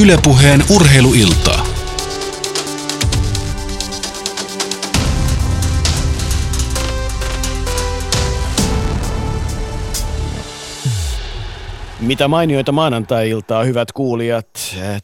[0.00, 1.66] Ylepuheen urheiluiltaa.
[12.00, 14.46] Mitä mainioita maanantai-iltaa, hyvät kuulijat.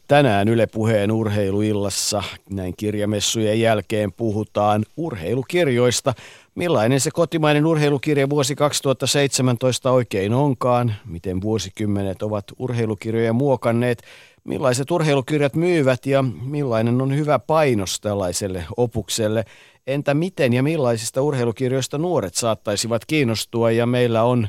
[0.08, 6.14] Tänään Yle Puheen urheiluillassa näin kirjamessujen jälkeen puhutaan urheilukirjoista.
[6.54, 10.94] Millainen se kotimainen urheilukirja vuosi 2017 oikein onkaan?
[11.06, 14.02] Miten vuosikymmenet ovat urheilukirjoja muokanneet?
[14.48, 19.44] Millaiset urheilukirjat myyvät ja millainen on hyvä painos tällaiselle opukselle?
[19.86, 23.70] Entä miten ja millaisista urheilukirjoista nuoret saattaisivat kiinnostua?
[23.70, 24.48] Ja meillä on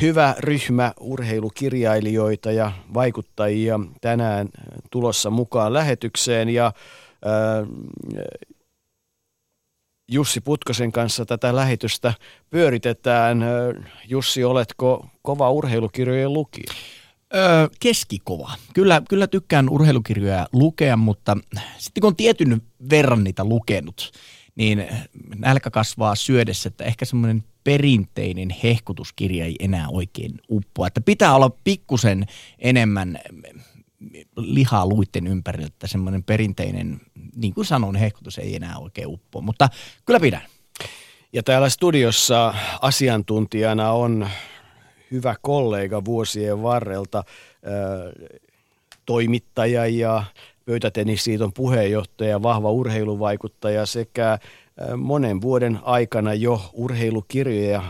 [0.00, 4.48] hyvä ryhmä urheilukirjailijoita ja vaikuttajia tänään
[4.90, 7.68] tulossa mukaan lähetykseen ja äh,
[10.08, 12.14] Jussi Putkosen kanssa tätä lähetystä
[12.50, 13.44] pyöritetään.
[14.08, 16.72] Jussi, oletko kova urheilukirjojen lukija?
[17.34, 18.52] Öö, keskikova.
[18.74, 21.36] Kyllä, kyllä tykkään urheilukirjoja lukea, mutta
[21.78, 24.12] sitten kun on tietyn verran niitä lukenut,
[24.54, 24.86] niin
[25.36, 30.86] nälkä kasvaa syödessä, että ehkä semmoinen perinteinen hehkutuskirja ei enää oikein uppoa.
[30.86, 32.26] Että pitää olla pikkusen
[32.58, 33.18] enemmän
[34.36, 37.00] lihaa luitten ympärillä, että semmoinen perinteinen,
[37.36, 39.42] niin kuin sanoin, hehkutus ei enää oikein uppoa.
[39.42, 39.68] Mutta
[40.04, 40.42] kyllä pidän.
[41.32, 44.28] Ja täällä studiossa asiantuntijana on
[45.10, 47.24] hyvä kollega vuosien varrelta,
[49.06, 50.24] toimittaja ja
[50.64, 54.38] pöytätennisliiton puheenjohtaja, vahva urheiluvaikuttaja sekä
[54.96, 57.82] monen vuoden aikana jo urheilukirjoja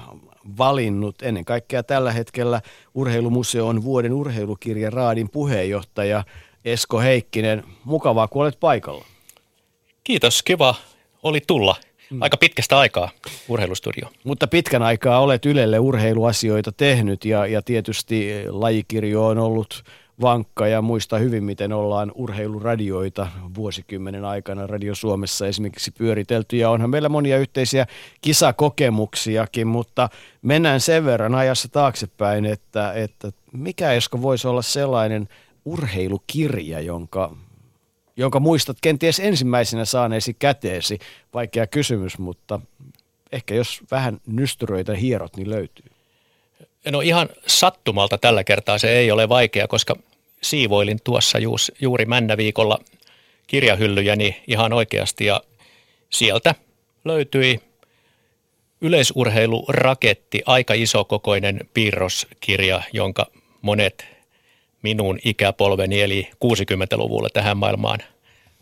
[0.59, 1.23] valinnut.
[1.23, 2.61] Ennen kaikkea tällä hetkellä
[2.95, 6.25] Urheilumuseon vuoden urheilukirja Raadin puheenjohtaja
[6.65, 7.65] Esko Heikkinen.
[7.85, 9.05] Mukavaa, kun olet paikalla.
[10.05, 10.75] Kiitos, kiva
[11.23, 11.77] oli tulla.
[12.11, 12.23] Mm.
[12.23, 13.11] Aika pitkästä aikaa
[13.49, 14.09] urheilustudio.
[14.25, 19.85] Mutta pitkän aikaa olet Ylelle urheiluasioita tehnyt ja, ja tietysti lajikirjo on ollut
[20.21, 26.91] vankka ja muista hyvin, miten ollaan urheiluradioita vuosikymmenen aikana Radio Suomessa esimerkiksi pyöritelty ja onhan
[26.91, 27.87] meillä monia yhteisiä
[28.21, 30.09] kisakokemuksiakin, mutta
[30.43, 35.29] mennään sen verran ajassa taaksepäin, että, että mikä Esko voisi olla sellainen
[35.65, 37.37] urheilukirja, jonka,
[38.17, 40.99] jonka muistat kenties ensimmäisenä saaneesi käteesi.
[41.35, 42.61] Vaikea kysymys, mutta
[43.33, 45.87] ehkä jos vähän nystyröitä hierot, niin löytyy.
[46.91, 49.97] No ihan sattumalta tällä kertaa se ei ole vaikea, koska
[50.43, 51.39] siivoilin tuossa
[51.81, 52.79] juuri männäviikolla
[53.47, 55.41] kirjahyllyjäni ihan oikeasti ja
[56.11, 56.55] sieltä
[57.05, 57.61] löytyi
[58.81, 63.27] yleisurheiluraketti, aika isokokoinen piirroskirja, jonka
[63.63, 64.16] monet
[64.87, 67.99] minun ikäpolveni eli 60-luvulla tähän maailmaan–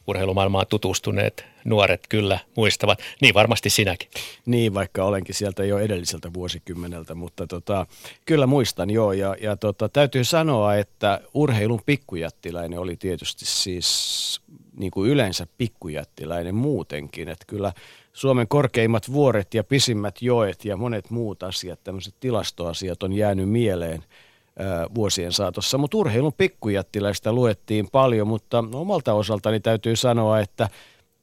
[0.07, 2.99] urheilumaailmaan tutustuneet nuoret kyllä muistavat.
[3.21, 4.09] Niin varmasti sinäkin.
[4.47, 7.87] Niin, vaikka olenkin sieltä jo edelliseltä vuosikymmeneltä, mutta tota,
[8.25, 9.13] kyllä muistan joo.
[9.13, 14.41] Ja, ja tota, täytyy sanoa, että urheilun pikkujättiläinen oli tietysti siis
[14.77, 17.29] niin kuin yleensä pikkujättiläinen muutenkin.
[17.29, 17.73] Että kyllä
[18.13, 24.05] Suomen korkeimmat vuoret ja pisimmät joet ja monet muut asiat, tämmöiset tilastoasiat on jäänyt mieleen–
[24.95, 25.79] vuosien saatossa.
[25.79, 30.69] Mutta urheilun pikkujättiläistä luettiin paljon, mutta omalta osaltani täytyy sanoa, että,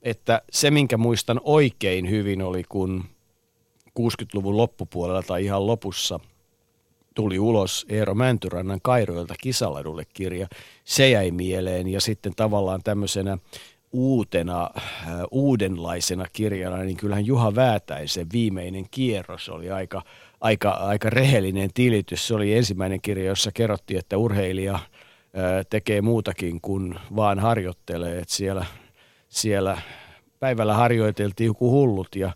[0.01, 3.03] että se minkä muistan oikein hyvin oli, kun
[3.99, 6.19] 60-luvun loppupuolella tai ihan lopussa
[7.15, 10.47] tuli ulos Eero Mäntyrannan Kairoilta kisaladulle kirja.
[10.83, 13.37] Se jäi mieleen ja sitten tavallaan tämmöisenä
[13.93, 14.83] uutena, äh,
[15.31, 20.01] uudenlaisena kirjana, niin kyllähän Juha Väätäisen viimeinen kierros oli aika,
[20.41, 22.27] aika, aika rehellinen tilitys.
[22.27, 24.81] Se oli ensimmäinen kirja, jossa kerrottiin, että urheilija äh,
[25.69, 28.19] tekee muutakin kuin vaan harjoittelee.
[28.19, 28.65] Että siellä,
[29.29, 29.77] siellä
[30.39, 32.31] päivällä harjoiteltiin kuin hullut ja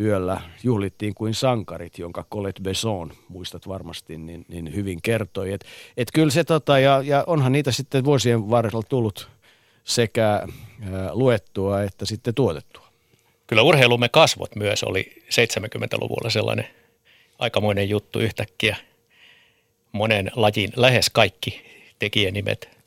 [0.00, 5.52] yöllä juhlittiin kuin sankarit, jonka Colette Besson, muistat varmasti, niin, niin hyvin kertoi.
[5.52, 9.28] Että et kyllä se tota, ja, ja onhan niitä sitten vuosien varrella tullut
[9.84, 10.46] sekä
[11.12, 12.88] luettua että sitten tuotettua.
[13.46, 16.68] Kyllä urheilumme kasvot myös oli 70-luvulla sellainen
[17.38, 18.76] aikamoinen juttu yhtäkkiä.
[19.92, 21.62] Monen lajin lähes kaikki
[21.98, 22.78] tekijänimet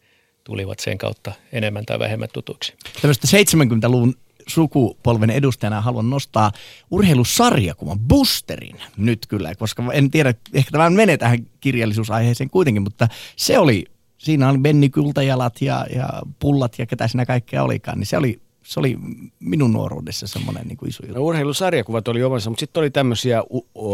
[0.44, 2.74] tulivat sen kautta enemmän tai vähemmän tutuksi.
[3.02, 4.16] Tämmöistä 70-luvun
[4.48, 6.52] sukupolven edustajana haluan nostaa
[6.92, 13.60] urheilusarjakuvan Boosterin nyt kyllä, koska en tiedä, ehkä tämä menee tähän kirjallisuusaiheeseen kuitenkin, mutta se
[13.60, 13.86] oli
[14.22, 16.10] siinä oli Benny Kultajalat ja, ja
[16.40, 18.98] Pullat ja ketä siinä kaikkea olikaan, niin se oli se oli
[19.40, 21.20] minun nuoruudessa semmoinen niin kuin iso juttu.
[21.20, 23.44] No, urheilusarjakuvat oli omansa, mutta sitten oli tämmöisiä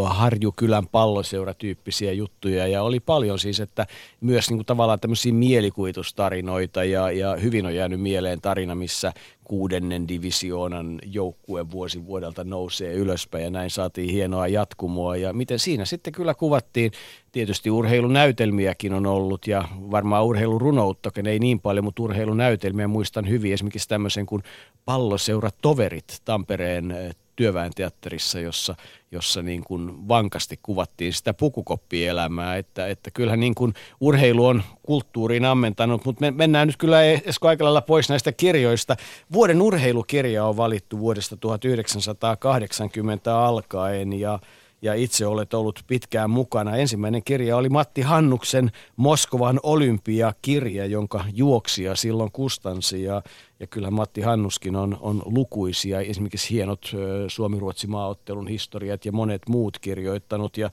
[0.06, 3.88] Harjukylän palloseuratyyppisiä juttuja ja oli paljon siis, että
[4.22, 9.14] myös niin kuin tavallaan tämmöisiä mielikuvitustarinoita ja, ja hyvin on jäänyt mieleen tarina, missä
[9.48, 15.18] kuudennen divisioonan joukkue vuosi vuodelta nousee ylöspäin ja näin saatiin hienoa jatkumoa.
[15.18, 16.92] Ja miten siinä sitten kyllä kuvattiin,
[17.32, 23.90] tietysti urheilunäytelmiäkin on ollut ja varmaan urheilurunouttakin ei niin paljon, mutta urheilunäytelmiä muistan hyvin esimerkiksi
[23.90, 24.44] tämmöisen kuin
[24.86, 26.96] Palloseura Toverit Tampereen
[27.38, 28.76] työväenteatterissa, jossa,
[29.12, 35.46] jossa niin kuin vankasti kuvattiin sitä pukukoppielämää, että, että kyllähän niin kuin urheilu on kulttuuriin
[35.46, 38.96] ammentanut, mutta me mennään nyt kyllä Esko aika lailla pois näistä kirjoista.
[39.34, 44.40] Vuoden urheilukirja on valittu vuodesta 1980 alkaen ja
[44.82, 46.76] ja itse olet ollut pitkään mukana.
[46.76, 53.04] Ensimmäinen kirja oli Matti Hannuksen Moskovan olympiakirja, jonka juoksia silloin kustansi.
[53.04, 53.22] Ja,
[53.60, 56.92] ja kyllä Matti Hannuskin on, on lukuisia, esimerkiksi hienot
[57.28, 60.58] Suomi-Ruotsi maaottelun historiat ja monet muut kirjoittanut.
[60.58, 60.70] Ja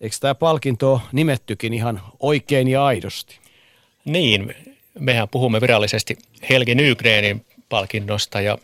[0.00, 3.38] eikö tämä palkinto nimettykin ihan oikein ja aidosti?
[4.04, 4.54] Niin,
[4.98, 6.18] mehän puhumme virallisesti
[6.50, 8.58] Helgi Nygrenin palkinnosta ja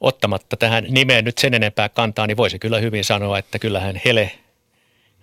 [0.00, 4.32] ottamatta tähän nimeen nyt sen enempää kantaa, niin voisi kyllä hyvin sanoa, että kyllähän Hele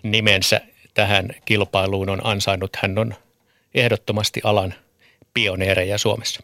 [0.03, 0.61] nimensä
[0.93, 2.75] tähän kilpailuun on ansainnut.
[2.75, 3.15] Hän on
[3.75, 4.73] ehdottomasti alan
[5.33, 6.41] pioneereja Suomessa.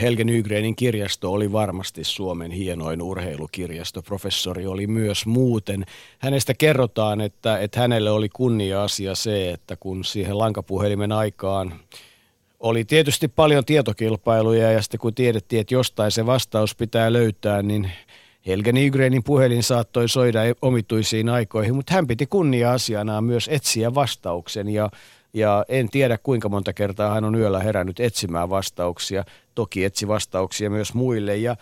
[0.00, 4.02] Helge Nygrenin kirjasto oli varmasti Suomen hienoin urheilukirjasto.
[4.02, 5.86] Professori oli myös muuten.
[6.18, 11.80] Hänestä kerrotaan, että, että hänelle oli kunnia-asia se, että kun siihen lankapuhelimen aikaan
[12.60, 17.90] oli tietysti paljon tietokilpailuja ja sitten kun tiedettiin, että jostain se vastaus pitää löytää, niin
[18.46, 24.90] Helge Nygrenin puhelin saattoi soida omituisiin aikoihin, mutta hän piti kunnia-asiana myös etsiä vastauksen ja,
[25.34, 29.24] ja en tiedä kuinka monta kertaa hän on yöllä herännyt etsimään vastauksia.
[29.54, 31.56] Toki etsi vastauksia myös muille ja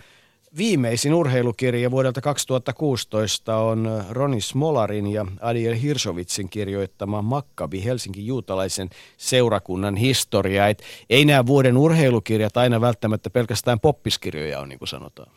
[0.58, 9.96] Viimeisin urheilukirja vuodelta 2016 on Roni Smolarin ja Adiel Hirsovitsin kirjoittama Makkabi Helsingin juutalaisen seurakunnan
[9.96, 10.68] historia.
[10.68, 15.30] Et ei nämä vuoden urheilukirjat aina välttämättä pelkästään poppiskirjoja on, niin kuin sanotaan.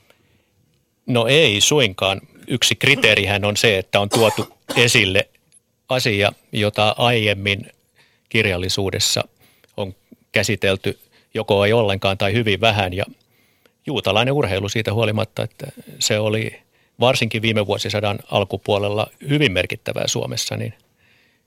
[1.06, 2.22] No ei suinkaan.
[2.48, 5.30] Yksi kriteerihän on se, että on tuotu esille
[5.90, 7.72] asia, jota aiemmin
[8.30, 9.24] kirjallisuudessa
[9.78, 9.96] on
[10.32, 11.00] käsitelty
[11.34, 13.06] joko ei ollenkaan tai hyvin vähän ja–
[13.86, 15.68] juutalainen urheilu siitä huolimatta, että
[16.00, 16.62] se oli
[17.00, 20.74] varsinkin viime vuosisadan alkupuolella hyvin merkittävää Suomessa, niin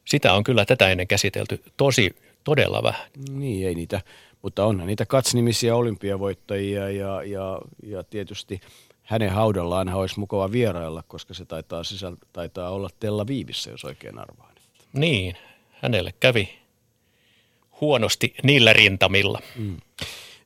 [0.05, 3.11] sitä on kyllä tätä ennen käsitelty tosi todella vähän.
[3.31, 4.01] Niin, ei niitä,
[4.43, 8.61] mutta onhan niitä katsnimisiä olympiavoittajia ja, ja, ja tietysti
[9.03, 14.19] hänen haudallaan olisi mukava vierailla, koska se taitaa, sisäl, taitaa olla Tella Viivissä, jos oikein
[14.19, 14.55] arvaan.
[14.93, 15.37] Niin,
[15.71, 16.59] hänelle kävi
[17.81, 19.43] huonosti niillä rintamilla.
[19.57, 19.77] Mm.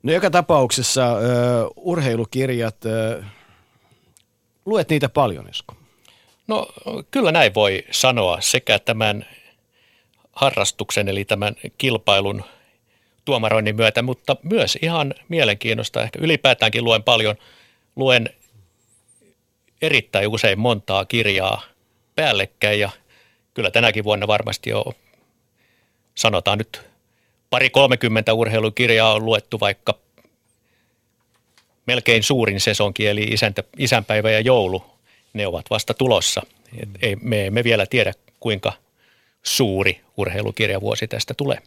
[0.09, 3.25] No joka tapauksessa uh, urheilukirjat, uh,
[4.67, 5.77] luet niitä paljon Esko?
[6.47, 6.67] No
[7.11, 9.27] kyllä näin voi sanoa sekä tämän
[10.33, 12.45] harrastuksen eli tämän kilpailun
[13.25, 16.03] tuomaroinnin myötä, mutta myös ihan mielenkiinnosta.
[16.03, 17.37] Ehkä ylipäätäänkin luen paljon,
[17.97, 18.31] luen
[19.83, 21.63] erittäin usein montaa kirjaa
[22.15, 22.91] päällekkäin ja
[23.55, 24.85] kyllä tänäkin vuonna varmasti jo
[26.15, 26.89] sanotaan nyt
[27.51, 29.95] pari 30 urheilukirjaa on luettu vaikka
[31.87, 34.85] melkein suurin sesonki, eli isäntä, isänpäivä ja joulu,
[35.33, 36.43] ne ovat vasta tulossa.
[36.83, 38.73] Et ei, me emme vielä tiedä, kuinka
[39.43, 41.59] suuri urheilukirjavuosi tästä tulee.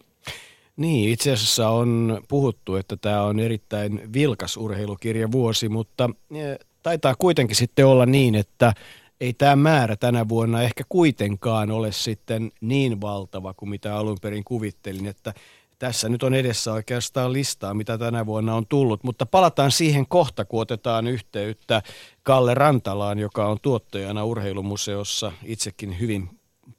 [0.78, 7.56] Niin, itse asiassa on puhuttu, että tämä on erittäin vilkas urheilukirjavuosi, mutta eh, taitaa kuitenkin
[7.56, 8.74] sitten olla niin, että
[9.22, 14.44] ei tämä määrä tänä vuonna ehkä kuitenkaan ole sitten niin valtava kuin mitä alun perin
[14.44, 15.34] kuvittelin, että
[15.82, 20.46] tässä nyt on edessä oikeastaan listaa, mitä tänä vuonna on tullut, mutta palataan siihen kohta,
[20.46, 21.82] kun otetaan yhteyttä
[22.24, 26.30] Kalle Rantalaan, joka on tuottajana Urheilumuseossa itsekin hyvin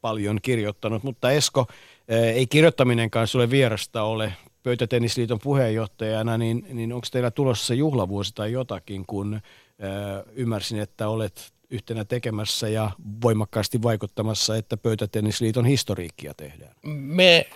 [0.01, 1.03] paljon kirjoittanut.
[1.03, 1.67] Mutta Esko,
[2.09, 4.33] eh, ei kirjoittaminenkaan sulle vierasta ole
[4.63, 9.41] Pöytätennisliiton puheenjohtajana, niin, niin onko teillä tulossa juhlavuosi tai jotakin, kun äh,
[10.33, 12.91] ymmärsin, että olet yhtenä tekemässä ja
[13.23, 16.75] voimakkaasti vaikuttamassa, että Pöytätennisliiton historiikkia tehdään?
[16.93, 17.47] Me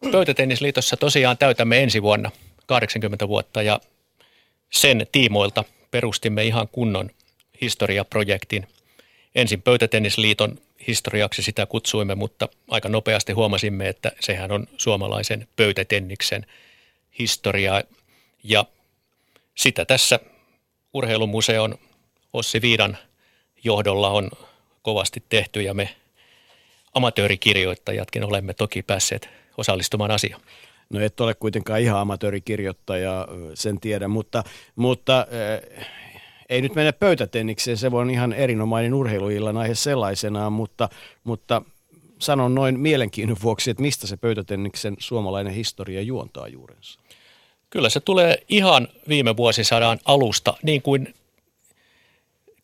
[0.00, 2.30] Pöytätennisliitossa tosiaan täytämme ensi vuonna
[2.66, 3.80] 80 vuotta ja
[4.70, 7.10] sen tiimoilta perustimme ihan kunnon
[7.60, 8.66] historiaprojektin.
[9.34, 16.46] Ensin Pöytätennisliiton historiaksi sitä kutsuimme, mutta aika nopeasti huomasimme, että sehän on suomalaisen pöytätenniksen
[17.18, 17.82] historiaa.
[18.44, 18.64] Ja
[19.54, 20.20] sitä tässä
[20.92, 21.78] urheilumuseon
[22.32, 22.98] Ossi Viidan
[23.64, 24.30] johdolla on
[24.82, 25.96] kovasti tehty ja me
[26.94, 30.40] amatöörikirjoittajatkin olemme toki päässeet osallistumaan asiaan.
[30.90, 34.44] No et ole kuitenkaan ihan amatöörikirjoittaja, sen tiedä, mutta,
[34.76, 35.26] mutta
[35.78, 35.86] äh,
[36.48, 40.88] ei nyt mennä pöytätennikseen, se on ihan erinomainen urheiluillan aihe sellaisenaan, mutta,
[41.24, 41.62] mutta
[42.18, 47.00] sanon noin mielenkiinnon vuoksi, että mistä se pöytätenniksen suomalainen historia juontaa juurensa?
[47.70, 51.14] Kyllä se tulee ihan viime vuosisadan alusta, niin kuin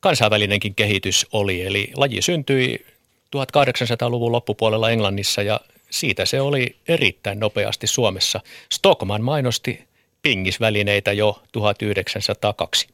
[0.01, 1.63] kansainvälinenkin kehitys oli.
[1.63, 2.87] Eli laji syntyi
[3.37, 8.41] 1800-luvun loppupuolella Englannissa ja siitä se oli erittäin nopeasti Suomessa.
[8.73, 9.85] Stockman mainosti
[10.23, 12.89] pingisvälineitä jo 1902.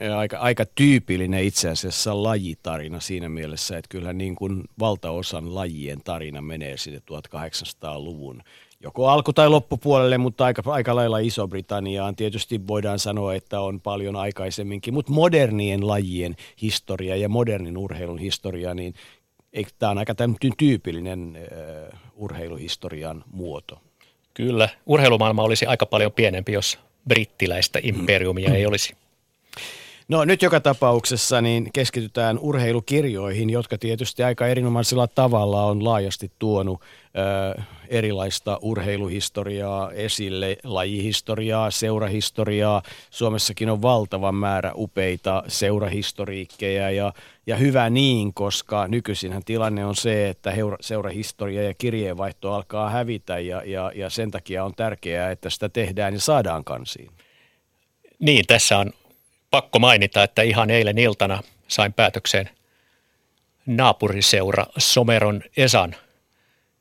[0.00, 6.00] Ja aika, aika tyypillinen itse asiassa lajitarina siinä mielessä, että kyllä niin kuin valtaosan lajien
[6.04, 8.42] tarina menee sinne 1800-luvun
[8.84, 12.16] joko alku- tai loppupuolelle, mutta aika, aika lailla Iso-Britanniaan.
[12.16, 18.74] Tietysti voidaan sanoa, että on paljon aikaisemminkin, mutta modernien lajien historia ja modernin urheilun historia,
[18.74, 18.94] niin
[19.78, 20.14] tämä on aika
[20.58, 21.38] tyypillinen
[21.92, 23.80] uh, urheiluhistorian muoto.
[24.34, 28.96] Kyllä, urheilumaailma olisi aika paljon pienempi, jos brittiläistä imperiumia ei olisi.
[30.08, 36.80] No nyt joka tapauksessa niin keskitytään urheilukirjoihin, jotka tietysti aika erinomaisella tavalla on laajasti tuonut
[36.80, 42.82] ö, erilaista urheiluhistoriaa esille, lajihistoriaa, seurahistoriaa.
[43.10, 47.12] Suomessakin on valtava määrä upeita seurahistoriikkeja ja,
[47.46, 53.38] ja hyvä niin, koska nykyisinhän tilanne on se, että heura, seurahistoria ja kirjeenvaihto alkaa hävitä
[53.38, 57.10] ja, ja, ja sen takia on tärkeää, että sitä tehdään ja saadaan kansiin.
[58.18, 58.92] Niin, tässä on
[59.54, 62.50] pakko mainita, että ihan eilen iltana sain päätökseen
[63.66, 65.96] naapuriseura Someron Esan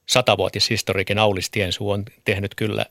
[0.05, 2.85] satavuotishistoriikin Aulis Tiensuu on tehnyt kyllä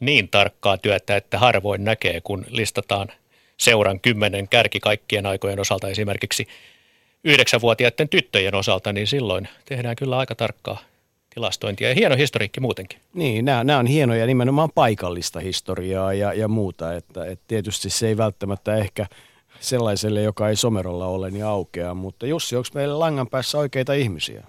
[0.00, 3.08] niin tarkkaa työtä, että harvoin näkee, kun listataan
[3.56, 5.88] seuran kymmenen kärki kaikkien aikojen osalta.
[5.88, 6.48] Esimerkiksi
[7.24, 10.78] yhdeksänvuotiaiden tyttöjen osalta, niin silloin tehdään kyllä aika tarkkaa
[11.36, 13.00] tilastointia ja hieno historiikki muutenkin.
[13.14, 18.08] Niin, nämä, nämä on hienoja nimenomaan paikallista historiaa ja, ja muuta, että, että tietysti se
[18.08, 19.06] ei välttämättä ehkä
[19.60, 24.44] sellaiselle, joka ei somerolla ole, niin aukeaa, mutta Jussi, onko meillä langan päässä oikeita ihmisiä?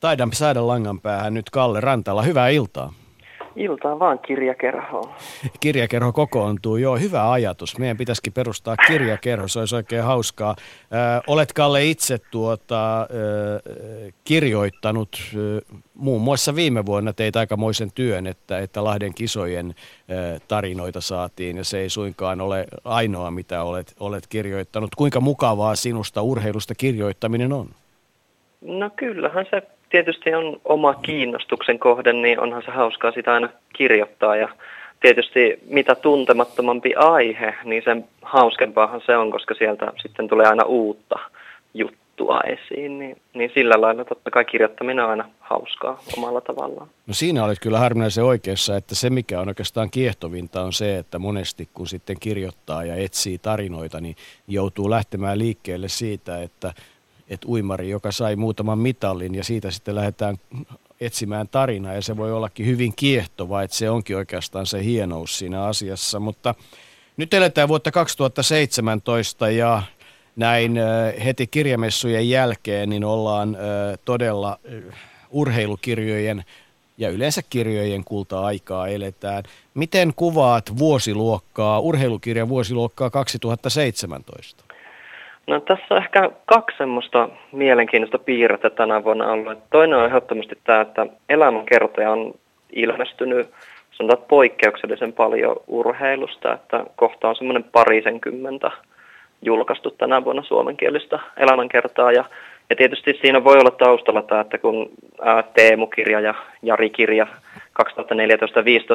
[0.00, 2.22] Taidan saada langan päähän nyt Kalle Rantala.
[2.22, 2.94] Hyvää iltaa.
[3.56, 5.12] Iltaa vaan kirjakerhoon.
[5.60, 7.78] Kirjakerho kokoontuu, joo, hyvä ajatus.
[7.78, 10.56] Meidän pitäisikin perustaa kirjakerho, se olisi oikein hauskaa.
[10.58, 13.06] Ö, olet Kalle itse tuota, ö,
[14.24, 15.60] kirjoittanut ö,
[15.94, 19.74] muun muassa viime vuonna teit aikamoisen työn, että, että Lahden kisojen
[20.10, 24.94] ö, tarinoita saatiin ja se ei suinkaan ole ainoa, mitä olet, olet kirjoittanut.
[24.94, 27.68] Kuinka mukavaa sinusta urheilusta kirjoittaminen on?
[28.60, 34.36] No kyllähän se tietysti on oma kiinnostuksen kohde, niin onhan se hauskaa sitä aina kirjoittaa
[34.36, 34.48] ja
[35.00, 41.18] tietysti mitä tuntemattomampi aihe, niin sen hauskempaahan se on, koska sieltä sitten tulee aina uutta
[41.74, 46.88] juttua esiin, niin, niin sillä lailla totta kai kirjoittaminen on aina hauskaa omalla tavallaan.
[47.06, 51.18] No siinä olet kyllä harvinaisen oikeassa, että se mikä on oikeastaan kiehtovinta on se, että
[51.18, 54.16] monesti kun sitten kirjoittaa ja etsii tarinoita, niin
[54.48, 56.72] joutuu lähtemään liikkeelle siitä, että
[57.32, 60.36] että uimari, joka sai muutaman mitallin ja siitä sitten lähdetään
[61.00, 65.64] etsimään tarinaa ja se voi ollakin hyvin kiehtova, että se onkin oikeastaan se hienous siinä
[65.64, 66.54] asiassa, mutta
[67.16, 69.82] nyt eletään vuotta 2017 ja
[70.36, 70.78] näin
[71.24, 73.56] heti kirjamessujen jälkeen niin ollaan
[74.04, 74.58] todella
[75.30, 76.44] urheilukirjojen
[76.98, 79.42] ja yleensä kirjojen kulta-aikaa eletään.
[79.74, 84.61] Miten kuvaat vuosiluokkaa, urheilukirjan vuosiluokkaa 2017?
[85.46, 89.58] No tässä on ehkä kaksi semmoista mielenkiintoista piirrettä tänä vuonna ollut.
[89.70, 92.34] Toinen on ehdottomasti tämä, että elämänkertoja on
[92.72, 93.50] ilmestynyt
[93.92, 98.70] sanotaan poikkeuksellisen paljon urheilusta, että kohta on semmoinen parisenkymmentä
[99.42, 102.24] julkaistu tänä vuonna suomenkielistä elämänkertaa ja,
[102.70, 104.90] ja tietysti siinä voi olla taustalla tämä, että kun
[105.22, 107.26] ää, Teemu-kirja ja Jari-kirja
[107.82, 107.84] 2014-2015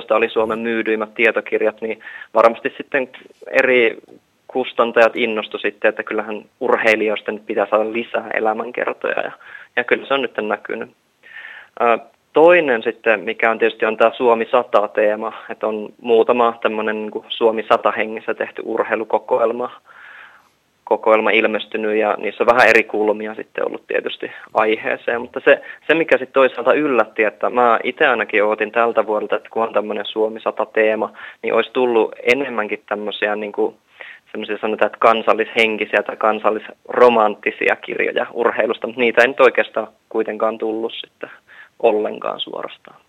[0.10, 2.00] oli Suomen myydyimmät tietokirjat, niin
[2.34, 3.10] varmasti sitten
[3.52, 3.98] eri
[4.48, 9.32] kustantajat innostu sitten, että kyllähän urheilijoista nyt pitää saada lisää elämänkertoja ja,
[9.76, 10.90] ja kyllä se on nyt näkynyt.
[12.34, 17.66] Toinen sitten, mikä on tietysti on tämä Suomi 100-teema, että on muutama tämmöinen niin Suomi
[17.70, 19.72] 100 hengissä tehty urheilukokoelma
[20.88, 25.96] kokoelma ilmestynyt ja niissä on vähän eri kulmia sitten ollut tietysti aiheeseen, mutta se, se
[25.96, 30.06] mikä sitten toisaalta yllätti, että mä itse ainakin ootin tältä vuodelta, että kun on tämmöinen
[30.06, 31.14] Suomi 100 teema,
[31.44, 33.76] niin olisi tullut enemmänkin tämmöisiä niin kuin
[34.38, 40.94] semmoisia sanotaan, että kansallishenkisiä tai kansallisromanttisia kirjoja urheilusta, mutta niitä ei nyt oikeastaan kuitenkaan tullut
[41.02, 41.30] sitten
[41.80, 43.00] ollenkaan suorastaan.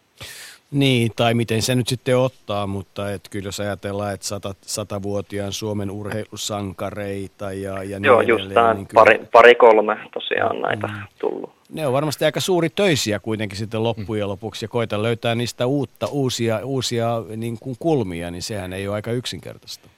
[0.71, 5.53] Niin, tai miten se nyt sitten ottaa, mutta et kyllä jos ajatellaan, että sata, satavuotiaan
[5.53, 9.05] Suomen urheilusankareita ja, ja niin Joo, just tämä niin kyllä...
[9.05, 10.95] pari, pari kolme tosiaan näitä mm.
[11.19, 11.51] tullut.
[11.73, 16.07] Ne on varmasti aika suuri töisiä kuitenkin sitten loppujen lopuksi ja koita löytää niistä uutta,
[16.07, 19.89] uusia, uusia niin kuin kulmia, niin sehän ei ole aika yksinkertaista.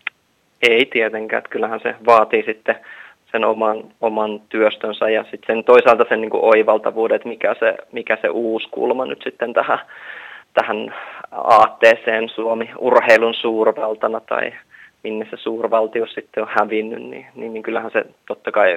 [0.68, 2.76] Ei tietenkään, että kyllähän se vaatii sitten
[3.32, 7.76] sen oman, oman työstönsä ja sitten sen toisaalta sen niin kuin oivaltavuuden, että mikä se,
[7.92, 9.78] mikä se uusi kulma nyt sitten tähän,
[10.54, 10.94] tähän
[11.30, 14.52] aatteeseen Suomi urheilun suurvaltana tai
[15.04, 18.72] minne se suurvaltio sitten on hävinnyt, niin, niin, niin kyllähän se totta kai,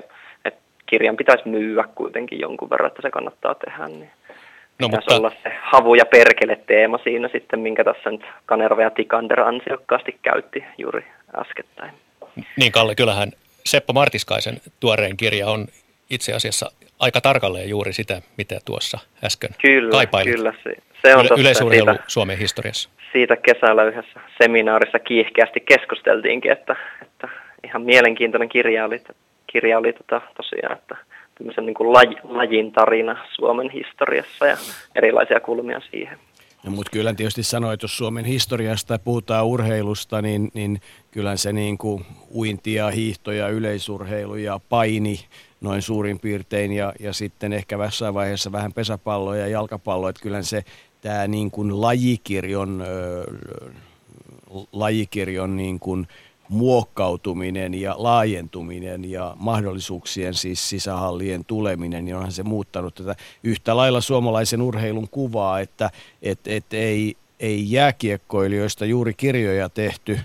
[0.45, 3.87] että kirjan pitäisi myyä kuitenkin jonkun verran, että se kannattaa tehdä.
[3.87, 4.09] Niin.
[4.79, 5.15] No, mutta...
[5.15, 10.17] olla se havu ja perkele teema siinä sitten, minkä tässä nyt Kanerva ja Tikander ansiokkaasti
[10.21, 11.05] käytti juuri
[11.39, 11.93] äskettäin.
[12.57, 13.31] Niin Kalle, kyllähän
[13.65, 15.67] Seppo Martiskaisen tuoreen kirja on
[16.09, 20.35] itse asiassa aika tarkalleen juuri sitä, mitä tuossa äsken kyllä, kaipailit.
[20.35, 21.41] Kyllä, se, se on Yle.
[21.41, 22.89] Yleisurheilu siitä, Suomen historiassa.
[23.11, 27.29] Siitä kesällä yhdessä seminaarissa kiihkeästi keskusteltiinkin, että, että
[27.63, 29.01] ihan mielenkiintoinen kirja oli,
[29.47, 30.95] kirja oli tota, tosiaan, että
[31.37, 34.57] tämmöisen niin kuin laj, lajin tarina Suomen historiassa ja
[34.95, 36.17] erilaisia kulmia siihen.
[36.63, 41.53] No, mutta kyllä tietysti sanoit, että jos Suomen historiasta puhutaan urheilusta, niin, niin kyllä se
[41.53, 45.19] niin kuin uinti ja hiihto ja yleisurheilu ja paini
[45.61, 50.41] noin suurin piirtein ja, ja sitten ehkä jossain vaiheessa vähän pesäpalloa ja jalkapalloa, että kyllä
[50.41, 50.63] se
[51.01, 53.75] tämä niin kuin lajikirjon, äh,
[54.71, 56.07] lajikirjon niin kuin
[56.49, 64.01] muokkautuminen ja laajentuminen ja mahdollisuuksien siis sisähallien tuleminen, niin onhan se muuttanut tätä yhtä lailla
[64.01, 65.89] suomalaisen urheilun kuvaa, että
[66.21, 70.19] et, et ei, ei jääkiekkoilijoista juuri kirjoja tehty,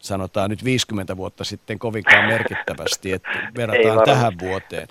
[0.00, 4.88] sanotaan nyt 50 vuotta sitten kovinkaan merkittävästi, että verrataan tähän vuoteen.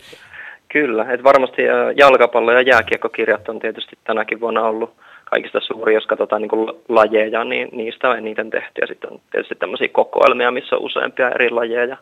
[0.71, 1.61] Kyllä, että varmasti
[1.95, 4.95] jalkapallo- ja jääkiekkokirjat on tietysti tänäkin vuonna ollut
[5.33, 8.81] kaikista suuri, jos katsotaan niin kuin lajeja, niin niistä on eniten tehty.
[8.81, 11.97] Ja sitten on tietysti tämmöisiä kokoelmia, missä on useampia eri lajeja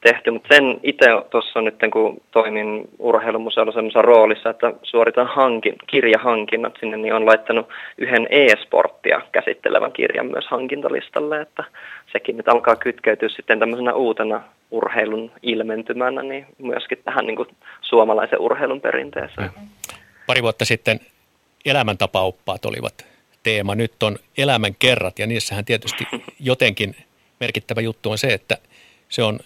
[0.00, 0.30] tehty.
[0.30, 6.96] Mutta sen itse tuossa nyt, kun toimin urheilumuseolla semmoisessa roolissa, että suoritan hankin, kirjahankinnat sinne,
[6.96, 11.64] niin on laittanut yhden e-sporttia käsittelevän kirjan myös hankintalistalle, että
[12.12, 17.48] sekin nyt alkaa kytkeytyä sitten tämmöisenä uutena urheilun ilmentymänä, niin myöskin tähän niin kuin
[17.80, 19.50] suomalaisen urheilun perinteeseen.
[20.26, 21.00] Pari vuotta sitten
[21.64, 23.06] elämäntapaoppaat olivat
[23.42, 23.74] teema.
[23.74, 26.06] Nyt on elämän kerrat ja niissähän tietysti
[26.40, 26.96] jotenkin
[27.40, 28.58] merkittävä juttu on se, että
[29.08, 29.40] se on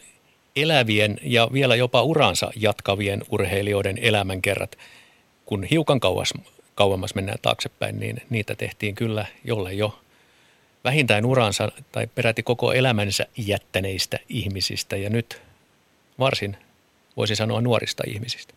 [0.57, 4.79] elävien ja vielä jopa uransa jatkavien urheilijoiden elämänkerrat.
[5.45, 6.35] Kun hiukan kauas,
[6.75, 9.99] kauemmas mennään taaksepäin, niin niitä tehtiin kyllä jolle jo
[10.85, 15.43] vähintään uransa tai peräti koko elämänsä jättäneistä ihmisistä ja nyt
[16.19, 16.57] varsin
[17.17, 18.55] voisi sanoa nuorista ihmisistä.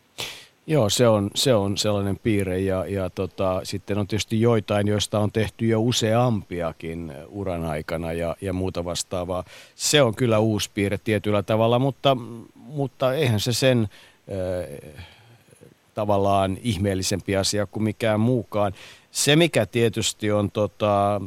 [0.69, 5.19] Joo, se on, se on sellainen piirre ja, ja tota, sitten on tietysti joitain, joista
[5.19, 9.43] on tehty jo useampiakin uran aikana ja, ja muuta vastaavaa.
[9.75, 12.17] Se on kyllä uusi piirre tietyllä tavalla, mutta,
[12.55, 13.89] mutta eihän se sen
[14.31, 15.03] äh,
[15.93, 18.73] tavallaan ihmeellisempi asia kuin mikään muukaan.
[19.11, 21.21] Se mikä tietysti on, tota,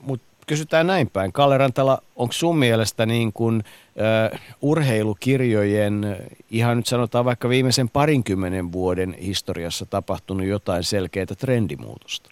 [0.00, 1.32] mutta kysytään näin päin.
[1.32, 6.16] Kalle Rantala, onko sun mielestä niin kuin, uh, urheilukirjojen,
[6.50, 12.30] ihan nyt sanotaan vaikka viimeisen parinkymmenen vuoden historiassa tapahtunut jotain selkeää trendimuutosta?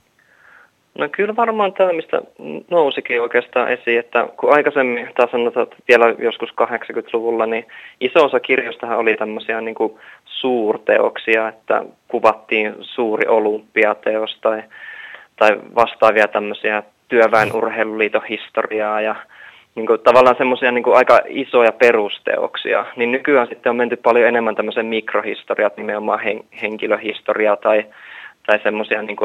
[0.98, 2.20] No kyllä varmaan tämä, mistä
[2.70, 7.66] nousikin oikeastaan esiin, että kun aikaisemmin, tai sanotaan että vielä joskus 80-luvulla, niin
[8.00, 9.92] iso osa kirjoistahan oli tämmöisiä niin kuin
[10.24, 14.62] suurteoksia, että kuvattiin suuri olympiateos tai,
[15.36, 19.16] tai vastaavia tämmöisiä työväen urheiluliiton historiaa ja
[19.74, 24.54] niin kuin, tavallaan semmoisia niin aika isoja perusteoksia, niin nykyään sitten on menty paljon enemmän
[24.54, 27.86] tämmöisen mikrohistoriat, nimenomaan hen, henkilöhistoriaa tai,
[28.46, 29.16] tai semmoisia niin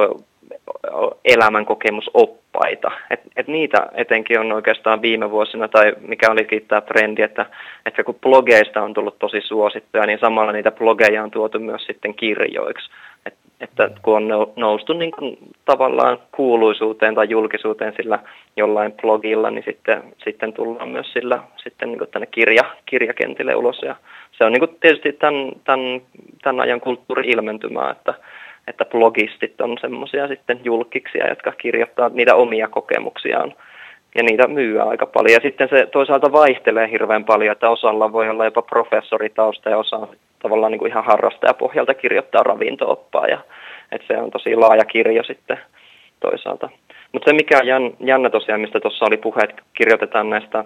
[1.25, 2.91] elämänkokemusoppaita.
[3.09, 7.45] Et, et niitä etenkin on oikeastaan viime vuosina, tai mikä olikin tämä trendi, että,
[7.85, 12.13] että kun blogeista on tullut tosi suosittuja, niin samalla niitä blogeja on tuotu myös sitten
[12.13, 12.89] kirjoiksi
[13.63, 18.19] että kun on noustu niin kuin tavallaan kuuluisuuteen tai julkisuuteen sillä
[18.57, 23.81] jollain blogilla, niin sitten, sitten tullaan myös sillä sitten niin kuin tänne kirja, kirjakentille ulos.
[23.81, 23.95] Ja
[24.31, 26.01] se on niin kuin tietysti tämän, tämän,
[26.43, 28.13] tämän ajan kulttuuri-ilmentymää, että,
[28.67, 33.53] että blogistit on semmoisia sitten julkiksia, jotka kirjoittaa niitä omia kokemuksiaan
[34.15, 35.33] ja niitä myy aika paljon.
[35.33, 40.07] Ja sitten se toisaalta vaihtelee hirveän paljon, että osalla voi olla jopa professoritausta ja osa
[40.43, 43.27] tavallaan niin kuin ihan harrastajapohjalta kirjoittaa ravintooppaa.
[43.27, 43.39] Ja,
[43.91, 45.57] että se on tosi laaja kirjo sitten
[46.19, 46.69] toisaalta.
[47.11, 50.65] Mutta se mikä on jännä tosiaan, mistä tuossa oli puhe, että kirjoitetaan näistä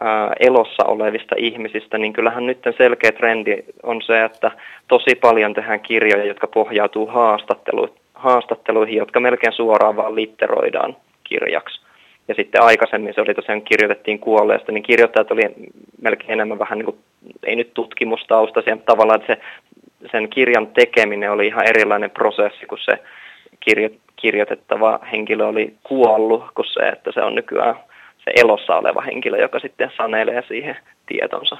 [0.00, 4.50] ää, elossa olevista ihmisistä, niin kyllähän nyt selkeä trendi on se, että
[4.88, 11.83] tosi paljon tehdään kirjoja, jotka pohjautuu haastattelu, haastatteluihin, jotka melkein suoraan vaan litteroidaan kirjaksi.
[12.28, 15.42] Ja sitten aikaisemmin se oli tosiaan kirjoitettiin kuolleesta, niin kirjoittajat oli
[16.00, 16.98] melkein enemmän vähän niin kuin,
[17.42, 19.40] ei nyt tutkimustaustaisia, mutta tavallaan että se,
[20.12, 22.98] sen kirjan tekeminen oli ihan erilainen prosessi, kun se
[23.60, 27.74] kirjo, kirjoitettava henkilö oli kuollut, kuin se, että se on nykyään
[28.24, 31.56] se elossa oleva henkilö, joka sitten sanelee siihen tietonsa.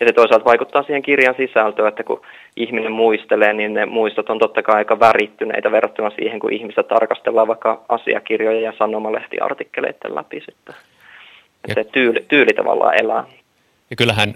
[0.00, 2.22] Ja se toisaalta vaikuttaa siihen kirjan sisältöön, että kun
[2.56, 7.48] ihminen muistelee, niin ne muistot on totta kai aika värittyneitä verrattuna siihen, kun ihmistä tarkastellaan
[7.48, 10.74] vaikka asiakirjoja ja sanomalehtiartikkeleiden läpi sitten.
[11.64, 13.24] Että se tyyli, tyyli tavallaan elää.
[13.90, 14.34] Ja kyllähän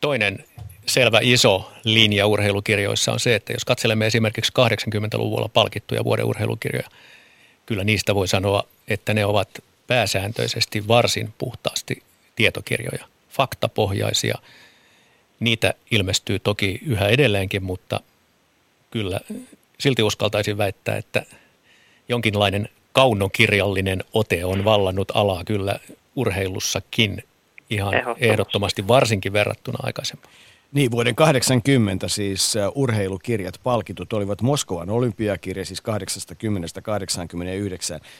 [0.00, 0.44] toinen
[0.86, 6.88] selvä iso linja urheilukirjoissa on se, että jos katselemme esimerkiksi 80-luvulla palkittuja vuoden urheilukirjoja,
[7.66, 9.48] kyllä niistä voi sanoa, että ne ovat
[9.86, 12.02] pääsääntöisesti varsin puhtaasti
[12.36, 14.38] tietokirjoja, faktapohjaisia.
[15.40, 18.00] Niitä ilmestyy toki yhä edelleenkin, mutta
[18.90, 19.20] kyllä
[19.78, 21.22] silti uskaltaisin väittää, että
[22.08, 25.78] jonkinlainen kaunokirjallinen ote on vallannut alaa kyllä
[26.16, 27.24] urheilussakin
[27.70, 30.34] ihan ehdottomasti, ehdottomasti varsinkin verrattuna aikaisempaan.
[30.72, 35.82] Niin, vuoden 80 siis urheilukirjat palkitut olivat Moskovan olympiakirja, siis 80-89.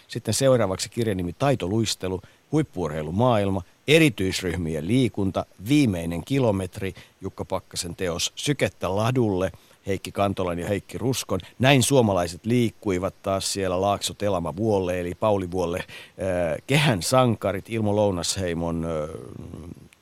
[0.09, 9.53] Sitten seuraavaksi kirjanimi Taitoluistelu, huippuurheilumaailma, erityisryhmien liikunta, viimeinen kilometri, Jukka Pakkasen teos Sykettä ladulle,
[9.87, 11.41] Heikki Kantolan ja Heikki Ruskon.
[11.59, 15.85] Näin suomalaiset liikkuivat taas siellä Laakso Telama Vuolle, eli Pauli Vuolle,
[16.67, 18.87] Kehän sankarit, Ilmo Lounasheimon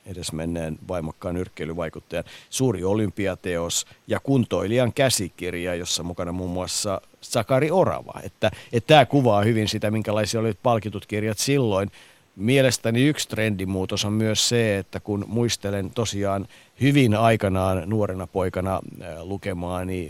[0.06, 8.20] edesmenneen vaimokkaan nyrkkeilyvaikuttajan suuri olympiateos ja kuntoilijan käsikirja, jossa mukana muun muassa Sakari Orava.
[8.22, 11.90] Että, että tämä kuvaa hyvin sitä, minkälaisia olivat palkitut kirjat silloin.
[12.36, 16.48] Mielestäni yksi trendimuutos on myös se, että kun muistelen tosiaan
[16.80, 18.80] hyvin aikanaan nuorena poikana
[19.22, 20.08] lukemaani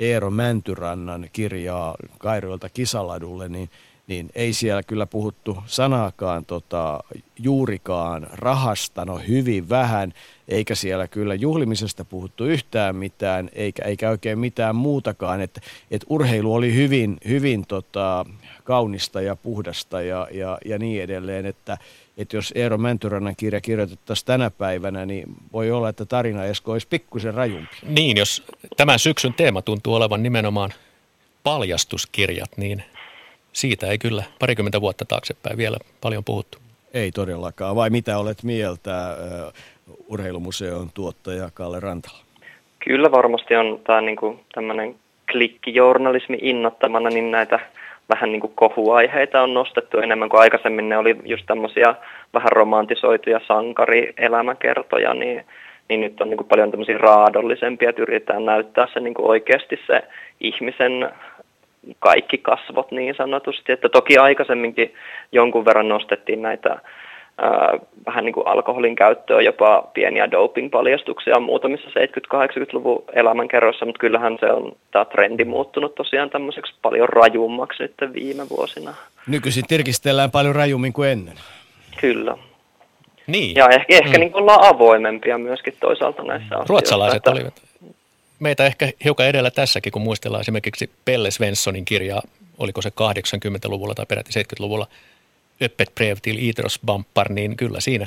[0.00, 3.70] Eero Mäntyrannan kirjaa Kairoilta Kisaladulle, niin
[4.10, 7.00] niin ei siellä kyllä puhuttu sanaakaan tota,
[7.38, 10.14] juurikaan rahasta, no hyvin vähän,
[10.48, 16.54] eikä siellä kyllä juhlimisesta puhuttu yhtään mitään, eikä, eikä oikein mitään muutakaan, että et urheilu
[16.54, 18.26] oli hyvin, hyvin tota,
[18.64, 21.78] kaunista ja puhdasta ja, ja, ja niin edelleen, että
[22.16, 26.86] että jos Eero Mäntyrannan kirja kirjoitettaisiin tänä päivänä, niin voi olla, että tarina Esko olisi
[26.88, 27.76] pikkusen rajumpi.
[27.82, 28.42] Niin, jos
[28.76, 30.72] tämän syksyn teema tuntuu olevan nimenomaan
[31.42, 32.84] paljastuskirjat, niin
[33.52, 36.58] siitä ei kyllä parikymmentä vuotta taaksepäin vielä paljon puhuttu.
[36.94, 37.76] Ei todellakaan.
[37.76, 39.52] Vai mitä olet mieltä uh,
[40.08, 42.18] urheilumuseon tuottaja Kalle Rantala?
[42.84, 44.94] Kyllä varmasti on tämä niinku tämmöinen
[45.32, 47.60] klikkijournalismi innottamana, niin näitä
[48.08, 50.88] vähän niin kuin kohuaiheita on nostettu enemmän kuin aikaisemmin.
[50.88, 51.94] Ne oli just tämmöisiä
[52.34, 55.44] vähän romantisoituja sankarielämäkertoja, niin,
[55.88, 59.80] niin nyt on niin kuin paljon tämmöisiä raadollisempia, että yritetään näyttää se niin kuin oikeasti
[59.86, 60.02] se
[60.40, 61.10] ihmisen
[61.98, 63.72] kaikki kasvot niin sanotusti.
[63.72, 64.94] Että toki aikaisemminkin
[65.32, 66.78] jonkun verran nostettiin näitä
[67.38, 74.46] ää, vähän niin kuin alkoholin käyttöä, jopa pieniä doping-paljastuksia muutamissa 70-80-luvun elämänkerroissa, mutta kyllähän se
[74.46, 78.94] on tämä trendi muuttunut tosiaan tämmöiseksi paljon rajummaksi nyt viime vuosina.
[79.26, 81.34] Nykyisin tirkistellään paljon rajummin kuin ennen.
[82.00, 82.36] Kyllä.
[83.26, 83.56] Niin.
[83.56, 84.20] Ja ehkä, ehkä mm.
[84.20, 86.72] niin ollaan avoimempia myöskin toisaalta näissä asioissa.
[86.72, 87.30] Ruotsalaiset että...
[87.30, 87.69] olivat
[88.40, 92.22] meitä ehkä hiukan edellä tässäkin, kun muistellaan esimerkiksi Pelle Svenssonin kirjaa,
[92.58, 94.86] oliko se 80-luvulla tai peräti 70-luvulla,
[95.62, 98.06] Öppet brev till idrottsbampar, niin kyllä siinä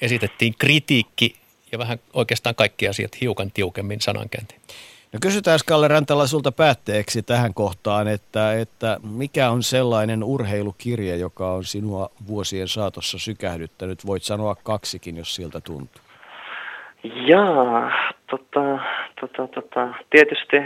[0.00, 1.36] esitettiin kritiikki
[1.72, 4.54] ja vähän oikeastaan kaikki asiat hiukan tiukemmin sanankäänti.
[5.12, 11.52] No kysytään Kalle Rantala sulta päätteeksi tähän kohtaan, että, että mikä on sellainen urheilukirja, joka
[11.52, 14.06] on sinua vuosien saatossa sykähdyttänyt?
[14.06, 16.02] Voit sanoa kaksikin, jos siltä tuntuu.
[17.02, 17.92] Jaa,
[18.30, 18.78] tota,
[19.20, 20.56] tota, tota, tietysti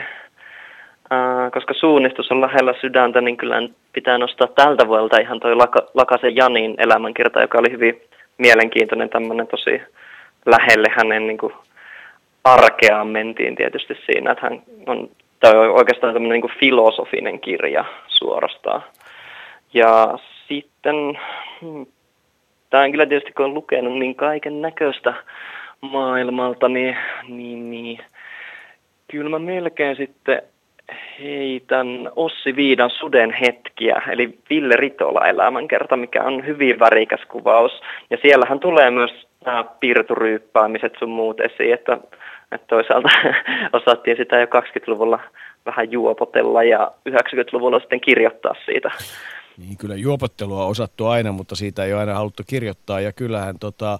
[1.10, 5.86] ää, koska suunnistus on lähellä sydäntä, niin kyllä pitää nostaa tältä vuodelta ihan toi Laka,
[5.94, 8.02] Lakasen Janin elämänkerta, joka oli hyvin
[8.38, 9.82] mielenkiintoinen tämmöinen tosi
[10.46, 11.52] lähelle hänen niin kuin,
[12.44, 15.08] arkeaan mentiin tietysti siinä, että hän on,
[15.40, 18.82] tai oikeastaan tämmöinen niin filosofinen kirja suorastaan.
[19.74, 20.18] Ja
[20.48, 21.18] sitten,
[21.60, 21.86] hmm,
[22.70, 25.14] tämä on kyllä tietysti kun on lukenut niin kaiken näköistä
[25.82, 26.96] maailmalta, niin,
[27.28, 27.98] niin, niin
[29.10, 30.42] kyllä mä melkein sitten
[31.20, 37.72] heitän Ossi Viidan suden hetkiä, eli Ville Ritola elämänkerta, mikä on hyvin värikäs kuvaus.
[38.10, 39.10] Ja siellähän tulee myös
[39.44, 41.98] nämä piirturyyppäämiset sun muut esiin, että,
[42.52, 43.08] että toisaalta
[43.82, 45.20] osattiin sitä jo 20-luvulla
[45.66, 48.90] vähän juopotella ja 90-luvulla sitten kirjoittaa siitä.
[49.58, 53.00] Niin, kyllä juopottelua on osattu aina, mutta siitä ei ole aina haluttu kirjoittaa.
[53.00, 53.98] Ja kyllähän tota,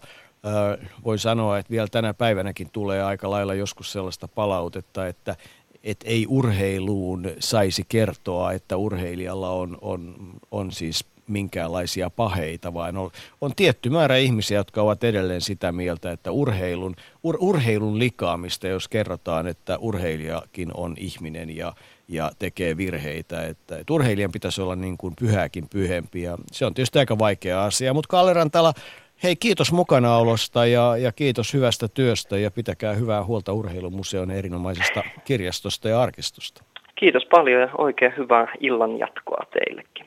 [1.05, 5.37] voi sanoa, että vielä tänä päivänäkin tulee aika lailla joskus sellaista palautetta, että
[5.85, 10.14] et ei urheiluun saisi kertoa, että urheilijalla on, on,
[10.50, 16.12] on siis minkäänlaisia paheita, vaan on, on tietty määrä ihmisiä, jotka ovat edelleen sitä mieltä,
[16.12, 21.74] että urheilun, ur, urheilun likaamista, jos kerrotaan, että urheilijakin on ihminen ja,
[22.09, 26.74] ja tekee virheitä, että, että urheilijan pitäisi olla niin kuin pyhäkin pyhempi ja se on
[26.74, 28.74] tietysti aika vaikea asia, mutta Kalle Rantala,
[29.22, 35.88] Hei, kiitos mukanaolosta ja, ja kiitos hyvästä työstä ja pitäkää hyvää huolta Urheilumuseon erinomaisesta kirjastosta
[35.88, 36.64] ja arkistosta.
[36.94, 40.06] Kiitos paljon ja oikein hyvää illan jatkoa teillekin.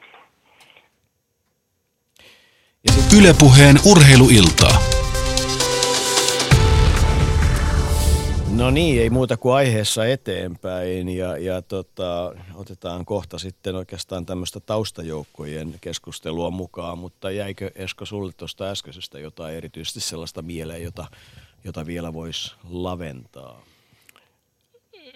[3.19, 4.94] Ylepuheen urheiluiltaa.
[8.55, 14.59] No niin, ei muuta kuin aiheessa eteenpäin ja, ja tota, otetaan kohta sitten oikeastaan tämmöistä
[14.59, 21.05] taustajoukkojen keskustelua mukaan, mutta jäikö Esko sulle tuosta äskeisestä jotain erityisesti sellaista mieleen, jota,
[21.63, 23.61] jota vielä voisi laventaa?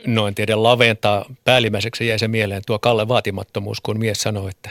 [0.07, 1.25] No en tiedä laventaa.
[1.43, 4.69] Päällimmäiseksi jäi se mieleen tuo Kalle vaatimattomuus, kun mies sanoi, että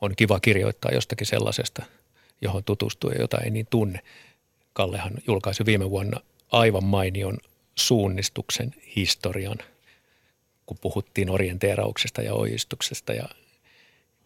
[0.00, 1.82] on kiva kirjoittaa jostakin sellaisesta,
[2.40, 4.00] johon tutustuu ja jota ei niin tunne.
[4.72, 6.20] Kallehan julkaisi viime vuonna
[6.52, 7.38] aivan mainion
[7.78, 9.58] suunnistuksen historian,
[10.66, 13.12] kun puhuttiin orienteerauksesta ja ojistuksesta.
[13.12, 13.28] Ja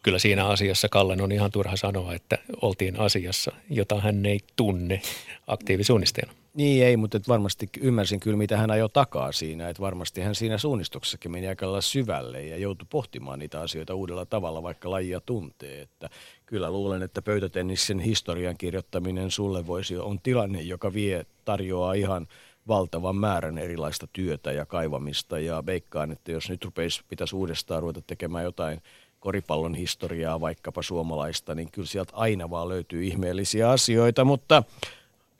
[0.03, 5.01] kyllä siinä asiassa Kallen on ihan turha sanoa, että oltiin asiassa, jota hän ei tunne
[5.47, 6.33] aktiivisuunnistajana.
[6.53, 9.69] Niin ei, mutta varmasti ymmärsin kyllä, mitä hän ajoi takaa siinä.
[9.69, 14.25] Että varmasti hän siinä suunnistuksessakin meni aika lailla syvälle ja joutui pohtimaan niitä asioita uudella
[14.25, 15.81] tavalla, vaikka lajia tuntee.
[15.81, 16.09] Että
[16.45, 22.27] kyllä luulen, että pöytätennissen historian kirjoittaminen sulle voisi on tilanne, joka vie, tarjoaa ihan–
[22.71, 28.01] valtavan määrän erilaista työtä ja kaivamista ja veikkaan, että jos nyt rupeisi, pitäisi uudestaan ruveta
[28.07, 28.81] tekemään jotain
[29.19, 34.63] koripallon historiaa, vaikkapa suomalaista, niin kyllä sieltä aina vaan löytyy ihmeellisiä asioita, mutta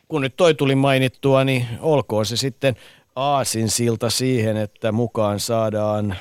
[0.07, 2.75] kun nyt toi tuli mainittua, niin olkoon se sitten
[3.15, 6.15] aasin silta siihen, että mukaan saadaan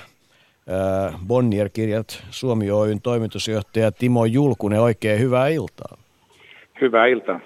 [1.26, 4.80] Bonnier-kirjat Suomi Oyn toimitusjohtaja Timo Julkunen.
[4.80, 5.96] Oikein hyvää iltaa.
[6.80, 7.40] Hyvää iltaa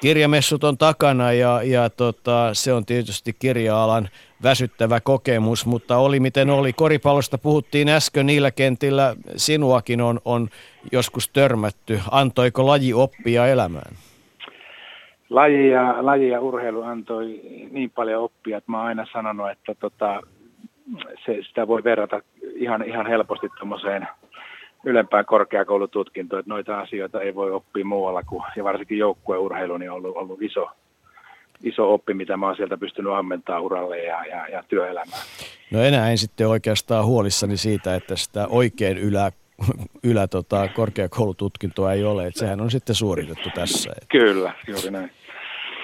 [0.00, 4.08] kirjamessut on takana ja, ja tota, se on tietysti kirja-alan
[4.42, 6.72] väsyttävä kokemus, mutta oli miten oli.
[6.72, 10.48] Koripallosta puhuttiin äsken niillä kentillä, sinuakin on, on
[10.92, 12.00] joskus törmätty.
[12.10, 13.94] Antoiko laji oppia elämään?
[15.30, 19.74] Laji ja, laji ja urheilu antoi niin paljon oppia, että mä oon aina sanonut, että
[19.74, 20.22] tota,
[21.26, 22.20] se, sitä voi verrata
[22.54, 24.08] ihan, ihan helposti tuommoiseen
[24.84, 29.96] ylempään korkeakoulututkintoon, että noita asioita ei voi oppia muualla kuin, ja varsinkin joukkueurheilu niin on
[29.96, 30.70] ollut, ollut iso,
[31.62, 35.22] iso oppi, mitä mä oon sieltä pystynyt ammentamaan uralle ja, ja, ja työelämään.
[35.70, 39.32] No enää en sitten oikeastaan huolissani siitä, että sitä oikein ylä,
[40.04, 43.92] ylä tota, korkeakoulututkintoa ei ole, että sehän on sitten suoritettu tässä.
[44.08, 45.10] Kyllä, juuri näin.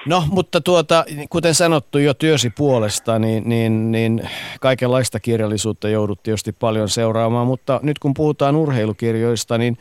[0.09, 4.21] No, mutta tuota, kuten sanottu jo työsi puolesta, niin, niin, niin
[4.61, 9.77] kaikenlaista kirjallisuutta joudut tietysti paljon seuraamaan, mutta nyt kun puhutaan urheilukirjoista, niin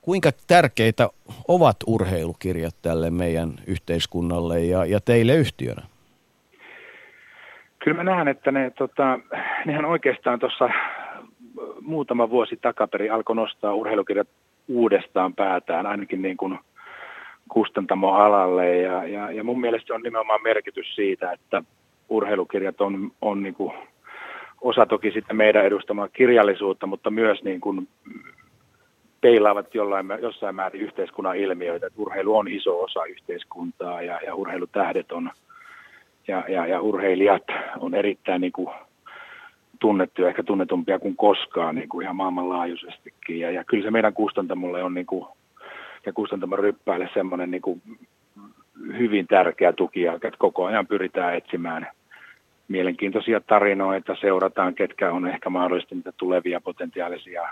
[0.00, 1.08] kuinka tärkeitä
[1.48, 5.82] ovat urheilukirjat tälle meidän yhteiskunnalle ja, ja teille yhtiönä?
[7.78, 9.18] Kyllä mä näen, että ne, tota,
[9.66, 10.68] nehän oikeastaan tuossa
[11.80, 14.28] muutama vuosi takaperin alkoi nostaa urheilukirjat
[14.68, 16.58] uudestaan päätään, ainakin niin kuin–
[17.52, 21.62] kustantamoalalle ja, ja, ja mun mielestä on nimenomaan merkitys siitä, että
[22.08, 23.72] urheilukirjat on, on niin kuin
[24.60, 27.88] osa toki sitten meidän edustamaa kirjallisuutta, mutta myös niin kuin
[29.20, 31.86] peilaavat jollain, jossain määrin yhteiskunnan ilmiöitä.
[31.86, 35.30] Että urheilu on iso osa yhteiskuntaa ja, ja urheilutähdet on
[36.28, 37.44] ja, ja, ja urheilijat
[37.80, 38.68] on erittäin niin kuin
[39.80, 43.40] tunnettuja, ehkä tunnetumpia kuin koskaan niin kuin ihan maailmanlaajuisestikin.
[43.40, 45.26] Ja, ja kyllä se meidän kustantamolle on niin kuin
[46.06, 47.82] ja kustantamo ryppäälle semmoinen niin kuin
[48.98, 51.86] hyvin tärkeä tuki, että koko ajan pyritään etsimään
[52.68, 57.48] mielenkiintoisia tarinoita, seurataan ketkä on ehkä mahdollisesti niitä tulevia potentiaalisia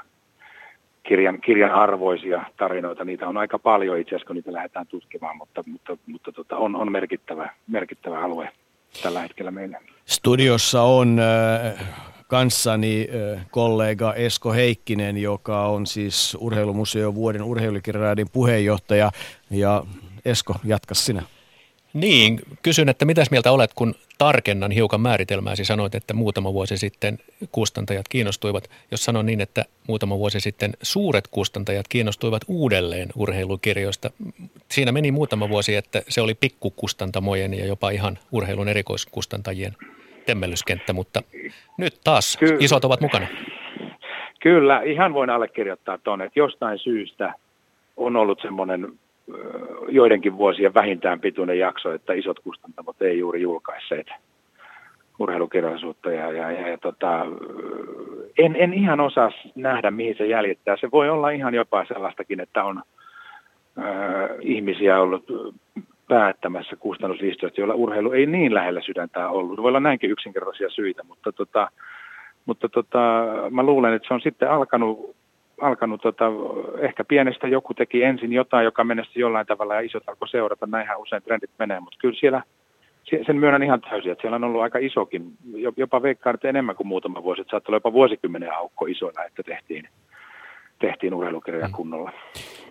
[1.02, 3.04] kirjan, kirjan arvoisia tarinoita.
[3.04, 6.76] Niitä on aika paljon itse asiassa, kun niitä lähdetään tutkimaan, mutta, mutta, mutta tota, on,
[6.76, 8.48] on merkittävä, merkittävä alue
[9.02, 9.78] tällä hetkellä meille.
[10.04, 13.09] Studiossa on äh, kanssani
[13.51, 19.12] kollega Esko Heikkinen, joka on siis Urheilumuseon vuoden urheilukirjaradin puheenjohtaja.
[19.51, 19.85] Ja
[20.25, 21.23] Esko, jatka sinä.
[21.93, 25.64] Niin, kysyn, että mitäs mieltä olet, kun tarkennan hiukan määritelmääsi.
[25.64, 27.19] Sanoit, että muutama vuosi sitten
[27.53, 28.71] kustantajat kiinnostuivat.
[28.90, 34.11] Jos sanon niin, että muutama vuosi sitten suuret kustantajat kiinnostuivat uudelleen urheilukirjoista.
[34.73, 39.77] Siinä meni muutama vuosi, että se oli pikkukustantamojen ja jopa ihan urheilun erikoiskustantajien
[40.26, 41.22] temmellyskenttä, mutta
[41.78, 43.26] nyt taas Ky- isot ovat mukana.
[44.40, 47.35] Kyllä, ihan voin allekirjoittaa tuonne, että jostain syystä
[47.96, 48.92] on ollut semmoinen
[49.88, 54.06] joidenkin vuosien vähintään pituinen jakso, että isot kustantamot ei juuri julkaisseet
[55.18, 57.26] urheilukirjallisuutta ja, ja, ja, ja tota,
[58.38, 60.76] en, en ihan osaa nähdä, mihin se jäljittää.
[60.76, 62.83] Se voi olla ihan jopa sellaistakin, että on
[63.78, 63.85] äh,
[64.40, 65.24] ihmisiä ollut
[66.11, 69.62] päättämässä kustannuslistoista, joilla urheilu ei niin lähellä sydäntä ollut.
[69.62, 71.70] Voi olla näinkin yksinkertaisia syitä, mutta, tota,
[72.46, 75.16] mutta tota, mä luulen, että se on sitten alkanut
[75.61, 76.25] alkanut tota,
[76.79, 80.66] ehkä pienestä joku teki ensin jotain, joka menestyi jollain tavalla ja isot alkoi seurata.
[80.66, 82.42] Näinhän usein trendit menee, mutta kyllä siellä
[83.27, 85.33] sen myönnän ihan täysin, että siellä on ollut aika isokin,
[85.77, 89.42] jopa veikkaan, että enemmän kuin muutama vuosi, että saattaa olla jopa vuosikymmenen aukko isoina, että
[89.42, 89.88] tehtiin,
[90.81, 91.73] tehtiin urheilukirjoja mm.
[91.73, 92.12] kunnolla.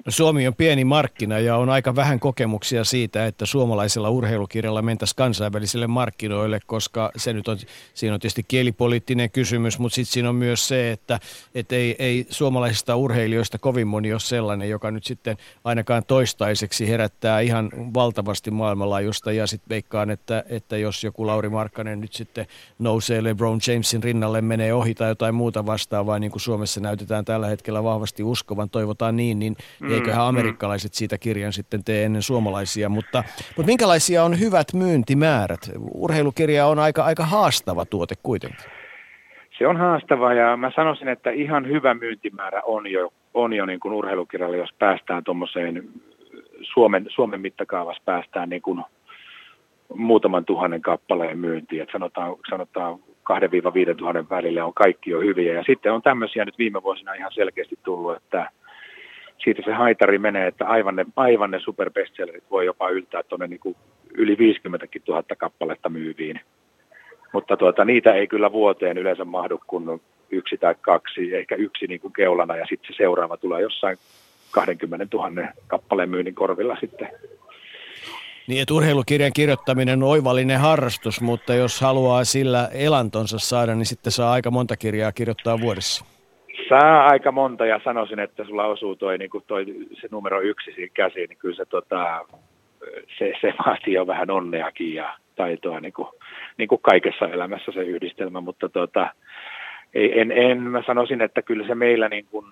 [0.05, 5.15] No Suomi on pieni markkina ja on aika vähän kokemuksia siitä, että suomalaisella urheilukirjalla mentäisiin
[5.15, 7.57] kansainvälisille markkinoille, koska se nyt on,
[7.93, 11.19] siinä on tietysti kielipoliittinen kysymys, mutta sitten siinä on myös se, että,
[11.55, 17.39] että ei, ei suomalaisista urheilijoista kovin moni ole sellainen, joka nyt sitten ainakaan toistaiseksi herättää
[17.39, 22.45] ihan valtavasti maailmanlaajuista ja sitten veikkaan, että, että jos joku Lauri Markkanen nyt sitten
[22.79, 27.47] nousee LeBron Jamesin rinnalle, menee ohi tai jotain muuta vastaavaa, niin kuin Suomessa näytetään tällä
[27.47, 30.27] hetkellä vahvasti uskovan, toivotaan niin, niin mm, eiköhän mm.
[30.29, 32.89] amerikkalaiset siitä kirjan sitten tee ennen suomalaisia.
[32.89, 33.23] Mutta,
[33.57, 35.59] mutta minkälaisia on hyvät myyntimäärät?
[35.93, 38.65] Urheilukirja on aika, aika haastava tuote kuitenkin.
[39.57, 43.79] Se on haastava ja mä sanoisin, että ihan hyvä myyntimäärä on jo, on jo niin
[43.79, 45.89] kuin urheilukirjalle, jos päästään tuommoiseen
[46.61, 48.83] Suomen, Suomen mittakaavassa päästään niin kuin
[49.95, 51.81] muutaman tuhannen kappaleen myyntiin.
[51.81, 52.99] Et sanotaan, sanotaan
[53.91, 55.53] 2-5 tuhannen välillä on kaikki jo hyviä.
[55.53, 58.51] Ja sitten on tämmöisiä nyt viime vuosina ihan selkeästi tullut, että
[59.43, 63.75] siitä se haitari menee, että aivan ne, aivan ne superbestsellerit voi jopa yltää tuonne niin
[64.13, 66.39] yli 50 000 kappaletta myyviin.
[67.33, 71.99] Mutta tuota, niitä ei kyllä vuoteen yleensä mahdu kuin yksi tai kaksi, ehkä yksi niin
[71.99, 73.97] kuin keulana ja sitten se seuraava tulee jossain
[74.51, 77.09] 20 000 kappaleen myynnin korvilla sitten.
[78.49, 84.11] Niin, että urheilukirjan kirjoittaminen on oivallinen harrastus, mutta jos haluaa sillä elantonsa saada, niin sitten
[84.11, 86.05] saa aika monta kirjaa kirjoittaa vuodessa.
[86.69, 89.65] Saa aika monta ja sanoisin, että sulla osuu toi, niin kuin toi
[90.01, 92.25] se numero yksi siinä käsiin, niin kyllä se, tota,
[93.17, 96.07] se, se vaatii jo vähän onneakin ja taitoa niin kuin,
[96.57, 99.13] niin kuin kaikessa elämässä se yhdistelmä, mutta tota,
[99.93, 102.45] en, en, mä sanoisin, että kyllä se meillä niin kuin,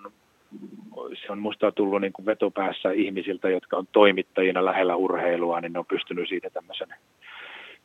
[1.14, 5.80] se on musta tullut niin kuin vetopäässä ihmisiltä, jotka on toimittajina lähellä urheilua, niin ne
[5.80, 6.88] on pystynyt siitä tämmöisen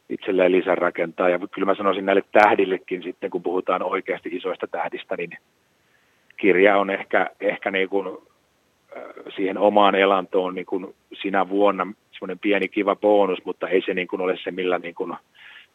[0.09, 1.29] itselleen lisärakentaa.
[1.29, 5.31] Ja kyllä mä sanoisin näille tähdillekin sitten, kun puhutaan oikeasti isoista tähdistä, niin
[6.37, 8.18] kirja on ehkä, ehkä niin kuin
[9.37, 14.09] siihen omaan elantoon niin kuin sinä vuonna semmoinen pieni kiva bonus, mutta ei se niin
[14.09, 15.14] kuin ole se, millä niin kuin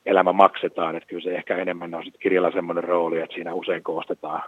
[0.06, 0.96] elämä maksetaan.
[0.96, 4.42] Että kyllä se ehkä enemmän on sitten kirjalla semmoinen rooli, että siinä usein koostetaan,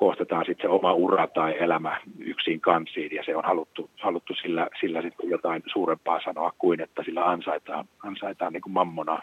[0.00, 4.68] koostetaan sitten se oma ura tai elämä yksin kansiin, ja se on haluttu, haluttu sillä,
[4.80, 9.22] sillä sitten jotain suurempaa sanoa kuin, että sillä ansaitaan, ansaitaan niin kuin mammonaa.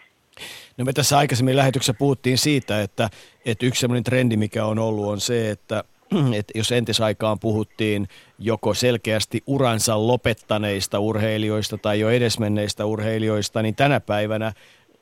[0.76, 3.08] No me tässä aikaisemmin lähetyksessä puhuttiin siitä, että,
[3.46, 5.84] että yksi sellainen trendi, mikä on ollut, on se, että
[6.38, 14.00] että jos entisaikaan puhuttiin joko selkeästi uransa lopettaneista urheilijoista tai jo edesmenneistä urheilijoista, niin tänä
[14.00, 14.52] päivänä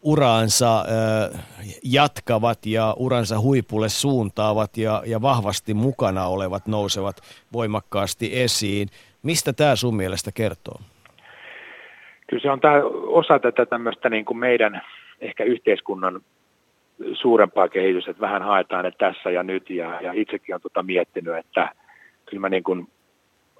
[0.06, 0.84] uraansa
[1.84, 7.16] jatkavat ja uransa huipulle suuntaavat ja, ja vahvasti mukana olevat nousevat
[7.52, 8.88] voimakkaasti esiin.
[9.22, 10.80] Mistä tämä sun mielestä kertoo?
[12.26, 14.82] Kyllä se on tämä osa tätä tämmöistä niin kuin meidän
[15.20, 16.20] ehkä yhteiskunnan
[17.12, 19.70] suurempaa kehitystä, että vähän haetaan että tässä ja nyt.
[19.70, 21.70] Ja, ja itsekin olen tota miettinyt, että
[22.26, 22.88] kyllä mä niin kuin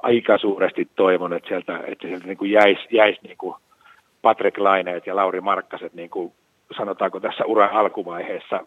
[0.02, 3.54] aika suuresti toivon, että sieltä, että sieltä niin kuin jäisi, jäisi niin kuin
[4.22, 6.33] Patrick Laineet ja Lauri Markkaset, niin kuin
[6.76, 8.66] sanotaanko tässä uran alkuvaiheessa,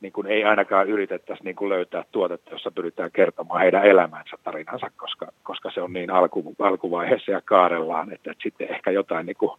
[0.00, 4.90] niin kuin ei ainakaan yritettäisi niin kuin löytää tuotetta, jossa pyritään kertomaan heidän elämänsä tarinansa,
[4.96, 9.36] koska, koska se on niin alku, alkuvaiheessa ja kaarellaan, että, että sitten ehkä jotain niin
[9.36, 9.52] kuin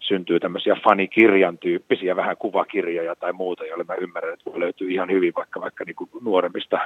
[0.00, 5.10] syntyy tämmöisiä fanikirjan tyyppisiä, vähän kuvakirjoja tai muuta, joille mä ymmärrän, että voi löytyy ihan
[5.10, 6.78] hyvin vaikka, vaikka niin kuin nuoremmista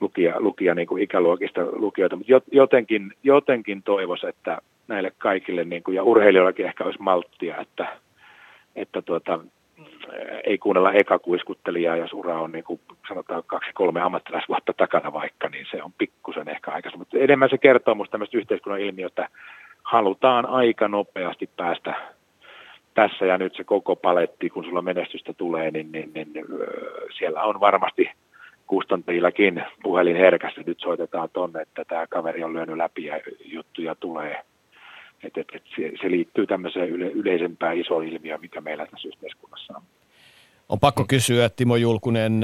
[0.00, 4.58] lukija, lukija niin kuin ikäluokista lukijoita, mutta jotenkin, jotenkin toivoisi, että
[4.88, 7.86] näille kaikille, niin kuin, ja urheilijoillakin ehkä olisi malttia, että,
[8.76, 9.40] että tuota,
[10.44, 15.82] ei kuunnella ekakuiskuttelijaa, jos ura on niin kuin sanotaan kaksi-kolme ammattilaisvuotta takana vaikka, niin se
[15.82, 17.00] on pikkusen ehkä aikaisemmin.
[17.00, 19.28] Mutta enemmän se kertoo minusta tämmöistä yhteiskunnan ilmiötä,
[19.82, 21.94] halutaan aika nopeasti päästä
[22.94, 26.46] tässä ja nyt se koko paletti, kun sulla menestystä tulee, niin, niin, niin
[27.18, 28.10] siellä on varmasti
[28.68, 30.60] kustantajillakin puhelin herkästi.
[30.66, 34.44] Nyt soitetaan tonne, että tämä kaveri on lyönyt läpi ja juttuja tulee.
[35.22, 39.74] Et, et, et se, se liittyy tämmöiseen yle, yleisempään isoon ilmiöön, mikä meillä tässä yhteiskunnassa
[39.76, 39.82] on.
[40.68, 42.40] On pakko kysyä Timo Julkunen,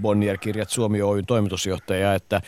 [0.00, 2.40] Bonnier-kirjat Suomi Oyn toimitusjohtaja, että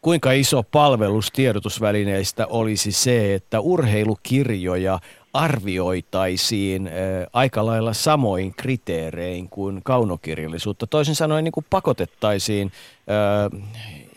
[0.00, 4.98] kuinka iso palvelus tiedotusvälineistä olisi se, että urheilukirjoja
[5.34, 6.90] arvioitaisiin
[7.32, 10.86] aika lailla samoin kriteerein kuin kaunokirjallisuutta.
[10.86, 12.70] Toisin sanoen niin kuin pakotettaisiin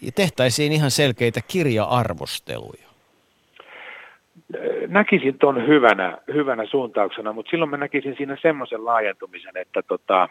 [0.02, 2.84] ja tehtäisiin ihan selkeitä kirja-arvosteluja.
[4.88, 10.30] Näkisin tuon hyvänä, hyvänä suuntauksena, mutta silloin mä näkisin siinä semmoisen laajentumisen, että tota,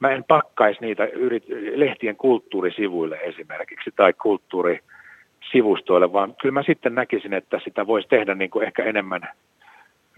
[0.00, 7.34] mä en pakkaisi niitä yrit, lehtien kulttuurisivuille esimerkiksi tai kulttuurisivustoille, vaan kyllä mä sitten näkisin,
[7.34, 9.28] että sitä voisi tehdä niin kuin ehkä enemmän,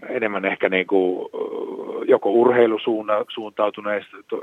[0.09, 1.29] enemmän ehkä niin kuin
[2.07, 4.41] joko urheilusuuntautuneista to,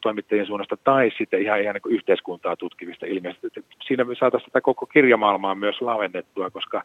[0.00, 3.48] toimittajien suunnasta tai sitten ihan, ihan niin yhteiskuntaa tutkivista ilmiöistä.
[3.86, 6.82] Siinä me saataisiin tätä koko kirjamaailmaa myös lavennettua, koska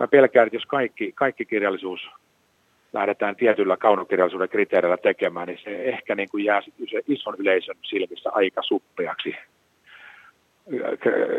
[0.00, 2.10] mä pelkään, että jos kaikki, kaikki kirjallisuus
[2.92, 6.62] lähdetään tietyllä kaunokirjallisuuden kriteereillä tekemään, niin se ehkä niin kuin jää
[7.08, 9.34] ison yleisön silmissä aika suppeaksi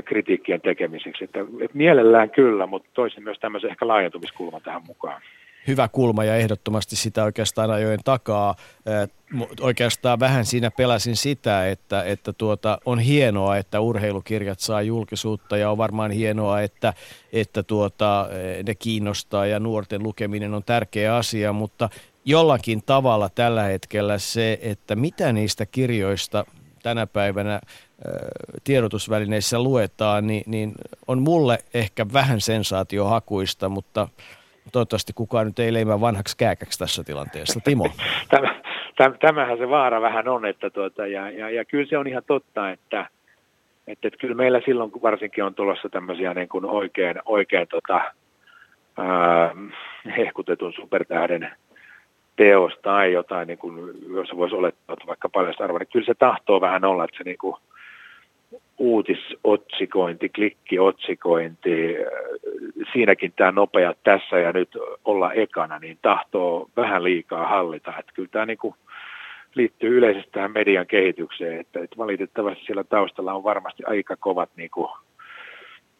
[0.05, 1.23] kritiikkien tekemiseksi.
[1.23, 1.39] Että
[1.73, 5.21] mielellään kyllä, mutta toisin myös tämmöisen ehkä laajentumiskulman tähän mukaan
[5.67, 8.55] hyvä kulma ja ehdottomasti sitä oikeastaan ajoin takaa.
[9.61, 15.71] Oikeastaan vähän siinä pelasin sitä, että, että tuota, on hienoa, että urheilukirjat saa julkisuutta ja
[15.71, 16.93] on varmaan hienoa, että,
[17.33, 18.27] että tuota,
[18.67, 21.89] ne kiinnostaa ja nuorten lukeminen on tärkeä asia, mutta
[22.25, 26.45] jollakin tavalla tällä hetkellä se, että mitä niistä kirjoista
[26.83, 27.61] tänä päivänä
[28.63, 30.73] tiedotusvälineissä luetaan, niin, niin
[31.07, 34.07] on mulle ehkä vähän sensaatiohakuista, mutta
[34.71, 37.59] Toivottavasti kukaan nyt ei leimää vanhaksi kääkäksi tässä tilanteessa.
[37.63, 37.89] Timo.
[38.97, 42.23] Tämä, tämähän se vaara vähän on, että tuota, ja, ja, ja kyllä se on ihan
[42.27, 43.05] totta, että,
[43.87, 48.01] että, että kyllä meillä silloin kun varsinkin on tulossa tämmöisiä niin kuin oikein, oikein tota,
[48.97, 49.55] ää,
[50.17, 51.51] hehkutetun supertähden
[52.35, 56.13] teos tai jotain, niin kuin, jos voisi olettaa, että vaikka paljon arvoa, niin kyllä se
[56.13, 57.55] tahtoo vähän olla, että se niin kuin,
[58.77, 61.95] uutisotsikointi, klikkiotsikointi,
[62.93, 64.69] siinäkin tämä nopea tässä ja nyt
[65.05, 67.93] olla ekana, niin tahtoo vähän liikaa hallita.
[67.99, 68.57] Että kyllä tämä niin
[69.55, 74.69] liittyy yleisesti tähän median kehitykseen, että, että valitettavasti siellä taustalla on varmasti aika kovat niin
[74.69, 74.89] kuin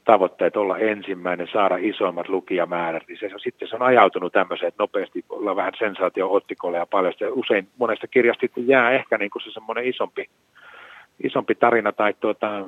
[0.05, 5.25] tavoitteet olla ensimmäinen, saada isoimmat lukijamäärät, niin se, sitten se on ajautunut tämmöiseen, että nopeasti
[5.29, 7.13] olla vähän sensaatio-ottikolle ja paljon.
[7.31, 10.29] Usein monesta kirjasta jää ehkä niin kuin se semmoinen isompi
[11.23, 12.65] isompi tarina tai tuota,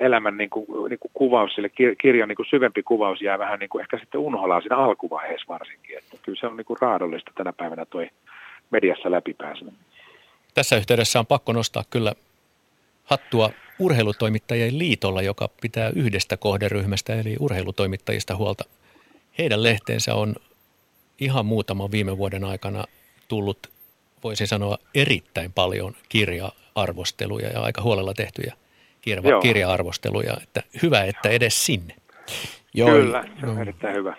[0.00, 1.70] elämän niin kuin, niin kuin kuvaus, sille
[2.00, 5.98] kirjan niin kuin syvempi kuvaus jää vähän niin kuin ehkä sitten unholaan siinä alkuvaiheessa varsinkin.
[5.98, 8.10] Että kyllä se on niin kuin raadollista tänä päivänä toi
[8.70, 9.80] mediassa läpipääseminen.
[10.54, 12.12] Tässä yhteydessä on pakko nostaa kyllä
[13.04, 18.64] hattua urheilutoimittajien liitolla, joka pitää yhdestä kohderyhmästä eli urheilutoimittajista huolta.
[19.38, 20.34] Heidän lehteensä on
[21.20, 22.84] ihan muutaman viime vuoden aikana
[23.28, 23.73] tullut
[24.24, 28.54] voisin sanoa erittäin paljon kirja-arvosteluja ja aika huolella tehtyjä
[29.00, 30.36] kirja- kirja-arvosteluja.
[30.42, 31.94] Että hyvä, että edes sinne.
[32.74, 32.90] Joo.
[32.90, 34.16] Kyllä, se on erittäin hyvä.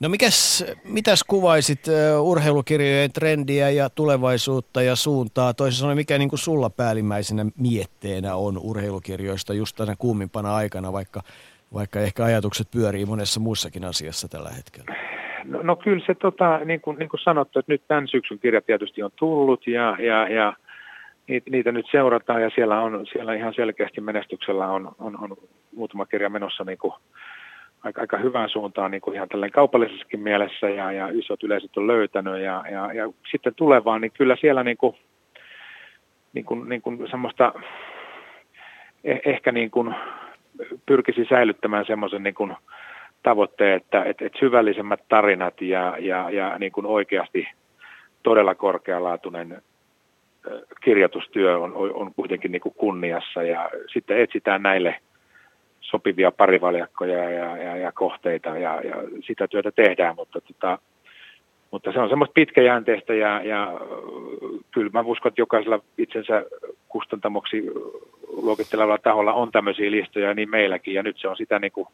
[0.00, 5.54] No mikäs, mitäs kuvaisit uh, urheilukirjojen trendiä ja tulevaisuutta ja suuntaa?
[5.54, 11.22] Toisin sanoen, mikä niin kuin sulla päällimmäisenä mietteenä on urheilukirjoista just tänä kuumimpana aikana, vaikka,
[11.74, 15.15] vaikka ehkä ajatukset pyörii monessa muussakin asiassa tällä hetkellä?
[15.48, 18.60] No, no kyllä se, tota, niin, kuin, niin kuin sanottu, että nyt tämän syksyn kirja
[18.60, 20.52] tietysti on tullut ja, ja, ja
[21.50, 25.36] niitä, nyt seurataan ja siellä, on, siellä ihan selkeästi menestyksellä on, on, on
[25.76, 26.92] muutama kirja menossa niin kuin
[27.84, 31.86] aika, aika hyvään suuntaan niin kuin ihan tällainen kaupallisessakin mielessä ja, ja isot yleisöt on
[31.86, 34.96] löytänyt ja, ja, ja sitten tulevaan, niin kyllä siellä niin kuin,
[36.32, 37.52] niin kuin, niin kuin semmoista
[39.04, 39.94] eh, ehkä niin kuin
[40.86, 42.56] pyrkisi säilyttämään semmoisen niin kuin
[43.22, 47.48] tavoitteen, että, että, että syvällisemmät tarinat ja, ja, ja niin kuin oikeasti
[48.22, 49.62] todella korkealaatuinen
[50.80, 55.00] kirjoitustyö on, on kuitenkin niin kuin kunniassa ja sitten etsitään näille
[55.80, 58.94] sopivia parivaljakkoja ja, ja, ja kohteita ja, ja
[59.26, 60.78] sitä työtä tehdään, mutta, tota,
[61.70, 63.80] mutta se on semmoista pitkäjänteistä ja, ja
[64.70, 66.44] kyllä mä uskon, että jokaisella itsensä
[66.88, 67.62] kustantamoksi
[68.28, 71.88] luokittelevalla taholla on tämmöisiä listoja niin meilläkin ja nyt se on sitä niin kuin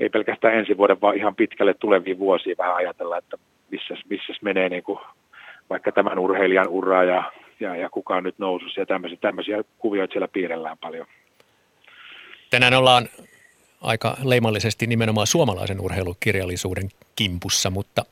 [0.00, 3.38] ei pelkästään ensi vuoden, vaan ihan pitkälle tuleviin vuosiin vähän ajatella, että
[3.70, 4.98] missä, missä menee niin kuin
[5.70, 10.12] vaikka tämän urheilijan uraa ja, ja, ja kuka on nyt nousussa ja tämmöisiä, tämmöisiä kuvioita
[10.12, 11.06] siellä piirellään paljon.
[12.50, 13.08] Tänään ollaan
[13.82, 18.04] aika leimallisesti nimenomaan suomalaisen urheilukirjallisuuden kimpussa, mutta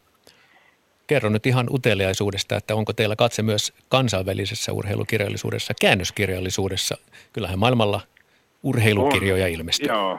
[1.06, 6.98] kerro nyt ihan uteliaisuudesta, että onko teillä katse myös kansainvälisessä urheilukirjallisuudessa, käännöskirjallisuudessa.
[7.32, 8.00] Kyllähän maailmalla
[8.62, 9.88] urheilukirjoja ilmestyy.
[9.88, 10.18] Joo,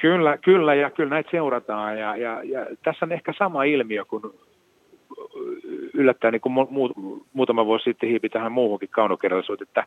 [0.00, 4.22] Kyllä, kyllä ja kyllä näitä seurataan ja, ja, ja tässä on ehkä sama ilmiö kuin
[5.94, 6.88] yllättäen niin kuin mu,
[7.32, 9.84] muutama vuosi sitten hiipi tähän muuhunkin kaunokirjallisuuteen, että,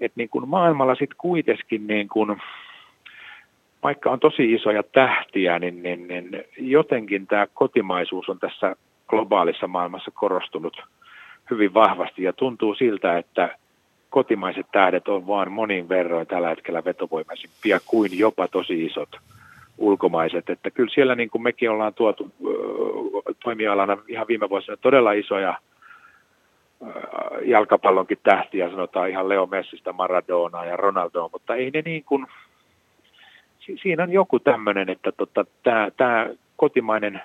[0.00, 2.42] että niin kuin maailmalla sitten kuitenkin niin kuin,
[3.82, 8.76] vaikka on tosi isoja tähtiä, niin, niin, niin jotenkin tämä kotimaisuus on tässä
[9.08, 10.82] globaalissa maailmassa korostunut
[11.50, 13.58] hyvin vahvasti ja tuntuu siltä, että
[14.10, 19.08] kotimaiset tähdet on vaan monin verroin tällä hetkellä vetovoimaisimpia kuin jopa tosi isot
[19.78, 20.50] ulkomaiset.
[20.50, 22.32] Että kyllä siellä niin kuin mekin ollaan tuotu
[23.44, 25.58] toimialana ihan viime vuosina todella isoja
[27.44, 32.26] jalkapallonkin tähtiä, sanotaan ihan Leo Messistä, Maradona ja Ronaldo, mutta ei ne niin kuin,
[33.82, 35.44] siinä on joku tämmöinen, että tota,
[35.96, 37.22] tämä kotimainen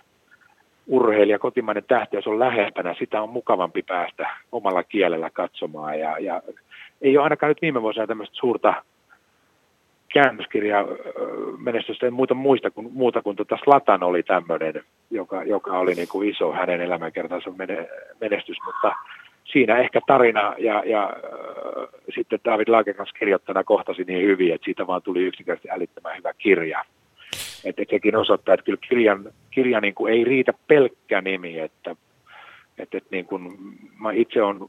[0.88, 6.00] urheilija, kotimainen tähti, jos on lähempänä, sitä on mukavampi päästä omalla kielellä katsomaan.
[6.00, 6.42] Ja, ja
[7.02, 8.74] ei ole ainakaan nyt viime vuosina tämmöistä suurta
[10.14, 10.86] käännöskirja
[11.58, 16.08] menestystä, en muuta muista kuin, muuta kuin tuota Slatan oli tämmöinen, joka, joka oli niin
[16.08, 17.52] kuin iso hänen elämänkertansa
[18.22, 18.96] menestys, mutta
[19.52, 24.88] siinä ehkä tarina ja, ja äh, sitten David Lagercrantz kirjoittana kohtasi niin hyvin, että siitä
[24.88, 26.86] vaan tuli yksinkertaisesti älyttömän hyvä kirja.
[27.64, 31.96] Että sekin osoittaa, että kyllä kirjan, kirja niin kuin ei riitä pelkkä nimi, että,
[32.78, 33.58] että, että niin kuin,
[34.00, 34.60] mä itse olen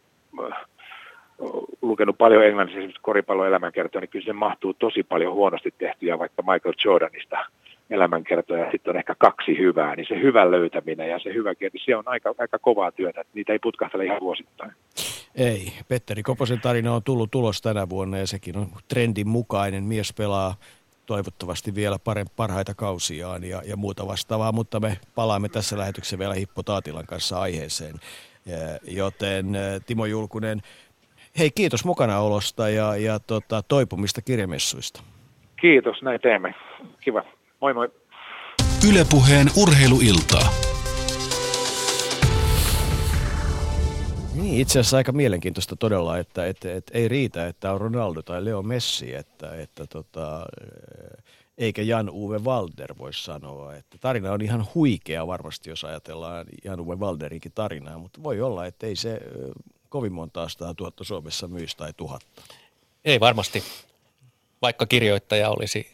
[1.82, 6.42] lukenut paljon englanniksi esimerkiksi koripallon elämänkertoja, niin kyllä se mahtuu tosi paljon huonosti tehtyjä vaikka
[6.42, 7.38] Michael Jordanista
[7.90, 11.96] elämänkertoja, sitten on ehkä kaksi hyvää, niin se hyvän löytäminen ja se hyvä kieli, se
[11.96, 14.72] on aika, aika kovaa työtä, niitä ei putkahtele ihan vuosittain.
[15.34, 19.84] Ei, Petteri Koposen tarina on tullut tulos tänä vuonna ja sekin on trendin mukainen.
[19.84, 20.54] Mies pelaa
[21.06, 21.96] toivottavasti vielä
[22.36, 27.40] parhaita kausiaan ja, ja muuta vastaavaa, mutta me palaamme tässä lähetyksessä vielä Hippo Taatilan kanssa
[27.40, 27.94] aiheeseen.
[28.88, 29.46] Joten
[29.86, 30.60] Timo Julkunen,
[31.38, 35.02] hei kiitos mukanaolosta ja, ja tota, toipumista kirjamessuista.
[35.60, 36.54] Kiitos, näin teemme.
[37.00, 37.22] Kiva.
[37.60, 37.88] Moi moi.
[38.90, 40.48] Ylepuheen urheiluiltaa.
[44.34, 48.44] Niin, itse asiassa aika mielenkiintoista todella, että, että, että ei riitä, että on Ronaldo tai
[48.44, 50.46] Leo Messi, että, että tota,
[51.58, 53.74] eikä Jan Uwe Walder voi sanoa.
[53.74, 58.66] Että tarina on ihan huikea varmasti, jos ajatellaan Jan Uwe Walderinkin tarinaa, mutta voi olla,
[58.66, 59.20] että ei se
[59.92, 62.42] kovin monta astaa tuhatta Suomessa myys tai tuhatta.
[63.04, 63.64] Ei varmasti,
[64.62, 65.86] vaikka kirjoittaja olisi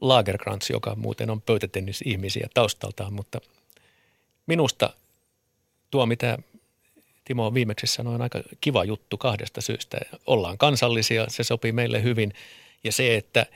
[0.00, 3.40] Lagerkrantz, joka muuten on pöytätennis-ihmisiä taustaltaan, mutta
[4.46, 4.90] minusta
[5.90, 6.38] tuo, mitä
[7.24, 9.98] Timo viimeksi sanoi, on aika kiva juttu kahdesta syystä.
[10.26, 12.32] Ollaan kansallisia, se sopii meille hyvin.
[12.84, 13.46] Ja se, että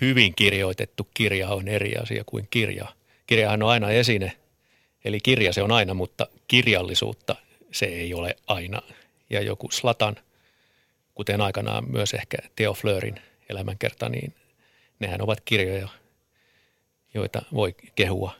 [0.00, 2.86] hyvin kirjoitettu kirja on eri asia kuin kirja.
[3.26, 4.32] Kirjahan on aina esine,
[5.04, 7.36] eli kirja se on aina, mutta kirjallisuutta
[7.72, 8.82] se ei ole aina.
[9.30, 10.16] Ja joku Slatan,
[11.14, 14.34] kuten aikanaan myös ehkä Theo Fleurin elämänkerta, niin
[14.98, 15.88] nehän ovat kirjoja,
[17.14, 18.32] joita voi kehua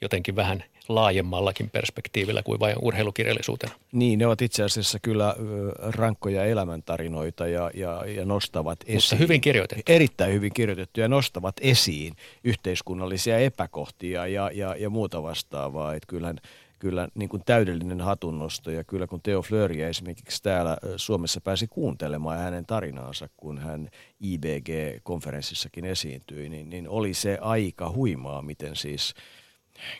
[0.00, 3.72] jotenkin vähän laajemmallakin perspektiivillä kuin vain urheilukirjallisuutena.
[3.92, 5.36] Niin, ne ovat itse asiassa kyllä
[5.78, 8.96] rankkoja elämäntarinoita ja, ja, ja nostavat esiin.
[8.96, 9.92] Mutta hyvin kirjoitettu.
[9.92, 12.14] Erittäin hyvin kirjoitettu ja nostavat esiin
[12.44, 15.94] yhteiskunnallisia epäkohtia ja, ja, ja muuta vastaavaa.
[15.94, 16.40] Että kyllähän
[16.78, 22.38] kyllä niin kuin täydellinen hatunnosto ja kyllä kun Teo Fleuria esimerkiksi täällä Suomessa pääsi kuuntelemaan
[22.38, 23.88] hänen tarinaansa, kun hän
[24.20, 29.14] IBG-konferenssissakin esiintyi, niin, niin oli se aika huimaa, miten siis,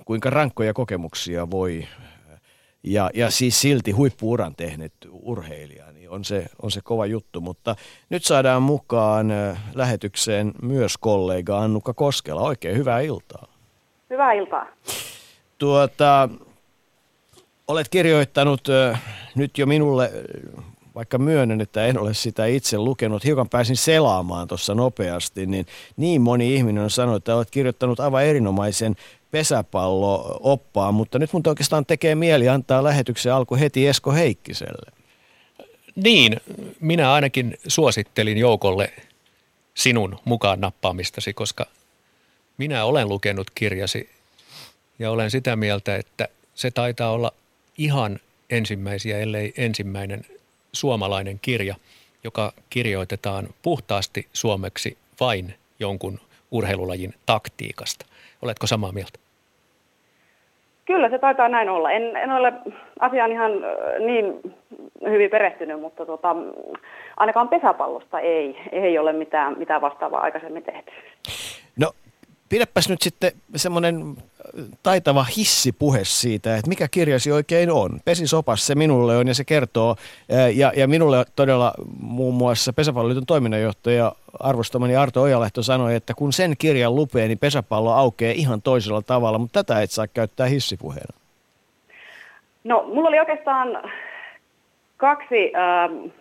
[0.05, 1.87] kuinka rankkoja kokemuksia voi
[2.87, 7.41] ja, ja siis silti huippuuran tehnyt urheilija, niin on se, on se kova juttu.
[7.41, 7.77] Mutta
[8.11, 9.29] nyt saadaan mukaan
[9.75, 12.41] lähetykseen myös kollega Annukka Koskela.
[12.41, 13.47] Oikein hyvää iltaa.
[14.11, 14.67] Hyvää iltaa.
[15.59, 16.29] Tuota,
[17.69, 19.03] Olet kirjoittanut äh,
[19.35, 20.13] nyt jo minulle,
[20.95, 26.23] vaikka myönnän, että en ole sitä itse lukenut, hiukan pääsin selaamaan tuossa nopeasti, niin niin
[26.23, 28.97] moni ihminen on sanonut, että olet kirjoittanut aivan erinomaisen
[29.31, 34.93] pesäpallo-oppaan, mutta nyt mun oikeastaan tekee mieli antaa lähetyksen alku heti Esko Heikkiselle.
[35.97, 36.41] Niin,
[36.81, 38.93] minä ainakin suosittelin joukolle
[39.75, 41.67] sinun mukaan nappaamistasi, koska
[42.59, 44.11] minä olen lukenut kirjasi
[44.99, 47.33] ja olen sitä mieltä, että se taitaa olla
[47.79, 48.19] ihan
[48.51, 50.21] ensimmäisiä, ellei ensimmäinen
[50.73, 51.75] suomalainen kirja,
[52.25, 56.19] joka kirjoitetaan puhtaasti suomeksi vain jonkun
[56.51, 58.07] urheilulajin taktiikasta.
[58.43, 59.19] Oletko samaa mieltä?
[60.85, 61.91] Kyllä se taitaa näin olla.
[61.91, 62.53] En, en ole
[63.01, 63.53] asiaan ihan
[64.07, 64.55] niin
[65.11, 66.37] hyvin perehtynyt, mutta tota,
[67.17, 70.93] ainakaan pesäpallosta ei, ei ole mitään, mitään vastaavaa aikaisemmin tehty.
[71.81, 71.93] No
[72.49, 74.17] pidäpäs nyt sitten semmoinen
[74.83, 78.01] taitava hissipuhe siitä, että mikä kirjasi oikein on.
[78.05, 79.97] Pesisopas se minulle on ja se kertoo,
[80.55, 86.55] ja, ja minulle todella muun muassa Pesäpalloliiton toiminnanjohtaja arvostamani Arto Ojalehto sanoi, että kun sen
[86.59, 91.19] kirjan lupee, niin pesäpallo aukeaa ihan toisella tavalla, mutta tätä et saa käyttää hissipuheena.
[92.65, 93.83] No, mulla oli oikeastaan
[94.97, 96.13] kaksi äh,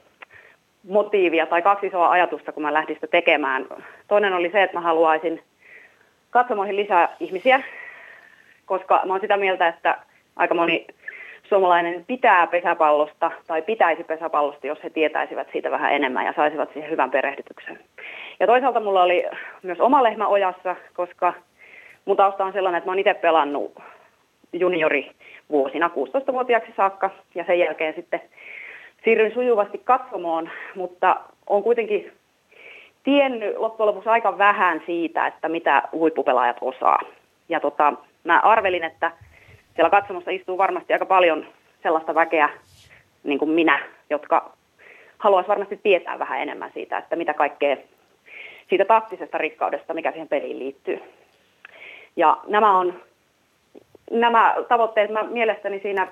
[0.90, 3.68] motiivia tai kaksi isoa ajatusta, kun mä lähdin sitä tekemään.
[4.08, 5.42] Toinen oli se, että mä haluaisin
[6.36, 7.64] katsomoihin lisää ihmisiä,
[8.66, 9.98] koska mä oon sitä mieltä, että
[10.36, 10.88] aika moni
[11.44, 16.92] suomalainen pitää pesäpallosta tai pitäisi pesäpallosta, jos he tietäisivät siitä vähän enemmän ja saisivat siihen
[16.92, 17.80] hyvän perehdytyksen.
[18.40, 19.24] Ja toisaalta mulla oli
[19.64, 21.34] myös oma lehmä ojassa, koska
[22.06, 23.80] mun tausta on sellainen, että mä oon itse pelannut
[24.54, 25.12] juniori
[25.50, 28.22] vuosina 16-vuotiaaksi saakka ja sen jälkeen sitten
[29.04, 31.16] siirryin sujuvasti katsomoon, mutta
[31.48, 32.12] on kuitenkin
[33.06, 37.00] tiennyt loppujen lopuksi aika vähän siitä, että mitä huippupelaajat osaa.
[37.50, 37.94] Ja tota,
[38.24, 39.12] mä arvelin, että
[39.76, 41.46] siellä katsomossa istuu varmasti aika paljon
[41.84, 42.50] sellaista väkeä,
[43.24, 44.52] niin kuin minä, jotka
[45.18, 47.78] haluaisi varmasti tietää vähän enemmän siitä, että mitä kaikkea
[48.70, 51.00] siitä taktisesta rikkaudesta, mikä siihen peliin liittyy.
[52.16, 53.02] Ja nämä on
[54.12, 56.08] nämä tavoitteet mä mielestäni siinä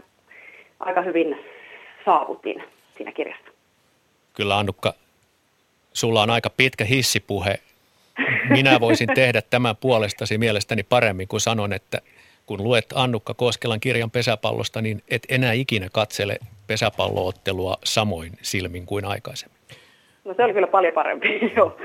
[0.80, 1.40] aika hyvin
[2.06, 2.64] saavutin
[2.98, 3.52] siinä kirjassa.
[4.34, 4.94] Kyllä Annukka,
[5.94, 7.60] sulla on aika pitkä hissipuhe.
[8.50, 12.02] Minä voisin tehdä tämän puolestasi mielestäni paremmin, kuin sanon, että
[12.46, 16.38] kun luet Annukka Koskelan kirjan pesäpallosta, niin et enää ikinä katsele
[16.68, 19.58] pesäpalloottelua samoin silmin kuin aikaisemmin.
[20.26, 21.28] No se oli kyllä paljon parempi,
[21.58, 21.78] joo.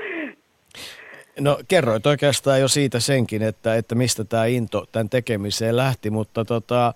[1.39, 6.45] No kerroit oikeastaan jo siitä senkin, että, että mistä tämä into tämän tekemiseen lähti, mutta
[6.45, 6.93] tota,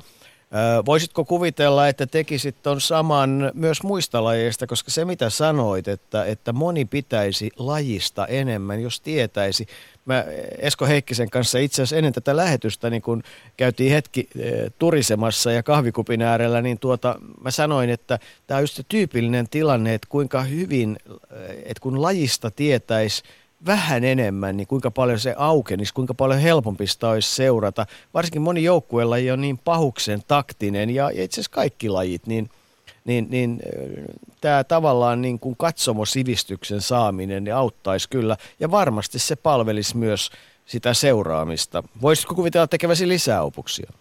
[0.86, 6.54] Voisitko kuvitella, että tekisit tuon saman myös muista lajeista, koska se mitä sanoit, että, että
[6.54, 9.68] moni pitäisi lajista enemmän, jos tietäisi.
[10.06, 10.26] Mä
[10.58, 13.24] Esko Heikkisen kanssa itse asiassa ennen tätä lähetystä, niin kun
[13.58, 14.30] käytiin hetki
[14.80, 19.94] turisemassa ja kahvikupin äärellä, niin tuota, mä sanoin, että tämä on just se tyypillinen tilanne,
[19.94, 20.98] että kuinka hyvin,
[21.66, 23.24] että kun lajista tietäisi,
[23.66, 27.86] vähän enemmän, niin kuinka paljon se aukenisi, kuinka paljon helpompi sitä olisi seurata.
[28.14, 32.50] Varsinkin moni joukkuelaji on niin pahuksen taktinen ja itse asiassa kaikki lajit, niin,
[33.06, 33.60] niin, niin
[34.42, 40.32] tämä tavallaan niin kuin katsomosivistyksen saaminen niin auttaisi kyllä ja varmasti se palvelisi myös
[40.66, 41.84] sitä seuraamista.
[42.02, 43.92] Voisitko kuvitella tekeväsi lisää opuksia?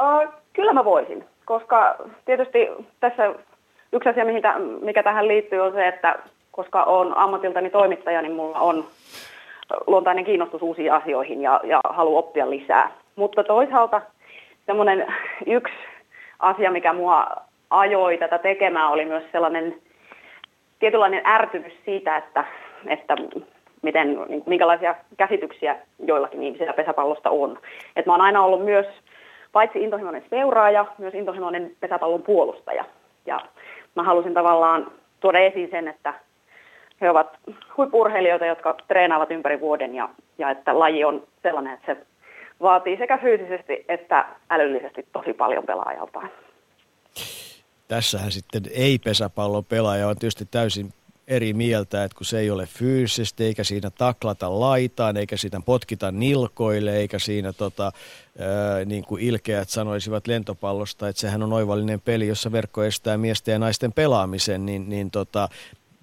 [0.00, 2.58] Uh, kyllä mä voisin, koska tietysti
[3.00, 3.34] tässä
[3.92, 4.24] yksi asia,
[4.80, 6.18] mikä tähän liittyy, on se, että
[6.58, 8.84] koska olen ammatiltani toimittaja, niin mulla on
[9.86, 12.90] luontainen kiinnostus uusiin asioihin ja, ja halu oppia lisää.
[13.16, 14.02] Mutta toisaalta
[14.66, 15.06] semmoinen
[15.46, 15.74] yksi
[16.38, 17.26] asia, mikä mua
[17.70, 19.74] ajoi tätä tekemään, oli myös sellainen
[20.78, 22.44] tietynlainen ärtymys siitä, että,
[22.86, 23.16] että
[23.82, 27.58] miten, niin, minkälaisia käsityksiä joillakin ihmisillä pesäpallosta on.
[27.96, 28.86] Et mä oon aina ollut myös
[29.52, 32.84] paitsi intohimoinen seuraaja, myös intohimoinen pesäpallon puolustaja.
[33.26, 33.40] Ja
[33.96, 34.86] mä halusin tavallaan
[35.20, 36.14] tuoda esiin sen, että
[37.00, 37.38] he ovat
[37.76, 42.06] huippurheilijoita, jotka treenaavat ympäri vuoden ja, ja että laji on sellainen, että se
[42.60, 46.30] vaatii sekä fyysisesti että älyllisesti tosi paljon pelaajaltaan.
[47.88, 50.92] Tässähän sitten ei-pesäpallon pelaaja on tietysti täysin
[51.28, 56.12] eri mieltä, että kun se ei ole fyysisesti, eikä siinä taklata laitaan, eikä siinä potkita
[56.12, 57.92] nilkoille, eikä siinä tota,
[58.38, 63.52] ää, niin kuin ilkeät sanoisivat lentopallosta, että sehän on oivallinen peli, jossa verkko estää miesten
[63.52, 65.48] ja naisten pelaamisen, niin, niin tota,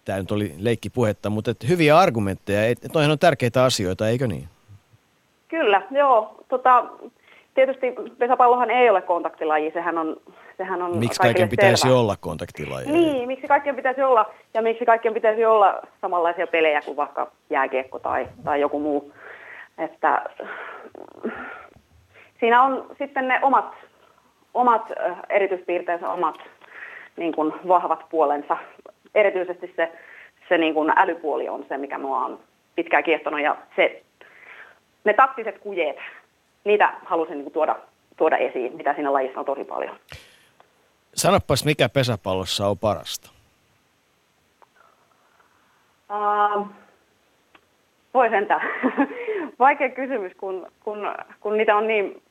[0.05, 4.47] tämä nyt oli leikkipuhetta, mutta että hyviä argumentteja, että on tärkeitä asioita, eikö niin?
[5.47, 6.35] Kyllä, joo.
[6.47, 6.85] Tota,
[7.53, 10.17] tietysti pesäpallohan ei ole kontaktilaji, sehän on,
[10.57, 11.95] sehän on Miksi kaiken pitäisi selvä.
[11.95, 12.91] olla kontaktilaji?
[12.91, 17.99] Niin, miksi kaikkien pitäisi olla, ja miksi kaikkien pitäisi olla samanlaisia pelejä kuin vaikka jääkiekko
[17.99, 19.13] tai, tai joku muu.
[19.77, 20.25] Että,
[22.39, 23.73] siinä on sitten ne omat,
[24.53, 24.91] omat
[25.29, 26.35] erityispiirteensä, omat
[27.17, 28.57] niin kuin vahvat puolensa
[29.15, 29.91] erityisesti se,
[30.49, 32.39] se niin kuin älypuoli on se, mikä mua on
[32.75, 34.03] pitkään kiehtonut ja se,
[35.03, 35.97] ne taktiset kujeet,
[36.63, 37.75] niitä halusin niin kuin tuoda,
[38.17, 39.95] tuoda esiin, mitä siinä lajissa on tosi paljon.
[41.13, 43.29] Sanopas, mikä pesäpallossa on parasta?
[46.09, 46.67] Uh,
[48.13, 48.61] voi sentään.
[49.59, 51.07] Vaikea kysymys, kun, kun,
[51.39, 52.21] kun niitä, on niin,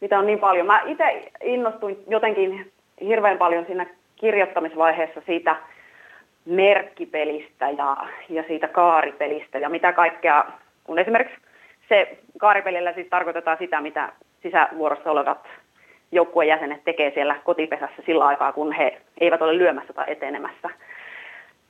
[0.00, 0.66] niitä on niin paljon.
[0.66, 5.56] Mä itse innostuin jotenkin hirveän paljon siinä kirjoittamisvaiheessa siitä,
[6.50, 7.96] merkkipelistä ja,
[8.28, 10.44] ja siitä kaaripelistä ja mitä kaikkea,
[10.84, 11.36] kun esimerkiksi
[11.88, 15.48] se kaaripelillä siis tarkoitetaan sitä, mitä sisävuorossa olevat
[16.12, 20.70] joukkueen jäsenet tekee siellä kotipesässä sillä aikaa, kun he eivät ole lyömässä tai etenemässä.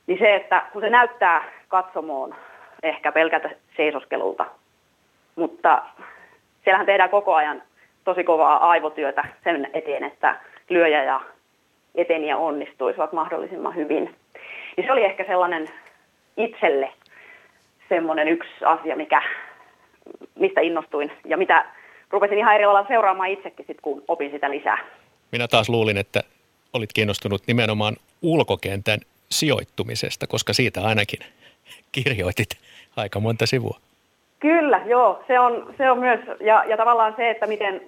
[0.07, 2.35] Niin se, että kun se näyttää katsomoon
[2.83, 4.47] ehkä pelkältä seisoskelulta,
[5.37, 5.83] mutta
[6.65, 7.63] siellähän tehdään koko ajan
[8.05, 10.37] tosi kovaa aivotyötä sen eteen, että
[10.69, 11.21] lyöjä ja
[11.95, 14.15] eteniä onnistuisivat mahdollisimman hyvin.
[14.81, 15.69] Niin se oli ehkä sellainen
[16.37, 16.93] itselle
[17.89, 19.23] semmoinen yksi asia, mikä,
[20.35, 21.65] mistä innostuin ja mitä
[22.11, 24.79] rupesin ihan eri lailla seuraamaan itsekin sit, kun opin sitä lisää.
[25.33, 26.21] Minä taas luulin, että
[26.73, 28.99] olit kiinnostunut nimenomaan ulkokentän
[29.31, 31.21] sijoittumisesta, koska siitä ainakin
[31.93, 32.51] kirjoitit
[32.97, 33.79] aika monta sivua.
[34.39, 35.25] Kyllä, joo.
[35.27, 37.81] Se on, se on myös, ja, ja tavallaan se, että miten,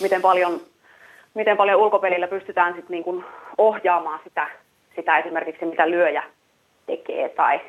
[0.00, 0.60] miten, paljon,
[1.34, 3.24] miten paljon ulkopelillä pystytään sit niin kuin
[3.58, 4.59] ohjaamaan sitä
[5.00, 6.22] sitä esimerkiksi, mitä lyöjä
[6.86, 7.60] tekee tai,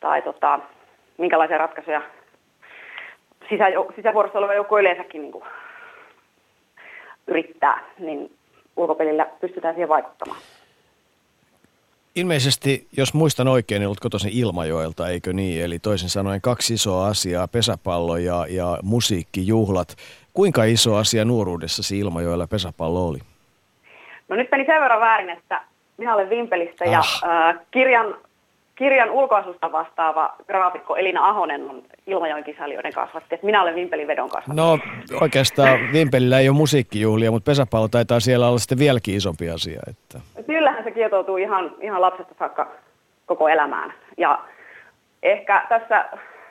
[0.00, 0.60] tai tota,
[1.18, 2.02] minkälaisia ratkaisuja
[3.48, 3.64] sisä,
[3.96, 5.44] sisävuorossa oleva joukko yleensäkin niin kuin
[7.26, 8.32] yrittää, niin
[8.76, 10.40] ulkopelillä pystytään siihen vaikuttamaan.
[12.14, 15.64] Ilmeisesti, jos muistan oikein, niin olet kotoisin Ilmajoelta, eikö niin?
[15.64, 19.96] Eli toisin sanoen kaksi isoa asiaa, pesäpallo ja, ja musiikkijuhlat.
[20.34, 23.18] Kuinka iso asia nuoruudessasi Ilmajoella pesäpallo oli?
[24.28, 25.62] No nyt meni sen verran väärin, että
[25.98, 27.48] minä olen Vimpelistä ja Ah.
[27.48, 28.14] äh, kirjan,
[28.74, 33.34] kirjan ulkoasusta vastaava graafikko Elina Ahonen on Ilmajoen kisailijoiden kasvatti.
[33.34, 34.60] Että minä olen Vimpelin vedon kasvatti.
[34.60, 34.78] No
[35.20, 39.80] oikeastaan Vimpelillä ei ole musiikkijuhlia, mutta pesäpallo taitaa siellä olla sitten vieläkin isompi asia.
[39.88, 40.20] Että.
[40.46, 42.68] Kyllähän se kietoutuu ihan, ihan lapsesta saakka
[43.26, 43.92] koko elämään.
[44.16, 44.38] Ja
[45.22, 46.04] ehkä tässä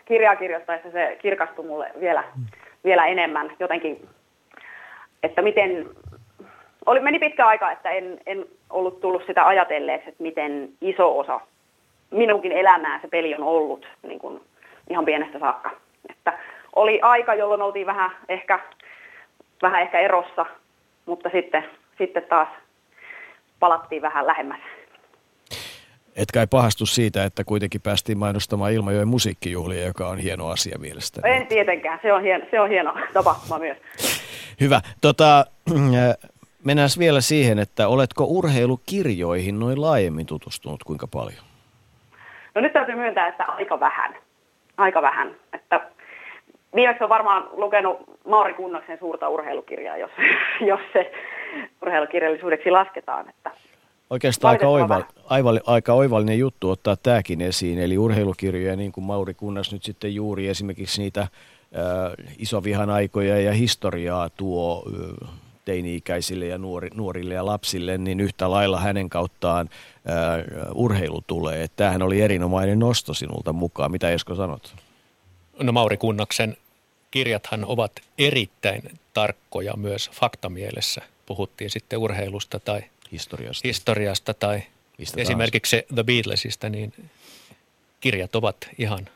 [0.06, 2.24] kirjaa kirjoittaessa se kirkastui mulle vielä,
[2.84, 4.08] vielä enemmän jotenkin,
[5.24, 5.86] että miten,
[6.88, 11.40] oli, meni pitkä aika, että en, en ollut tullut sitä ajatelleeksi, että miten iso osa
[12.12, 14.42] minunkin elämää se peli on ollut niin kuin
[14.90, 15.72] ihan pienestä saakka.
[16.10, 16.34] Että
[16.76, 18.60] oli aika, jolloin oltiin vähän ehkä,
[19.62, 20.46] vähän ehkä erossa,
[21.06, 21.64] mutta sitten,
[21.98, 22.48] sitten taas
[23.60, 24.60] palattiin vähän lähemmäs.
[26.16, 31.36] Et kai pahastu siitä, että kuitenkin päästiin mainostamaan Ilmajoen musiikkijuhlia, joka on hieno asia mielestäni.
[31.36, 33.78] En tietenkään, se on hieno, se on hieno tapahtuma myös.
[34.62, 34.82] Hyvä.
[35.02, 35.46] Tota,
[36.64, 41.44] mennään vielä siihen, että oletko urheilukirjoihin noin laajemmin tutustunut kuinka paljon?
[42.56, 44.16] No nyt täytyy myöntää, että aika vähän.
[44.78, 45.36] Aika vähän.
[45.54, 45.82] Että
[46.76, 47.98] viimeksi on varmaan lukenut
[48.28, 50.12] Mauri Kunnaksen suurta urheilukirjaa, jos,
[50.70, 51.12] jos se
[51.82, 53.30] urheilukirjallisuudeksi lasketaan.
[53.30, 53.52] Että
[54.10, 59.34] Oikeastaan aika, oival, aival, aika oivallinen juttu ottaa tämäkin esiin, eli urheilukirjoja, niin kuin Mauri
[59.34, 61.30] Kunnas nyt sitten juuri esimerkiksi niitä äh,
[62.38, 64.84] isovihan aikoja ja historiaa tuo
[65.24, 65.30] äh,
[65.68, 71.64] teini-ikäisille ja nuori, nuorille ja lapsille, niin yhtä lailla hänen kauttaan äh, urheilu tulee.
[71.64, 73.92] Että Tämähän oli erinomainen nosto sinulta mukaan.
[73.92, 74.76] Mitä Esko sanot?
[75.60, 76.58] No Mauri Kunnaksen
[77.12, 78.82] kirjathan ovat erittäin
[79.14, 81.02] tarkkoja myös faktamielessä.
[81.26, 83.68] Puhuttiin sitten urheilusta tai Historiasta.
[83.68, 84.64] historiasta tai
[84.98, 86.94] Mistä esimerkiksi se The Beatlesista, niin
[88.00, 89.10] kirjat ovat ihan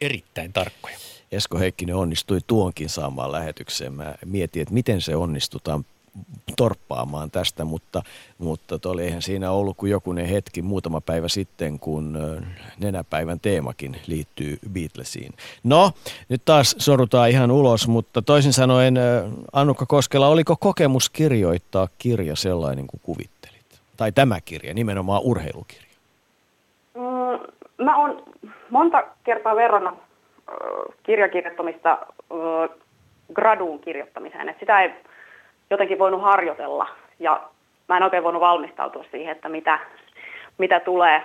[0.00, 0.98] erittäin tarkkoja.
[1.32, 3.92] Esko Heikkinen onnistui tuonkin saamaan lähetykseen.
[3.92, 5.84] Mä mietin, että miten se onnistutaan
[6.56, 8.02] torppaamaan tästä, mutta,
[8.38, 12.18] mutta toi, eihän siinä ollut kuin jokunen hetki muutama päivä sitten, kun
[12.78, 15.32] nenäpäivän teemakin liittyy Beatlesiin.
[15.64, 15.92] No,
[16.28, 18.94] nyt taas sorutaan ihan ulos, mutta toisin sanoen,
[19.52, 23.80] Annukka Koskela, oliko kokemus kirjoittaa kirja sellainen kuin kuvittelit?
[23.96, 25.88] Tai tämä kirja, nimenomaan urheilukirja.
[26.94, 28.22] Mm, mä oon
[28.70, 30.07] monta kertaa verrannut
[31.02, 31.98] kirjakirjoittamista
[33.34, 34.48] graduun kirjoittamiseen.
[34.48, 34.90] Et sitä ei
[35.70, 36.88] jotenkin voinut harjoitella
[37.18, 37.40] ja
[37.88, 39.78] mä en oikein voinut valmistautua siihen, että mitä,
[40.58, 41.22] mitä tulee.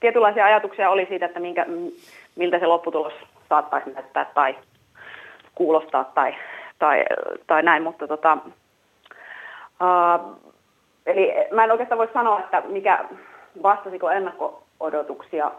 [0.00, 1.66] Tietynlaisia ajatuksia oli siitä, että minkä,
[2.36, 3.12] miltä se lopputulos
[3.48, 4.56] saattaisi näyttää tai
[5.54, 6.34] kuulostaa tai,
[6.78, 7.04] tai,
[7.46, 8.38] tai näin, mutta tota,
[9.80, 10.36] uh,
[11.06, 13.04] eli mä en oikeastaan voi sanoa, että mikä
[13.62, 15.50] vastasiko ennakko-odotuksia.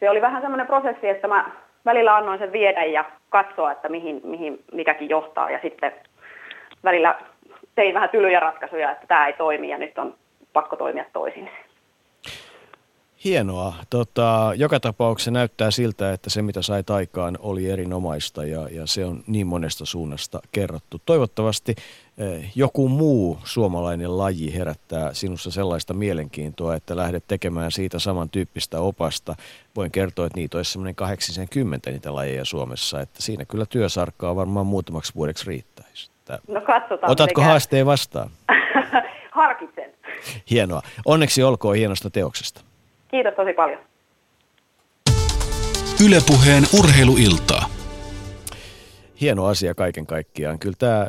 [0.00, 1.50] Se oli vähän semmoinen prosessi, että mä
[1.86, 5.92] välillä annoin sen viedä ja katsoa, että mihin, mihin mikäkin johtaa ja sitten
[6.84, 7.14] välillä
[7.74, 10.14] tein vähän tylyjä ratkaisuja, että tämä ei toimi ja nyt on
[10.52, 11.50] pakko toimia toisin.
[13.26, 13.74] Hienoa.
[13.90, 19.04] Tota, joka tapauksessa näyttää siltä, että se mitä sait aikaan oli erinomaista ja, ja se
[19.04, 21.00] on niin monesta suunnasta kerrottu.
[21.06, 21.74] Toivottavasti
[22.18, 29.34] eh, joku muu suomalainen laji herättää sinussa sellaista mielenkiintoa, että lähdet tekemään siitä samantyyppistä opasta.
[29.76, 34.66] Voin kertoa, että niitä olisi semmoinen 80 niitä lajeja Suomessa, että siinä kyllä työsarkkaa varmaan
[34.66, 36.10] muutamaksi vuodeksi riittäisi.
[36.48, 37.12] No katsotaan.
[37.12, 37.50] Otatko miten käy.
[37.50, 38.30] haasteen vastaan?
[39.30, 39.94] Harkitsen.
[40.50, 40.82] Hienoa.
[41.04, 42.65] Onneksi olkoon hienosta teoksesta.
[43.16, 43.78] Kiitos tosi paljon.
[46.06, 47.66] Ylepuheen urheiluiltaa.
[49.20, 50.58] hieno asia kaiken kaikkiaan.
[50.58, 51.06] Kyllä tämä,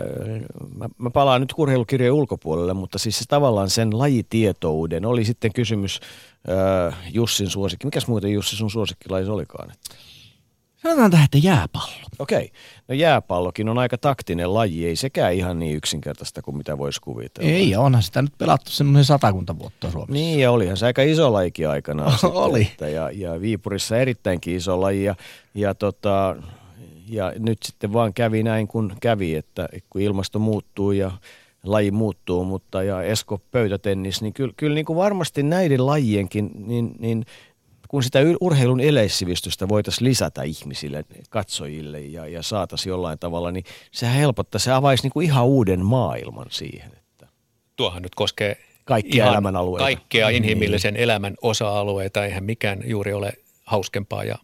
[0.77, 5.99] mä, mä palaan nyt urheilukirjojen ulkopuolelle, mutta siis se tavallaan sen lajitietouden, oli sitten kysymys
[6.49, 7.85] äh, Jussin suosikki.
[7.87, 9.71] Mikäs muuten Jussi sun suosikkilajis olikaan?
[10.77, 12.07] Sanotaan tähän, että jääpallo.
[12.19, 12.51] Okei,
[12.87, 17.49] no jääpallokin on aika taktinen laji, ei sekään ihan niin yksinkertaista kuin mitä voisi kuvitella.
[17.49, 20.13] Ei, onhan sitä nyt pelattu semmoinen satakunta vuotta Suomessa.
[20.13, 22.11] Niin, ja olihan se aika iso lajikin aikanaan.
[22.19, 22.61] sitten, Oli.
[22.61, 25.03] Että, ja, ja Viipurissa erittäinkin iso laji.
[25.03, 25.15] Ja,
[25.53, 26.35] ja, tota,
[27.09, 31.11] ja nyt sitten vaan kävi näin kuin kävi, että kun ilmasto muuttuu ja
[31.63, 36.95] laji muuttuu, mutta ja Esko pöytätennis, niin kyllä, kyllä niin kuin varmasti näiden lajienkin, niin,
[36.99, 37.25] niin
[37.87, 44.15] kun sitä urheilun eleissivistystä voitaisiin lisätä ihmisille, katsojille ja, ja saataisiin jollain tavalla, niin sehän
[44.15, 46.91] helpottaa, se avaisi niin kuin ihan uuden maailman siihen.
[46.97, 47.27] Että.
[47.75, 49.83] Tuohan nyt koskee Kaikkia ihan elämänalueita.
[49.83, 50.43] Kaikkea Niin.
[50.43, 52.25] inhimillisen elämän osa-alueita.
[52.25, 53.33] Eihän mikään juuri ole
[53.65, 54.35] hauskempaa ja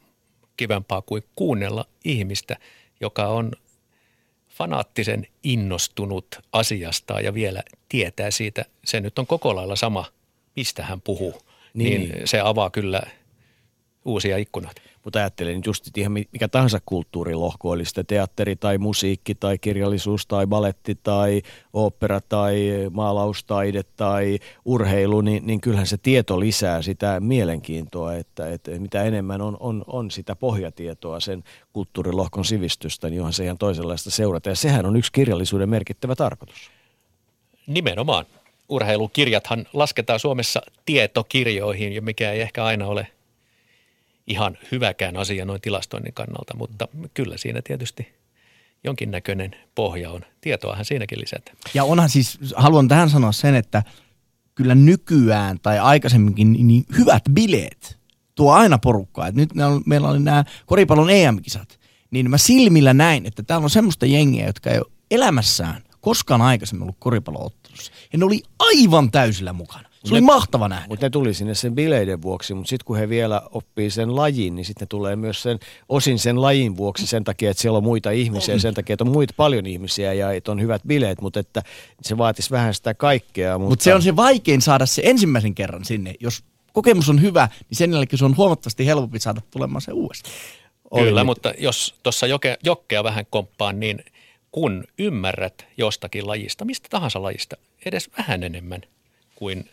[0.58, 2.58] kivempaa kuin kuunnella ihmistä,
[3.02, 3.52] joka on
[4.50, 8.66] fanaattisen innostunut asiasta ja vielä tietää siitä.
[8.86, 10.06] Se nyt on koko lailla sama,
[10.56, 11.42] mistä hän puhuu.
[11.74, 13.02] niin, niin se avaa kyllä
[14.06, 14.82] uusia ikkunoita.
[15.04, 20.48] Mutta ajattelen just ihan mikä tahansa kulttuurilohko, oli sitten teatteri tai musiikki tai kirjallisuus tai
[20.48, 21.42] baletti tai
[21.74, 28.72] opera tai maalaustaide tai urheilu, niin, niin kyllähän se tieto lisää sitä mielenkiintoa, että, että
[28.72, 31.44] mitä enemmän on, on, on sitä pohjatietoa sen
[31.74, 34.50] kulttuurilohkon sivistystä, niin johon se ihan toisenlaista seurata.
[34.50, 36.72] Ja sehän on yksi kirjallisuuden merkittävä tarkoitus.
[37.68, 38.26] Nimenomaan.
[38.70, 43.08] Urheilukirjathan lasketaan Suomessa tietokirjoihin, mikä ei ehkä aina ole–
[44.28, 48.08] ihan hyväkään asia noin tilastoinnin kannalta, mutta kyllä siinä tietysti
[48.84, 50.22] jonkinnäköinen pohja on.
[50.42, 51.52] Tietoahan siinäkin lisätä.
[51.74, 53.84] Ja onhan siis, haluan tähän sanoa sen, että
[54.56, 57.98] kyllä nykyään tai aikaisemminkin niin hyvät bileet
[58.36, 59.28] tuo aina porukkaa.
[59.28, 59.50] Et nyt
[59.86, 61.80] meillä oli nämä koripallon EM-kisat,
[62.12, 66.84] niin mä silmillä näin, että täällä on semmoista jengiä, jotka ei ole elämässään koskaan aikaisemmin
[66.84, 67.92] ollut koripalloottelussa.
[68.14, 69.90] Ja ne oli aivan täysillä mukana.
[70.06, 70.86] Se oli ne, mahtava nähdä.
[70.90, 74.56] Mutta ne tuli sinne sen bileiden vuoksi, mutta sitten kun he vielä oppii sen lajin,
[74.56, 77.84] niin sitten ne tulee myös sen, osin sen lajin vuoksi sen takia, että siellä on
[77.84, 81.40] muita ihmisiä, sen takia, että on muita paljon ihmisiä ja että on hyvät bileet, mutta
[81.40, 81.64] että
[82.02, 83.58] se vaatisi vähän sitä kaikkea.
[83.58, 86.14] Mutta Mut se on se vaikein saada se ensimmäisen kerran sinne.
[86.20, 86.44] Jos
[86.74, 90.36] kokemus on hyvä, niin sen jälkeen se on huomattavasti helpompi saada tulemaan se uudestaan.
[90.96, 91.26] Kyllä, Oli.
[91.26, 94.06] mutta jos tuossa joke, jokkea vähän komppaan, niin
[94.52, 98.82] kun ymmärrät jostakin lajista, mistä tahansa lajista, edes vähän enemmän
[99.36, 99.70] kuin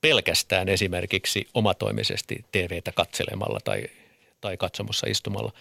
[0.00, 3.84] pelkästään esimerkiksi omatoimisesti TVtä katselemalla tai,
[4.40, 5.52] tai katsomossa istumalla,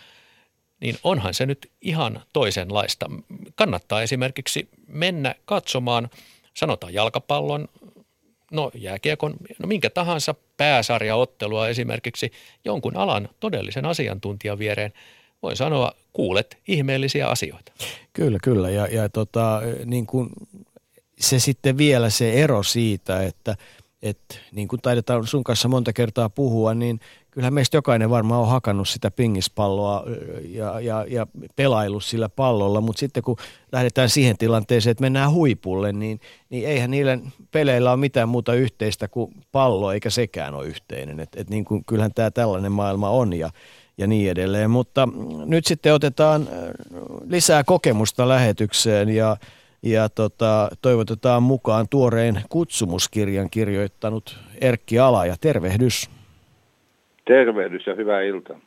[0.79, 3.09] niin onhan se nyt ihan toisenlaista.
[3.55, 6.09] Kannattaa esimerkiksi mennä katsomaan,
[6.53, 7.67] sanotaan jalkapallon,
[8.51, 12.31] no jääkiekon, no minkä tahansa pääsarjaottelua esimerkiksi
[12.65, 14.93] jonkun alan todellisen asiantuntijan viereen.
[15.43, 17.71] Voin sanoa, kuulet ihmeellisiä asioita.
[18.13, 18.69] Kyllä, kyllä.
[18.69, 20.29] Ja, ja tota, niin kuin
[21.19, 23.55] se sitten vielä se ero siitä, että–
[24.01, 26.99] että niin kuin taidetaan sun kanssa monta kertaa puhua, niin
[27.31, 30.03] kyllähän meistä jokainen varmaan on hakannut sitä pingispalloa
[30.49, 33.37] ja, ja, ja pelailu sillä pallolla, mutta sitten kun
[33.71, 36.19] lähdetään siihen tilanteeseen, että mennään huipulle, niin,
[36.49, 37.19] niin eihän niillä
[37.51, 41.19] peleillä ole mitään muuta yhteistä kuin pallo, eikä sekään ole yhteinen.
[41.19, 43.49] Et, et niin kuin, kyllähän tämä tällainen maailma on ja,
[43.97, 44.71] ja niin edelleen.
[44.71, 45.07] Mutta
[45.45, 46.49] nyt sitten otetaan
[47.27, 49.37] lisää kokemusta lähetykseen ja
[49.91, 56.09] ja tota, toivotetaan mukaan tuoreen kutsumuskirjan kirjoittanut Erkki ja Tervehdys.
[57.25, 58.59] Tervehdys ja hyvää iltaa.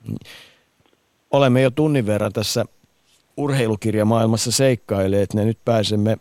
[1.31, 2.65] Olemme jo tunnin verran tässä
[3.37, 6.17] urheilukirjamaailmassa seikkailleet, ne nyt pääsemme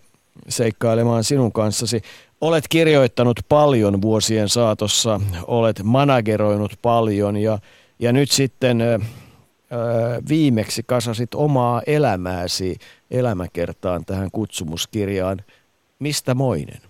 [0.48, 2.02] seikkailemaan sinun kanssasi.
[2.42, 7.60] Olet kirjoittanut paljon vuosien saatossa, olet manageroinut paljon ja,
[8.00, 8.84] ja nyt sitten
[10.30, 12.78] viimeksi kasasit omaa elämääsi
[13.12, 15.38] elämäkertaan tähän kutsumuskirjaan.
[16.00, 16.82] Mistä moinen?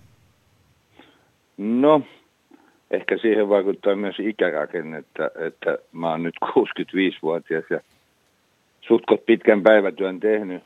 [1.58, 2.02] No,
[2.90, 7.80] ehkä siihen vaikuttaa myös ikärakenne, että, että mä oon nyt 65-vuotias ja
[8.80, 10.62] sutkot pitkän päivätyön tehnyt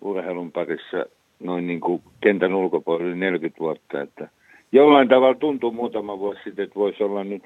[0.00, 1.06] urheilun parissa
[1.40, 4.28] noin niin kuin kentän ulkopuolella 40 vuotta, että
[4.72, 7.42] jollain tavalla tuntuu muutama vuosi sitten, että voisi olla nyt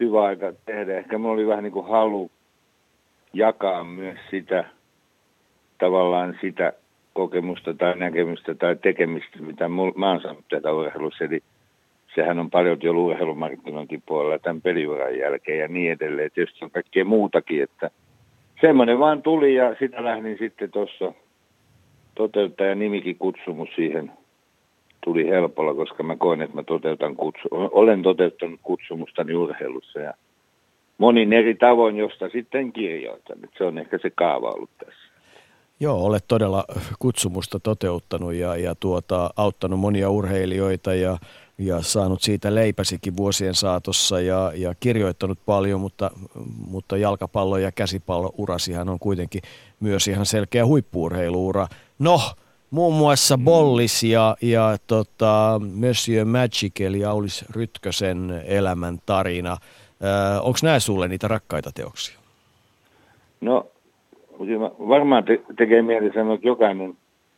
[0.00, 0.98] hyvä aika tehdä.
[0.98, 2.30] Ehkä mulla oli vähän niin kuin halu
[3.32, 4.64] jakaa myös sitä
[5.78, 6.72] tavallaan sitä
[7.12, 11.24] kokemusta tai näkemystä tai tekemistä, mitä mä oon saanut tätä urheilussa.
[11.24, 11.42] Eli
[12.14, 16.30] sehän on paljon jo urheilumarkkinointipuolella tämän peliuran jälkeen ja niin edelleen.
[16.34, 17.90] Tietysti on kaikkea muutakin, että
[18.60, 21.12] semmoinen vaan tuli ja sitä lähdin sitten tuossa
[22.14, 24.12] toteuttaa ja nimikin kutsumus siihen
[25.04, 30.14] tuli helpolla, koska mä koen, että mä toteutan kutsu, olen toteuttanut kutsumustani urheilussa ja
[30.98, 33.38] monin eri tavoin, josta sitten kirjoitan.
[33.58, 35.07] Se on ehkä se kaava ollut tässä.
[35.80, 36.64] Joo, olet todella
[36.98, 41.18] kutsumusta toteuttanut ja, ja tuota, auttanut monia urheilijoita ja,
[41.58, 46.10] ja saanut siitä leipäsikin vuosien saatossa ja, ja kirjoittanut paljon, mutta,
[46.68, 49.42] mutta jalkapallo ja käsipallo urasihan on kuitenkin
[49.80, 51.68] myös ihan selkeä huippuurheiluura.
[51.98, 52.20] No,
[52.70, 59.56] muun muassa Bollis ja, ja tota, Monsieur Magic eli Aulis Rytkösen elämän tarina–
[60.42, 62.18] Onko nämä sulle niitä rakkaita teoksia?
[63.40, 63.66] No,
[64.88, 66.94] varmaan te- tekee mieli sanoa, että jokainen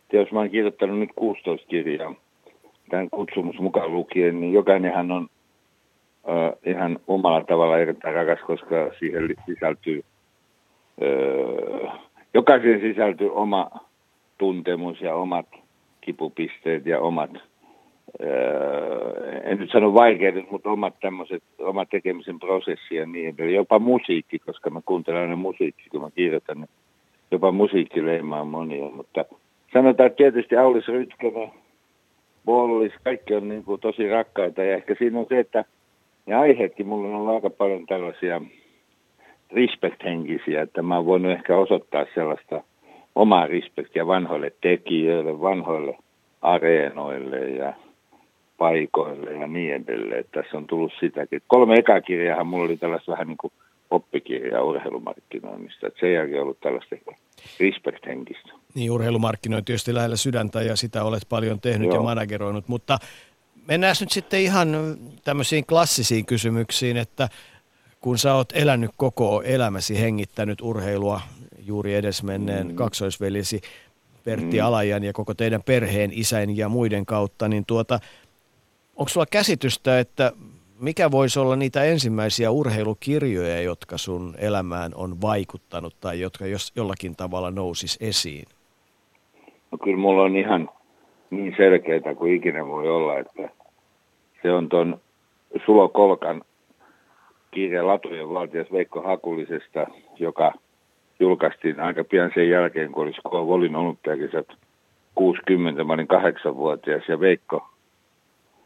[0.09, 2.15] teos, mä oon kirjoittanut nyt 16 kirjaa,
[2.91, 5.29] tämän kutsumus mukaan lukien, niin jokainenhan on
[6.29, 10.03] äh, ihan omalla tavalla erittäin rakas, koska siihen sisältyy,
[11.03, 11.93] äh,
[12.35, 13.71] jokaisen sisältyy oma
[14.39, 15.47] tuntemus ja omat
[16.01, 17.31] kipupisteet ja omat
[19.45, 23.55] en nyt sano vaikeudet, mutta omat tämmöiset, omat tekemisen prosessi ja niin edelleen.
[23.55, 26.71] Jopa musiikki, koska mä kuuntelen aina musiikki, kun mä kirjoitan, niin
[27.31, 28.91] jopa musiikki leimaa monia.
[28.91, 29.25] Mutta
[29.73, 31.51] sanotaan, että tietysti Aulis Rytkönen,
[32.45, 35.65] Bollis, kaikki on niin kuin tosi rakkaita ja ehkä siinä on se, että
[36.27, 38.43] Ja aiheetkin, mulla on ollut aika paljon tällaisia
[39.53, 42.63] respect-henkisiä, että mä oon voinut ehkä osoittaa sellaista
[43.15, 45.97] omaa respektiä vanhoille tekijöille, vanhoille
[46.43, 47.73] areenoille ja
[48.59, 50.25] paikoille ja niin edelleen.
[50.33, 51.43] Tässä on tullut sitäkin.
[51.47, 53.53] Kolme ekaa kirjaa mulla oli tällaista vähän niin kuin
[53.91, 55.87] oppikirjaa urheilumarkkinoinnista.
[55.87, 56.97] Et sen jälkeen on ollut tällaista
[57.61, 58.53] respect-henkistä.
[58.75, 61.97] Niin, urheilumarkkinointi tietysti lähellä sydäntä ja sitä olet paljon tehnyt Joo.
[61.97, 62.99] ja manageroinut, mutta
[63.69, 64.69] mennään nyt sitten ihan
[65.25, 67.29] tämmöisiin klassisiin kysymyksiin, että
[68.01, 71.21] kun sä oot elänyt koko elämäsi, hengittänyt urheilua
[71.59, 72.75] juuri edesmenneen mm.
[72.75, 73.61] kaksoisvelisi
[74.25, 74.67] Pertti mm.
[74.67, 78.01] Alajan ja koko teidän perheen isän ja muiden kautta, niin tuota,
[78.97, 80.33] onko sulla käsitystä, että
[80.81, 87.17] mikä voisi olla niitä ensimmäisiä urheilukirjoja, jotka sun elämään on vaikuttanut tai jotka jos jollakin
[87.17, 88.45] tavalla nousis esiin?
[89.73, 90.71] No kyllä mulla on ihan
[91.31, 93.49] niin selkeitä kuin ikinä voi olla, että
[94.43, 95.01] se on tuon
[95.67, 96.43] Sulo Kolkan
[97.51, 99.87] kirja Latujen valtias Veikko Hakulisesta,
[100.19, 100.53] joka
[101.21, 104.47] julkaistiin aika pian sen jälkeen, kun olisi Volin olympiakisat
[105.15, 107.69] 60, mä olin kahdeksanvuotias ja Veikko,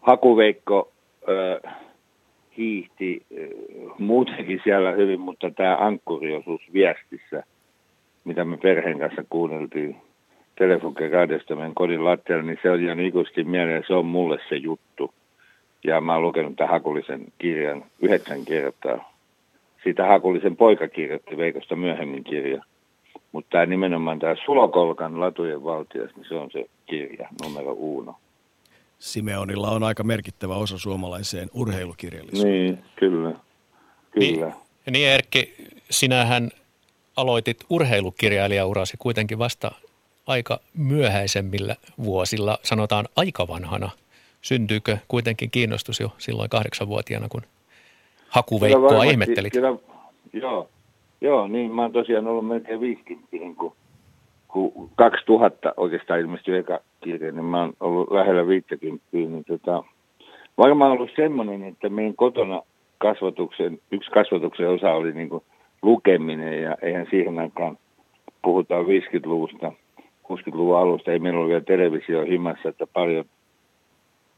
[0.00, 0.92] Hakuveikko
[2.58, 3.48] hiihti äh,
[3.98, 7.42] muutenkin siellä hyvin, mutta tämä ankkuriosuus viestissä,
[8.24, 9.96] mitä me perheen kanssa kuunneltiin
[10.58, 14.56] telefonken radiosta meidän kodin lattialla, niin se on ihan ikuisesti mieleen, se on mulle se
[14.56, 15.14] juttu.
[15.84, 19.12] Ja mä oon lukenut tämän Hakulisen kirjan yhdeksän kertaa.
[19.82, 22.64] Siitä Hakulisen poika kirjoitti Veikosta myöhemmin kirja.
[23.32, 28.14] Mutta tämä nimenomaan tämä Sulokolkan latujen valtias, niin se on se kirja numero uno.
[29.04, 32.52] Simeonilla on aika merkittävä osa suomalaiseen urheilukirjallisuuteen.
[32.52, 33.30] Niin, kyllä.
[34.10, 34.46] kyllä.
[34.46, 34.54] Niin,
[34.90, 35.54] niin Erkki,
[35.90, 36.50] sinähän
[37.16, 39.70] aloitit urheilukirjailijaurasi kuitenkin vasta
[40.26, 43.90] aika myöhäisemmillä vuosilla, sanotaan aika vanhana.
[44.42, 47.42] Syntyykö kuitenkin kiinnostus jo silloin kahdeksanvuotiaana, kun
[48.28, 49.52] hakuveikkoa kyllä ihmettelit?
[49.52, 49.76] Kyllä,
[50.32, 50.68] joo,
[51.20, 53.72] joo, niin mä oon tosiaan ollut melkein 50, niin kuin,
[54.54, 59.84] kun 2000 oikeastaan ilmestyi eka kirja, niin mä oon ollut lähellä 50, niin tota,
[60.58, 62.62] varmaan ollut semmoinen, että meidän kotona
[62.98, 65.42] kasvatuksen, yksi kasvatuksen osa oli niin kuin
[65.82, 67.78] lukeminen ja eihän siihen aikaan
[68.42, 73.24] puhutaan 50-luvusta, 60-luvun alusta, ei meillä ollut vielä televisio himassa, että paljon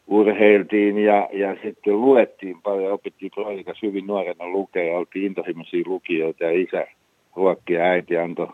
[0.06, 6.50] urheiltiin ja, ja sitten luettiin paljon, opittiin kroonikas hyvin nuorena lukea oltiin intohimoisia lukijoita ja
[6.62, 6.86] isä
[7.36, 8.48] ruokki ja äiti antoi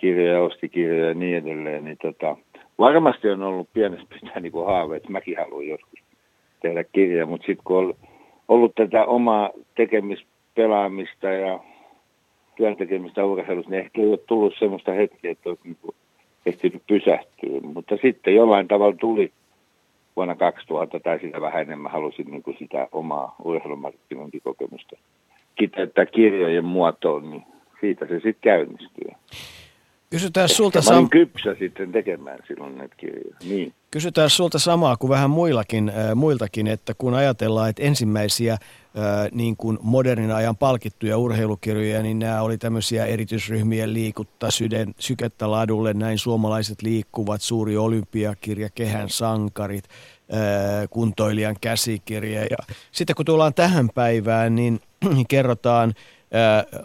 [0.00, 1.84] kirjoja, osti kirjoja ja niin edelleen.
[1.84, 2.36] Niin tota,
[2.78, 6.00] varmasti on ollut pienestä pitää niin haave, että mäkin haluan joskus
[6.62, 7.94] tehdä kirjaa, mutta sitten kun on
[8.48, 11.60] ollut tätä omaa tekemispelaamista ja
[12.56, 15.94] työn tekemistä urheilussa, niin ehkä ei ole tullut sellaista hetkeä, että olisi niin
[16.46, 17.60] ehtinyt pysähtyä.
[17.74, 19.32] Mutta sitten jollain tavalla tuli
[20.16, 24.96] vuonna 2000 tai sitä vähän enemmän halusin niin kuin sitä omaa urheilumarkkinointikokemusta
[25.54, 27.42] kiteyttää kirjojen muotoon, niin
[27.80, 29.10] siitä se sitten käynnistyy.
[30.10, 33.36] Kysytään sulta sam- kypsä sitten tekemään silloin näitä kirjoja.
[33.44, 33.74] Niin.
[33.90, 38.58] Kysytään sulta samaa kuin vähän muillakin, äh, muiltakin, että kun ajatellaan, että ensimmäisiä äh,
[39.32, 45.94] niin kuin modernin ajan palkittuja urheilukirjoja, niin nämä oli tämmöisiä erityisryhmien liikutta, sydän, sykettä ladulle,
[45.94, 49.84] näin suomalaiset liikkuvat, suuri olympiakirja, kehän sankarit,
[50.34, 52.40] äh, kuntoilijan käsikirja.
[52.40, 52.56] Ja
[52.92, 54.80] sitten kun tullaan tähän päivään, niin
[55.28, 55.94] kerrotaan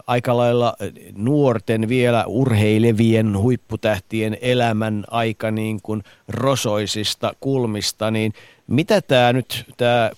[0.06, 0.74] aika lailla
[1.16, 8.32] nuorten vielä urheilevien huipputähtien elämän aika niin kuin rosoisista kulmista, niin
[8.66, 10.10] mitä tämä nyt, tämä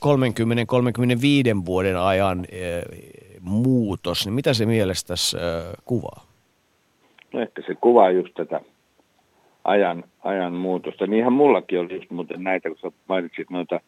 [1.61, 2.47] 30-35 vuoden ajan
[3.41, 5.37] muutos, niin mitä se mielestäsi
[5.85, 6.27] kuvaa?
[7.33, 8.61] No ehkä se kuvaa just tätä
[9.65, 11.07] ajan, ajan muutosta.
[11.07, 13.81] Niinhän mullakin oli just muuten näitä, kun sä mainitsit noita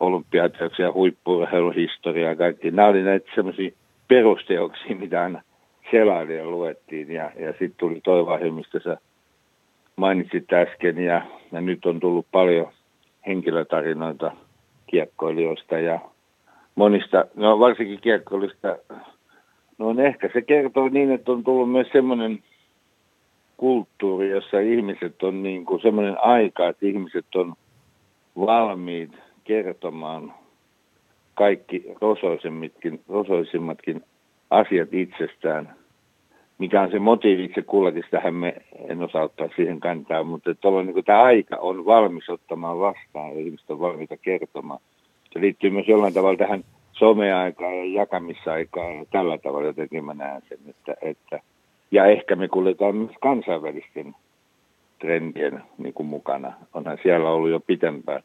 [0.00, 2.70] olympiateoksia, huippuurheiluhistoriaa ja kaikki.
[2.70, 3.70] Nämä oli näitä semmoisia
[4.08, 5.42] perusteoksia, mitä aina
[5.90, 7.12] selailin ja luettiin.
[7.12, 8.96] Ja, ja sitten tuli toi vaihe, mistä sä
[9.96, 10.98] mainitsit äsken.
[10.98, 12.72] Ja, ja nyt on tullut paljon
[13.26, 14.32] henkilötarinoita
[14.86, 16.00] kiekkoilijoista ja
[16.74, 18.76] monista, no varsinkin kiekkoilista.
[19.78, 22.38] No on ehkä se kertoo niin, että on tullut myös semmoinen
[23.56, 27.54] kulttuuri, jossa ihmiset on niin kuin semmoinen aika, että ihmiset on
[28.40, 29.10] valmiit
[29.44, 30.34] kertomaan
[31.38, 34.04] kaikki rosoisimmatkin, rosoisimmatkin
[34.50, 35.74] asiat itsestään.
[36.58, 38.54] Mikä on se motiivi itse kullakin, tähän me
[38.88, 43.40] en osaa ottaa siihen kantaa, mutta että niin tämä aika on valmis ottamaan vastaan ja
[43.40, 44.80] ihmiset on valmiita kertomaan.
[45.32, 50.42] Se liittyy myös jollain tavalla tähän someaikaan ja jakamisaikaan ja tällä tavalla jotenkin mä näen
[50.48, 51.40] sen, että, että
[51.90, 54.14] ja ehkä me kuljetaan myös kansainvälisten
[54.98, 56.52] trendien niin kuin mukana.
[56.74, 58.22] Onhan siellä ollut jo pitempään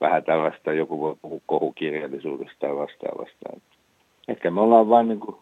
[0.00, 3.60] vähän tällaista, joku voi puhua kohukirjallisuudesta tai vastaavasta.
[4.28, 5.36] ehkä me ollaan vaan niin kuin,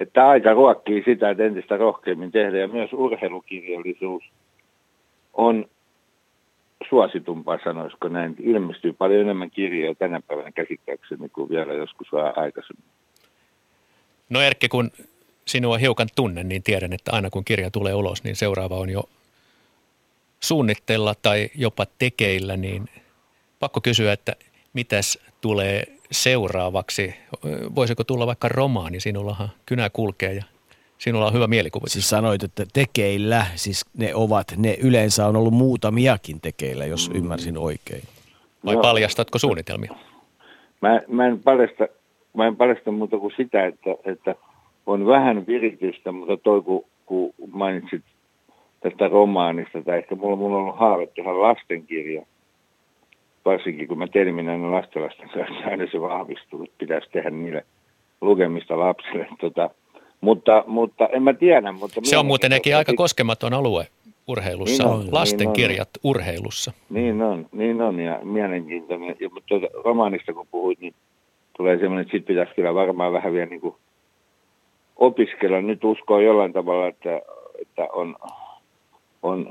[0.00, 4.24] että aika ruokkii sitä, että entistä rohkeammin tehdä ja myös urheilukirjallisuus
[5.32, 5.66] on
[6.88, 8.36] suositumpaa, sanoisiko näin.
[8.38, 12.84] Ilmestyy paljon enemmän kirjoja tänä päivänä käsittääkseni kuin vielä joskus vähän aikaisemmin.
[14.30, 14.90] No Erkki, kun
[15.46, 19.02] sinua hiukan tunnen, niin tiedän, että aina kun kirja tulee ulos, niin seuraava on jo
[20.40, 22.88] suunnitteilla tai jopa tekeillä, niin
[23.60, 24.32] pakko kysyä, että
[24.72, 27.14] mitäs tulee seuraavaksi?
[27.74, 29.00] Voisiko tulla vaikka romaani?
[29.00, 30.44] Sinullahan kynä kulkee ja
[30.98, 31.86] sinulla on hyvä mielikuva.
[31.88, 37.58] Siis sanoit, että tekeillä, siis ne ovat, ne yleensä on ollut muutamiakin tekeillä, jos ymmärsin
[37.58, 38.02] oikein.
[38.64, 39.94] Vai no, paljastatko suunnitelmia?
[40.80, 41.88] Mä, mä, en paljasta,
[42.36, 44.34] mä en paljasta muuta kuin sitä, että, että
[44.86, 48.02] on vähän viritystä, mutta toi kun, kun mainitsit
[48.80, 52.26] tästä romaanista, tai ehkä mulla, mulla on ollut haave tehdä lastenkirja,
[53.44, 57.64] varsinkin kun mä terminään lastenlasten kanssa, aina se vahvistuu, että pitäisi tehdä niille
[58.20, 59.26] lukemista lapsille.
[59.40, 59.70] Tota,
[60.20, 61.72] mutta, mutta en mä tiedä.
[61.72, 63.86] Mutta se on muuten nekin aika koskematon alue
[64.26, 66.10] urheilussa, niin on, lastenkirjat niin on.
[66.10, 66.72] urheilussa.
[66.90, 69.16] Niin on, niin on ja mielenkiintoinen.
[69.20, 70.94] Ja, mutta tuota, romaanista kun puhuit, niin
[71.56, 73.74] tulee semmoinen, että sit pitäisi kyllä varmaan vähän vielä niin kuin
[74.96, 75.60] opiskella.
[75.60, 77.20] Nyt uskoo jollain tavalla, että,
[77.60, 78.16] että on,
[79.22, 79.46] on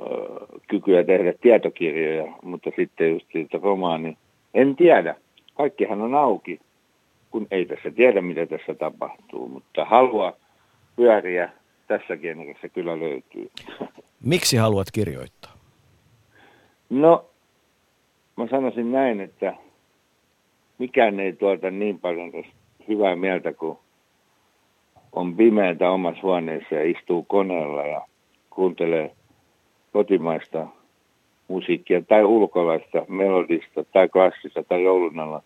[0.68, 4.18] kykyä tehdä tietokirjoja, mutta sitten just siitä romaani.
[4.54, 5.16] En tiedä.
[5.54, 6.60] Kaikkihan on auki,
[7.32, 10.38] kun ei tässä tiedä, mitä tässä tapahtuu, mutta halua
[10.96, 11.50] pyöriä
[11.88, 13.50] tässä genressä kyllä löytyy.
[14.26, 15.52] Miksi haluat kirjoittaa?
[16.90, 17.26] No,
[18.38, 19.54] mä sanoisin näin, että
[20.78, 22.32] mikään ei tuota niin paljon
[22.88, 23.78] hyvää mieltä kuin
[25.12, 28.02] on pimeätä omassa huoneessa ja istuu koneella ja
[28.50, 29.12] kuuntelee
[29.94, 30.68] kotimaista
[31.48, 35.44] musiikkia tai ulkolaista melodista tai klassista tai joulunalla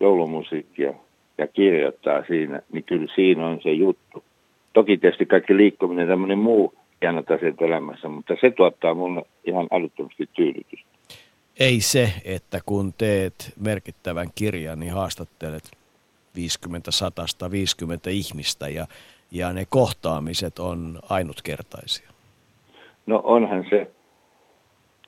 [0.00, 0.94] joulumusiikkia
[1.38, 4.24] ja kirjoittaa siinä, niin kyllä siinä on se juttu.
[4.72, 10.28] Toki tietysti kaikki liikkuminen tämmöinen muu hienot asiat elämässä, mutta se tuottaa mulle ihan älyttömästi
[10.32, 10.88] tyydytystä.
[11.60, 15.70] Ei se, että kun teet merkittävän kirjan, niin haastattelet
[16.34, 18.86] 50, 100, 150 ihmistä ja,
[19.30, 22.13] ja ne kohtaamiset on ainutkertaisia.
[23.06, 23.90] No onhan se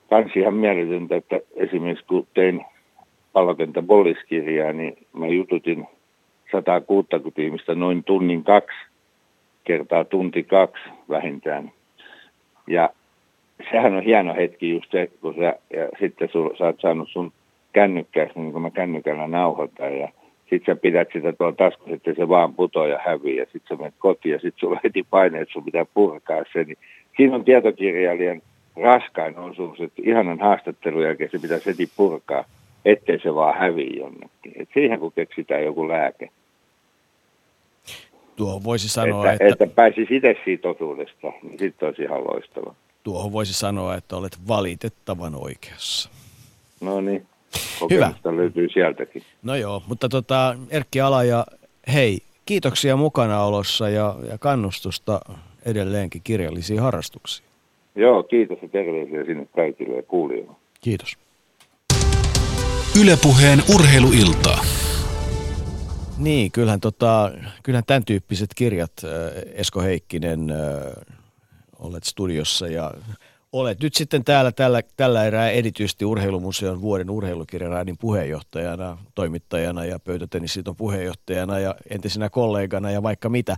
[0.09, 2.65] kans ihan mieletöntä, että esimerkiksi kun tein
[3.33, 5.87] pallokenttä Bolliskirjaa, niin mä jututin
[6.51, 8.77] 160 ihmistä noin tunnin kaksi
[9.63, 11.71] kertaa tunti kaksi vähintään.
[12.67, 12.89] Ja
[13.71, 17.31] sehän on hieno hetki just se, kun sä, ja sitten sul, sä oot saanut sun
[17.73, 20.09] kännykkäästä, niin kuin mä kännykällä nauhoitan, ja
[20.49, 23.75] sitten sä pidät sitä tuolla taskussa, että se vaan putoo ja hävii, ja sitten sä
[23.75, 26.63] menet kotiin, ja sitten sulla heti paine, että sun pitää purkaa se.
[26.63, 26.77] Niin
[27.17, 28.41] siinä on tietokirjailijan
[28.75, 32.43] raskain osuus, että ihanan haastattelun jälkeen se pitäisi heti purkaa,
[32.85, 34.53] ettei se vaan hävii jonnekin.
[34.55, 36.29] Et siihen kun keksitään joku lääke.
[38.35, 39.45] Tuo voisi sanoa, että...
[39.45, 42.75] Että, että pääsisi itse siitä totuudesta, niin sitten olisi ihan loistava.
[43.03, 46.09] Tuohon voisi sanoa, että olet valitettavan oikeassa.
[46.81, 47.25] No niin,
[47.91, 48.13] Hyvä.
[48.35, 49.23] löytyy sieltäkin.
[49.43, 51.45] No joo, mutta tota, Erkki Alaja,
[51.93, 55.21] hei, kiitoksia mukanaolossa ja, ja kannustusta
[55.67, 57.47] edelleenkin kirjallisiin harrastuksiin.
[57.95, 60.53] Joo, kiitos ja terveisiä sinne kaikille ja kuulijoille.
[60.81, 61.17] Kiitos.
[63.01, 64.61] Ylepuheen urheiluiltaa.
[66.17, 67.31] Niin, kyllähän, tota,
[67.63, 68.91] kyllähän tämän tyyppiset kirjat,
[69.53, 70.47] Esko Heikkinen,
[71.79, 72.93] olet studiossa ja
[73.51, 80.75] olet nyt sitten täällä tällä, tällä erää erityisesti Urheilumuseon vuoden urheilukirjaraadin puheenjohtajana, toimittajana ja pöytätennisiton
[80.75, 83.57] puheenjohtajana ja entisenä kollegana ja vaikka mitä,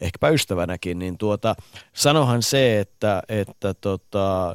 [0.00, 1.54] ehkäpä ystävänäkin, niin tuota,
[1.92, 4.54] sanohan se, että, että, tota,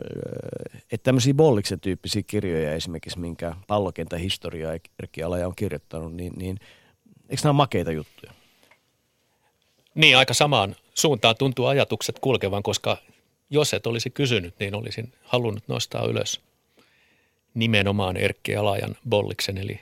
[0.91, 6.59] että tämmöisiä Bolliksen tyyppisiä kirjoja esimerkiksi, minkä pallokentän historiaa Erkki Alaja on kirjoittanut, niin, niin–
[7.29, 8.31] Eikö nämä ole makeita juttuja?
[9.95, 12.97] Niin, aika samaan suuntaan tuntuu ajatukset kulkevan, koska
[13.49, 16.41] jos et olisi kysynyt, niin olisin halunnut nostaa ylös
[17.53, 19.81] nimenomaan Erkki Alajan Bolliksen, eli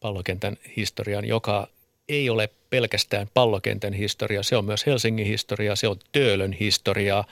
[0.00, 1.68] pallokentän historian, joka
[2.08, 7.24] ei ole pelkästään pallokentän historia, se on myös Helsingin historia, se on Töölön historiaa,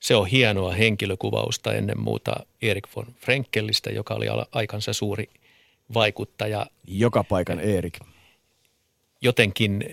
[0.00, 5.28] se on hienoa henkilökuvausta ennen muuta Erik von Frenkelistä, joka oli aikansa suuri
[5.94, 6.66] vaikuttaja.
[6.86, 7.98] Joka paikan Erik
[9.22, 9.84] jotenkin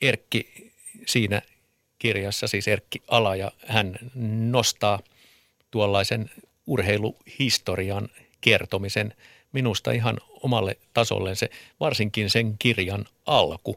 [0.00, 0.72] Erkki
[1.06, 1.42] siinä
[1.98, 3.98] kirjassa, siis Erkki Ala, ja hän
[4.50, 5.00] nostaa
[5.70, 6.30] tuollaisen
[6.66, 8.08] urheiluhistorian
[8.40, 9.14] kertomisen
[9.56, 11.36] minusta ihan omalle tasolleen.
[11.36, 11.50] Se,
[11.80, 13.76] varsinkin sen kirjan alku,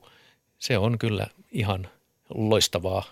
[0.57, 1.87] se on kyllä ihan
[2.35, 3.03] loistavaa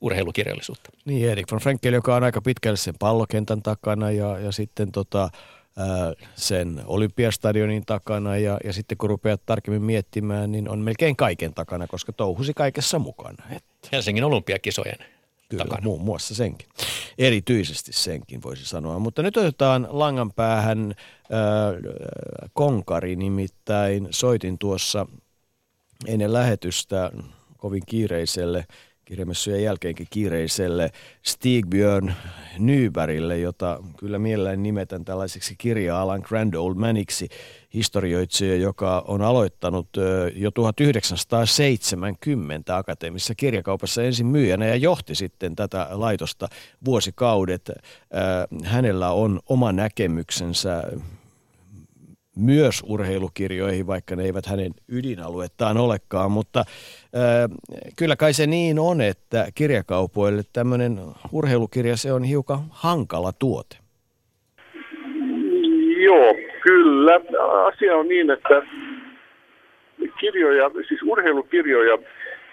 [0.00, 0.90] urheilukirjallisuutta.
[1.04, 5.30] Niin, Erik von Frenkel, joka on aika pitkälle sen pallokentän takana ja, ja sitten tota,
[6.34, 11.86] sen Olympiastadionin takana ja, ja sitten kun rupeat tarkemmin miettimään, niin on melkein kaiken takana,
[11.86, 13.44] koska touhusi kaikessa mukana.
[13.50, 13.88] Että.
[13.92, 15.15] Helsingin olympiakisojen
[15.48, 15.82] Kyllä, takana.
[15.84, 16.68] muun muassa senkin.
[17.18, 18.98] Erityisesti senkin voisi sanoa.
[18.98, 21.94] Mutta nyt otetaan langan päähän äh,
[22.52, 25.06] konkari, nimittäin soitin tuossa
[26.06, 27.10] ennen lähetystä
[27.56, 28.66] kovin kiireiselle
[29.06, 30.90] kirjamessujen jälkeenkin kiireiselle
[31.22, 32.12] Stigbjörn
[32.58, 37.28] Nybergille, jota kyllä mielelläni nimetän tällaiseksi kirja-alan Grand Old Maniksi,
[37.74, 39.88] historioitsija, joka on aloittanut
[40.34, 46.48] jo 1970 akateemisessa kirjakaupassa ensin myyjänä ja johti sitten tätä laitosta
[46.84, 47.70] vuosikaudet.
[48.64, 50.82] Hänellä on oma näkemyksensä
[52.36, 56.64] myös urheilukirjoihin, vaikka ne eivät hänen ydinaluettaan olekaan, mutta äh,
[57.98, 60.98] kyllä kai se niin on, että kirjakaupoille tämmöinen
[61.32, 63.76] urheilukirja, se on hiukan hankala tuote.
[66.04, 67.20] Joo, kyllä.
[67.66, 68.62] Asia on niin, että
[70.20, 71.98] kirjoja, siis urheilukirjoja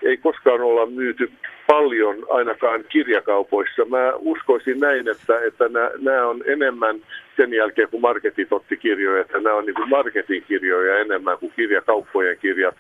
[0.04, 1.32] ei koskaan olla myyty
[1.74, 3.86] paljon ainakaan kirjakaupoissa.
[3.86, 5.66] Mä uskoisin näin, että, että
[6.02, 6.96] nämä, on enemmän
[7.38, 11.54] sen jälkeen, kun marketit otti kirjoja, että nämä on niin kuin marketin kirjoja enemmän kuin
[11.56, 12.76] kirjakauppojen kirjat.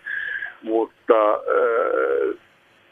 [0.61, 1.33] Mutta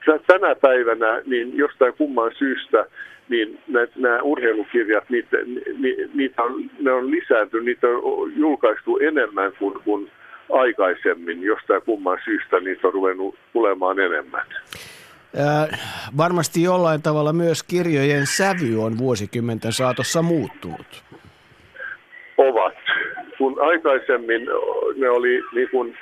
[0.10, 2.86] äh, tänä päivänä niin jostain kumman syystä
[3.30, 3.60] niin
[3.96, 5.38] nämä urheilukirjat, niitä,
[5.78, 10.12] ni, niitä on, ne on lisääntynyt, niitä on julkaistu enemmän kuin, kuin
[10.50, 11.44] aikaisemmin.
[11.44, 14.46] Jostain kumman syystä niitä on ruvennut tulemaan enemmän.
[16.18, 21.04] Varmasti jollain tavalla myös kirjojen sävy on vuosikymmenten saatossa muuttunut.
[22.38, 22.74] Ovat.
[23.38, 24.48] Kun aikaisemmin
[24.96, 25.98] ne oli niin kuin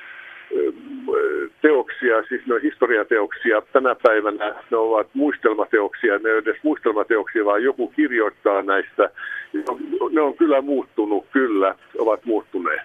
[1.62, 3.62] teoksia, siis ne on historiateoksia.
[3.74, 9.10] Tänä päivänä ne ovat muistelmateoksia, ne ei edes muistelmateoksia, vaan joku kirjoittaa näistä.
[10.12, 12.82] Ne on kyllä muuttunut, kyllä, ovat muuttuneet.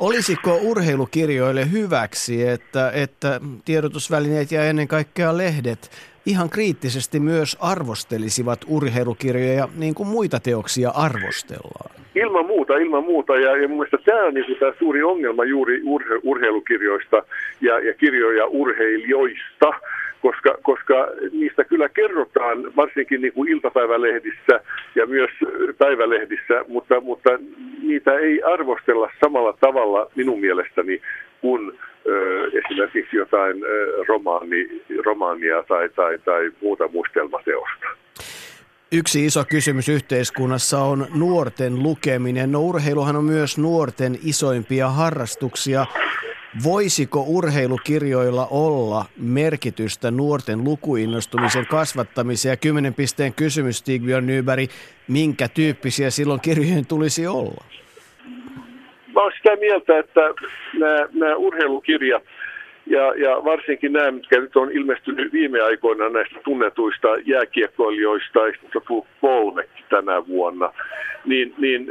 [0.00, 5.90] Olisiko urheilukirjoille hyväksi, että, että tiedotusvälineet ja ennen kaikkea lehdet
[6.26, 11.90] ihan kriittisesti myös arvostelisivat urheilukirjoja niin kuin muita teoksia arvostellaan?
[12.14, 13.36] Ilman muuta, ilman muuta.
[13.36, 17.22] Ja, ja mun mielestä tämä on niin tämä suuri ongelma juuri urhe, urheilukirjoista
[17.60, 19.72] ja, ja kirjoja urheilijoista
[20.26, 20.94] koska, koska
[21.32, 24.60] niistä kyllä kerrotaan varsinkin niin kuin iltapäivälehdissä
[24.94, 25.30] ja myös
[25.78, 27.30] päivälehdissä, mutta, mutta
[27.82, 31.00] niitä ei arvostella samalla tavalla minun mielestäni
[31.40, 31.72] kuin
[32.08, 37.86] ö, esimerkiksi jotain ö, romaani, romaania tai, tai, tai muuta muistelmateosta.
[38.92, 42.52] Yksi iso kysymys yhteiskunnassa on nuorten lukeminen.
[42.52, 45.86] No urheiluhan on myös nuorten isoimpia harrastuksia.
[46.64, 52.52] Voisiko urheilukirjoilla olla merkitystä nuorten lukuinnostumisen kasvattamiseen?
[52.52, 54.70] Ja kymmenen pisteen kysymys, Stigbjörn Nyberg,
[55.08, 57.64] minkä tyyppisiä silloin kirjojen tulisi olla?
[59.14, 60.20] Mä olen sitä mieltä, että
[61.14, 62.22] nämä, urheilukirjat
[62.86, 69.06] ja, ja varsinkin nämä, mitkä nyt on ilmestynyt viime aikoina näistä tunnetuista jääkiekkoilijoista, joista tullut
[69.20, 70.72] kolme tänä vuonna,
[71.24, 71.90] niin, niin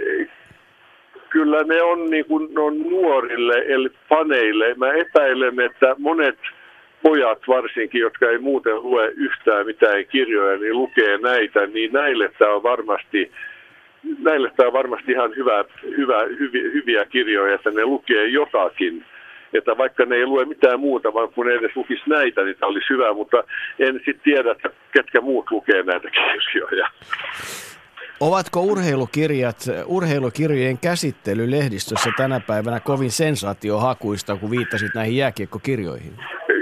[1.35, 4.73] kyllä ne on, niin kuin, ne on nuorille eli paneille.
[4.73, 6.39] Mä epäilen, että monet
[7.03, 12.53] pojat varsinkin, jotka ei muuten lue yhtään mitään kirjoja, niin lukee näitä, niin näille tämä
[12.53, 13.31] on varmasti
[14.19, 15.65] näille tämä on varmasti ihan hyvä,
[15.97, 19.05] hyvä, hyviä, hyviä kirjoja, että ne lukee jotakin.
[19.53, 22.69] Että vaikka ne ei lue mitään muuta, vaan kun ne edes lukisi näitä, niin tämä
[22.69, 23.43] olisi hyvä, mutta
[23.79, 26.87] en sitten tiedä, että ketkä muut lukee näitä kirjoja.
[28.19, 36.13] Ovatko urheilukirjat, urheilukirjojen käsittely lehdistössä tänä päivänä kovin sensaatiohakuista, kun viittasit näihin jääkiekkokirjoihin?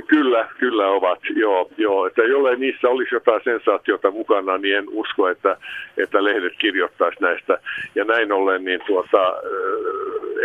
[0.08, 1.70] Kyllä, kyllä ovat, joo.
[1.78, 2.08] joo.
[2.08, 5.58] Että jollei niissä olisi jotain sensaatiota mukana, niin en usko, että,
[5.98, 7.58] että lehdet kirjoittaisi näistä.
[7.96, 9.34] Ja näin ollen, niin tuota,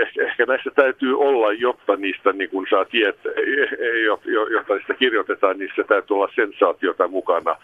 [0.02, 3.32] ehkä, ehkä näissä täytyy olla, jotta niistä niin kun saa tietää,
[4.50, 7.56] jotta niistä kirjoitetaan, niissä täytyy olla sensaatiota mukana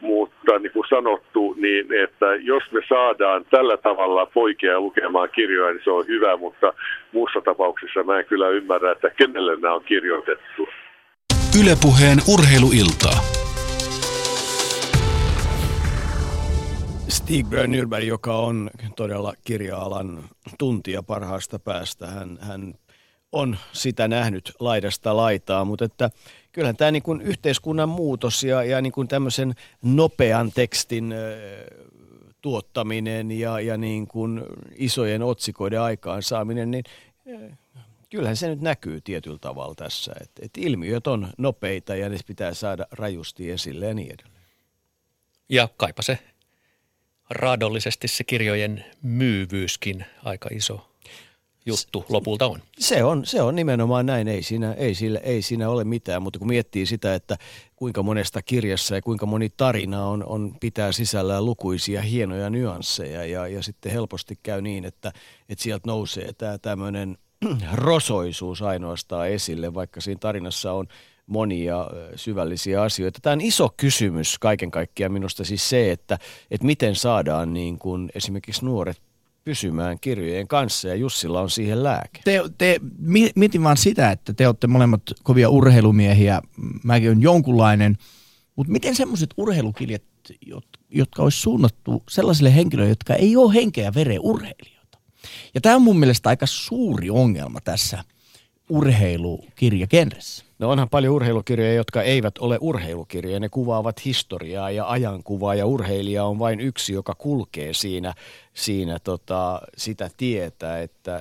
[0.00, 5.84] mutta niin kuin sanottu, niin että jos me saadaan tällä tavalla poikia lukemaan kirjoja, niin
[5.84, 6.72] se on hyvä, mutta
[7.12, 10.68] muussa tapauksessa mä en kyllä ymmärrä, että kenelle nämä on kirjoitettu.
[11.62, 13.18] Ylepuheen urheiluiltaa.
[17.08, 20.18] Stig Brönnyberg, joka on todella kirja-alan
[20.58, 22.74] tuntija parhaasta päästä, hän, hän
[23.32, 26.10] on sitä nähnyt laidasta laitaa, mutta että
[26.52, 31.14] kyllähän tämä niin kuin yhteiskunnan muutos ja, ja niin kuin tämmöisen nopean tekstin
[32.40, 34.42] tuottaminen ja, ja niin kuin
[34.76, 36.84] isojen otsikoiden aikaansaaminen, niin
[38.10, 42.54] kyllähän se nyt näkyy tietyllä tavalla tässä, että, että ilmiöt on nopeita ja ne pitää
[42.54, 44.44] saada rajusti esille ja niin edelleen.
[45.48, 46.18] Ja kaipa se
[47.30, 50.89] raadollisesti se kirjojen myyvyyskin aika iso
[51.70, 52.60] juttu lopulta on.
[52.78, 56.38] Se on, se on nimenomaan näin, ei siinä, ei, sillä, ei siinä ole mitään, mutta
[56.38, 57.36] kun miettii sitä, että
[57.76, 63.46] kuinka monesta kirjassa ja kuinka moni tarina on, on pitää sisällään lukuisia hienoja nyansseja ja,
[63.46, 65.12] ja sitten helposti käy niin, että,
[65.48, 67.18] että sieltä nousee tämä tämmöinen
[67.72, 70.86] rosoisuus ainoastaan esille, vaikka siinä tarinassa on
[71.26, 71.86] monia
[72.16, 73.18] syvällisiä asioita.
[73.22, 76.18] Tämä on iso kysymys kaiken kaikkiaan minusta siis se, että,
[76.50, 79.02] että miten saadaan niin kuin esimerkiksi nuoret
[79.44, 82.20] pysymään kirjojen kanssa ja Jussilla on siihen lääke.
[82.24, 82.80] Te, te,
[83.34, 86.40] mietin vaan sitä, että te olette molemmat kovia urheilumiehiä,
[86.84, 87.96] mäkin olen jonkunlainen,
[88.56, 90.02] mutta miten semmoiset urheilukirjat,
[90.90, 94.98] jotka olisi suunnattu sellaisille henkilöille, jotka ei ole henkeä ja veren urheilijoita.
[95.54, 98.04] Ja tämä on mun mielestä aika suuri ongelma tässä
[98.68, 100.44] urheilukirjakenressä.
[100.60, 103.40] No onhan paljon urheilukirjoja, jotka eivät ole urheilukirjoja.
[103.40, 108.14] Ne kuvaavat historiaa ja ajankuvaa ja urheilija on vain yksi, joka kulkee siinä,
[108.54, 111.20] siinä tota, sitä tietä, että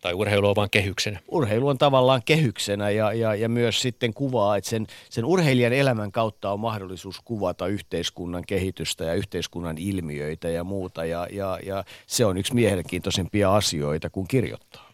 [0.00, 1.20] tai urheilu on vain kehyksenä.
[1.28, 6.12] Urheilu on tavallaan kehyksenä ja, ja, ja myös sitten kuvaa, että sen, sen urheilijan elämän
[6.12, 11.04] kautta on mahdollisuus kuvata yhteiskunnan kehitystä ja yhteiskunnan ilmiöitä ja muuta.
[11.04, 14.90] Ja, ja, ja se on yksi mielenkiintoisempia asioita kuin kirjoittaa.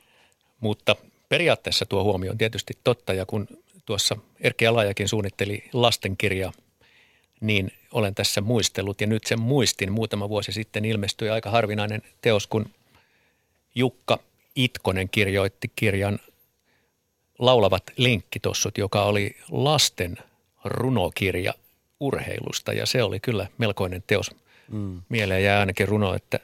[0.60, 0.96] Mutta
[1.30, 3.48] periaatteessa tuo huomio on tietysti totta ja kun
[3.86, 6.52] tuossa Erkki Alajakin suunnitteli lastenkirjaa,
[7.40, 9.92] niin olen tässä muistellut ja nyt sen muistin.
[9.92, 12.66] Muutama vuosi sitten ilmestyi aika harvinainen teos, kun
[13.74, 14.18] Jukka
[14.56, 16.18] Itkonen kirjoitti kirjan
[17.38, 20.16] Laulavat lenkkitossut, joka oli lasten
[20.64, 21.54] runokirja
[22.00, 24.30] urheilusta ja se oli kyllä melkoinen teos.
[24.68, 25.02] Mm.
[25.08, 26.40] Mieleen jää ainakin runo, että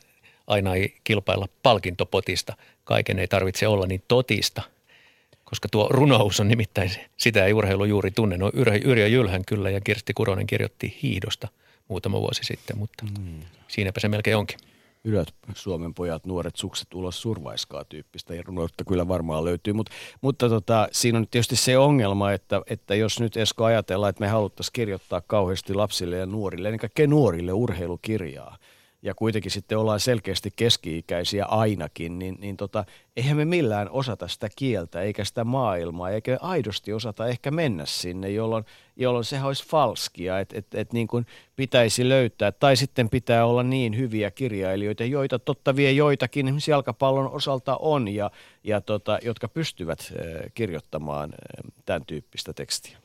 [0.46, 4.62] aina ei kilpailla palkintopotista, kaiken ei tarvitse olla niin totista–
[5.46, 8.36] koska tuo runous on nimittäin, sitä ei urheilu juuri tunne.
[8.36, 8.50] No
[8.84, 11.48] Yrjö Jylhän kyllä ja Kirsti Kuronen kirjoitti hiidosta
[11.88, 13.40] muutama vuosi sitten, mutta mm.
[13.68, 14.58] siinäpä se melkein onkin.
[15.04, 19.90] Ylöt Suomen pojat, nuoret sukset ulos survaiskaa tyyppistä ja runoutta kyllä varmaan löytyy, Mut,
[20.20, 24.28] mutta tota, siinä on tietysti se ongelma, että, että jos nyt Esko ajatellaan, että me
[24.28, 28.58] haluttaisiin kirjoittaa kauheasti lapsille ja nuorille, ennen kaikkea nuorille urheilukirjaa,
[29.06, 32.84] ja kuitenkin sitten ollaan selkeästi keski-ikäisiä ainakin, niin, niin tota,
[33.16, 38.30] eihän me millään osata sitä kieltä eikä sitä maailmaa, eikä aidosti osata ehkä mennä sinne,
[38.30, 38.64] jolloin,
[38.96, 41.26] jolloin sehän olisi falskia, että et, et niin kuin
[41.56, 47.30] pitäisi löytää, tai sitten pitää olla niin hyviä kirjailijoita, joita totta vie joitakin esimerkiksi jalkapallon
[47.30, 48.30] osalta on, ja,
[48.64, 50.12] ja tota, jotka pystyvät
[50.54, 51.32] kirjoittamaan
[51.84, 52.98] tämän tyyppistä tekstiä.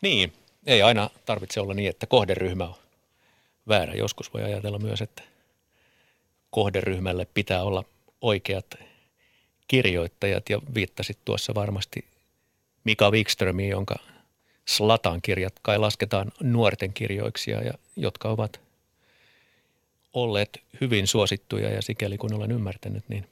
[0.00, 0.32] Niin,
[0.66, 2.85] ei aina tarvitse olla niin, että kohderyhmä on
[3.68, 3.94] väärä.
[3.94, 5.22] Joskus voi ajatella myös, että
[6.50, 7.84] kohderyhmälle pitää olla
[8.20, 8.74] oikeat
[9.68, 12.04] kirjoittajat ja viittasit tuossa varmasti
[12.84, 13.94] Mika Wikströmiin, jonka
[14.68, 18.60] Slatan kirjat kai lasketaan nuorten kirjoiksi ja jotka ovat
[20.12, 23.28] olleet hyvin suosittuja ja sikäli kun olen ymmärtänyt, niin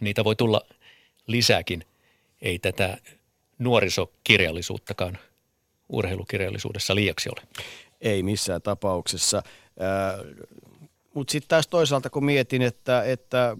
[0.00, 0.60] niitä voi tulla
[1.26, 1.84] lisääkin.
[2.42, 2.98] Ei tätä
[3.58, 5.18] nuorisokirjallisuuttakaan
[5.88, 7.42] urheilukirjallisuudessa liiaksi ole
[8.02, 9.42] ei missään tapauksessa.
[11.14, 13.56] Mutta sitten taas toisaalta kun mietin, että, että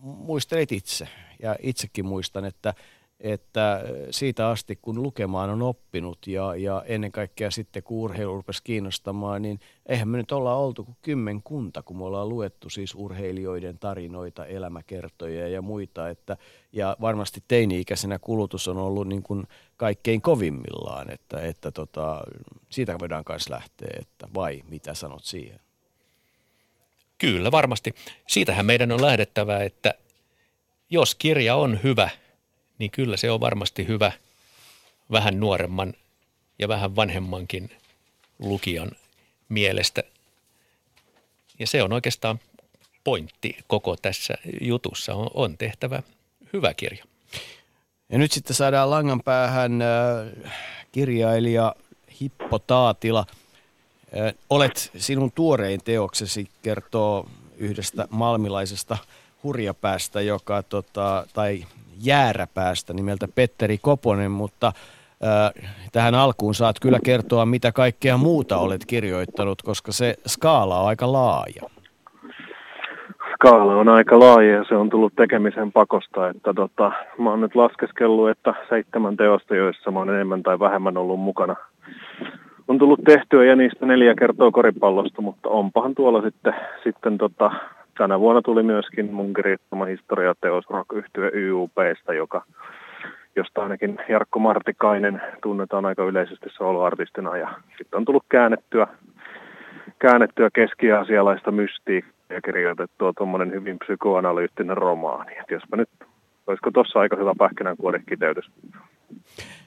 [0.00, 1.08] muistelit itse
[1.42, 2.74] ja itsekin muistan, että,
[3.20, 8.62] että siitä asti kun lukemaan on oppinut ja, ja ennen kaikkea sitten kun urheilu rupesi
[8.64, 13.78] kiinnostamaan, niin eihän me nyt olla oltu kuin kymmenkunta, kun me ollaan luettu siis urheilijoiden
[13.78, 16.08] tarinoita, elämäkertoja ja muita.
[16.08, 16.36] Että,
[16.72, 19.46] ja varmasti teini-ikäisenä kulutus on ollut niin kuin
[19.76, 22.22] kaikkein kovimmillaan, että, että tota,
[22.70, 25.60] siitä voidaan myös lähteä, että vai mitä sanot siihen?
[27.18, 27.94] Kyllä, varmasti.
[28.26, 29.94] Siitähän meidän on lähdettävä, että
[30.90, 32.10] jos kirja on hyvä,
[32.78, 34.12] niin kyllä se on varmasti hyvä
[35.12, 35.94] vähän nuoremman
[36.58, 37.70] ja vähän vanhemmankin
[38.38, 38.90] lukijan
[39.48, 40.02] mielestä.
[41.58, 42.40] Ja se on oikeastaan
[43.04, 46.02] pointti koko tässä jutussa, on, on tehtävä
[46.52, 47.04] hyvä kirja.
[48.08, 50.52] Ja nyt sitten saadaan langan päähän äh,
[50.92, 51.74] kirjailija
[52.20, 53.26] Hippo Taatila.
[54.18, 58.98] Äh, olet sinun tuorein teoksesi kertoo yhdestä malmilaisesta
[59.42, 61.66] hurjapäästä, joka tota, tai
[62.04, 68.86] jääräpäästä nimeltä Petteri Koponen, mutta äh, tähän alkuun saat kyllä kertoa, mitä kaikkea muuta olet
[68.86, 71.62] kirjoittanut, koska se skaala on aika laaja.
[73.34, 77.54] Skaala on aika laaja ja se on tullut tekemisen pakosta, että tota, mä oon nyt
[77.54, 81.56] laskeskellut, että seitsemän teosta, joissa mä oon enemmän tai vähemmän ollut mukana,
[82.68, 86.54] on tullut tehtyä ja niistä neljä kertoo koripallosta, mutta onpahan tuolla sitten,
[86.84, 87.50] sitten tota,
[87.98, 92.44] tänä vuonna tuli myöskin mun kirjoittama historiateos rock yhtyä YUPstä, joka
[93.36, 97.48] josta ainakin Jarkko Martikainen tunnetaan aika yleisesti soloartistina ja
[97.78, 98.86] sitten on tullut käännettyä
[99.98, 105.32] käännettyä keskiasialaista mystiikkaa ja kirjoitettua tuommoinen hyvin psykoanalyyttinen romaani.
[105.32, 105.88] Et jospa nyt,
[106.46, 108.50] olisiko tuossa aika hyvä pähkinänkuoren kiteytys?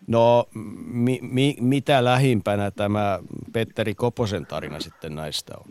[0.07, 0.45] No
[0.93, 3.19] mi, mi, mitä lähimpänä tämä
[3.53, 5.65] Petteri Koposen tarina sitten näistä on?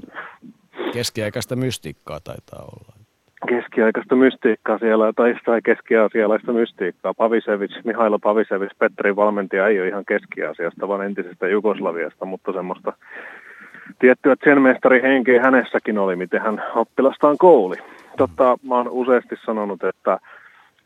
[0.93, 3.01] Keskiaikaista mystiikkaa taitaa olla.
[3.49, 7.15] Keskiaikaista mystiikkaa siellä, tai, tai keskiasialaista mystiikkaa.
[7.15, 12.93] Pavisevich, Mihailo Pavisevich, Petterin valmentaja ei ole ihan keskiasiasta, vaan entisestä Jugoslaviasta, mutta semmoista
[13.99, 17.77] tiettyä zen henkeä hänessäkin oli, miten hän oppilastaan kouli.
[18.17, 20.19] Totta, mä oon useasti sanonut, että,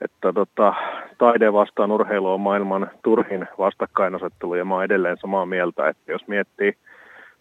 [0.00, 0.74] että tota,
[1.18, 6.28] taide vastaan urheilu on maailman turhin vastakkainasettelu, ja mä oon edelleen samaa mieltä, että jos
[6.28, 6.74] miettii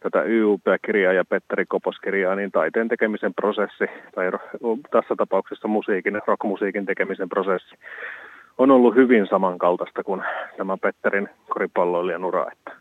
[0.03, 3.85] tätä YUP-kirjaa ja Petteri Kopos-kirjaa, niin taiteen tekemisen prosessi,
[4.15, 4.31] tai
[4.91, 7.75] tässä tapauksessa musiikin, rockmusiikin tekemisen prosessi,
[8.57, 10.21] on ollut hyvin samankaltaista kuin
[10.57, 12.45] tämä Petterin koripalloilijan ura.
[12.51, 12.71] Että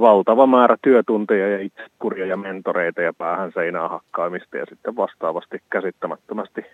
[0.00, 6.66] valtava määrä työtunteja ja itsekuria ja mentoreita ja päähän seinää hakkaamista ja sitten vastaavasti käsittämättömästi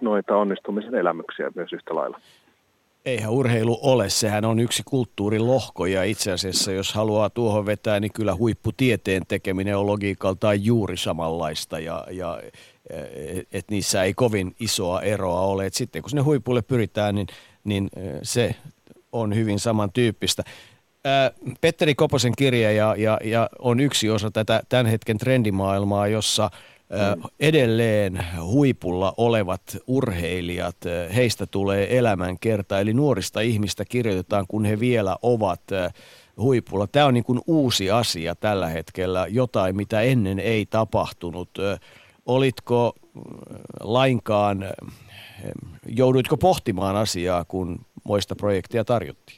[0.00, 2.18] noita onnistumisen elämyksiä myös yhtä lailla.
[3.08, 8.12] Eihän urheilu ole, sehän on yksi kulttuurilohko ja itse asiassa jos haluaa tuohon vetää, niin
[8.12, 12.42] kyllä huipputieteen tekeminen on logiikaltaan juuri samanlaista ja, ja
[13.52, 15.66] että niissä ei kovin isoa eroa ole.
[15.66, 17.26] Et sitten kun sinne huipulle pyritään, niin,
[17.64, 17.88] niin
[18.22, 18.54] se
[19.12, 20.42] on hyvin samantyyppistä.
[21.60, 26.50] Petteri Koposen kirja ja, ja, ja on yksi osa tätä tämän hetken trendimaailmaa, jossa
[27.40, 30.76] edelleen huipulla olevat urheilijat,
[31.14, 35.62] heistä tulee elämänkerta, eli nuorista ihmistä kirjoitetaan, kun he vielä ovat
[36.36, 36.86] huipulla.
[36.86, 41.50] Tämä on niin kuin uusi asia tällä hetkellä, jotain mitä ennen ei tapahtunut.
[42.26, 42.94] Olitko
[43.80, 44.64] lainkaan,
[45.86, 49.37] jouduitko pohtimaan asiaa, kun moista projektia tarjottiin?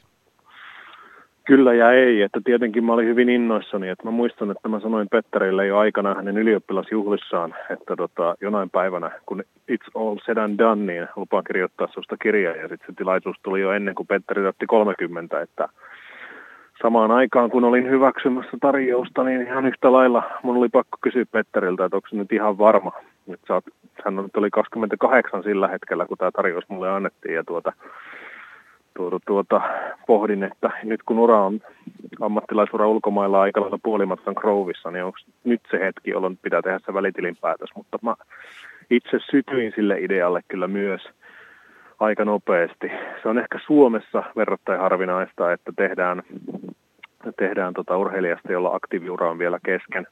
[1.50, 5.08] Kyllä ja ei, että tietenkin mä olin hyvin innoissani, että mä muistan, että mä sanoin
[5.08, 10.84] Petterille jo aikana hänen ylioppilasjuhlissaan, että tota, jonain päivänä, kun it's all said and done,
[10.92, 14.66] niin lupaan kirjoittaa susta kirjaa ja sitten se tilaisuus tuli jo ennen kuin Petteri otti
[14.66, 15.68] 30, että
[16.82, 21.84] samaan aikaan kun olin hyväksymässä tarjousta, niin ihan yhtä lailla mun oli pakko kysyä Petteriltä,
[21.84, 22.92] että onko se nyt ihan varma.
[23.32, 23.62] Että
[24.04, 27.72] hän oli 28 sillä hetkellä, kun tämä tarjous mulle annettiin ja tuota,
[29.00, 29.60] tuota, tuota,
[30.06, 31.60] pohdin, että nyt kun ura on
[32.20, 36.94] ammattilaisura ulkomailla aika lailla puolimatkan Grovissa, niin onko nyt se hetki, jolloin pitää tehdä se
[36.94, 37.70] välitilinpäätös.
[37.74, 38.14] Mutta mä
[38.90, 41.00] itse sytyin sille idealle kyllä myös
[42.00, 42.90] aika nopeasti.
[43.22, 46.22] Se on ehkä Suomessa verrattain harvinaista, että tehdään,
[47.38, 50.06] tehdään tota urheilijasta, jolla aktiiviura on vielä kesken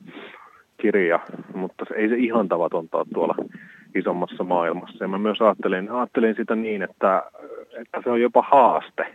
[0.76, 1.20] kirja,
[1.54, 3.34] mutta se, ei se ihan tavatonta ole tuolla
[3.98, 5.04] isommassa maailmassa.
[5.04, 7.22] Ja mä myös ajattelin, ajattelin sitä niin, että,
[7.76, 9.06] että se on jopa haaste,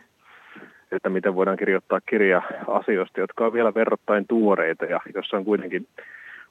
[0.92, 5.88] että miten voidaan kirjoittaa kirja asioista, jotka on vielä verrattain tuoreita ja jossa on kuitenkin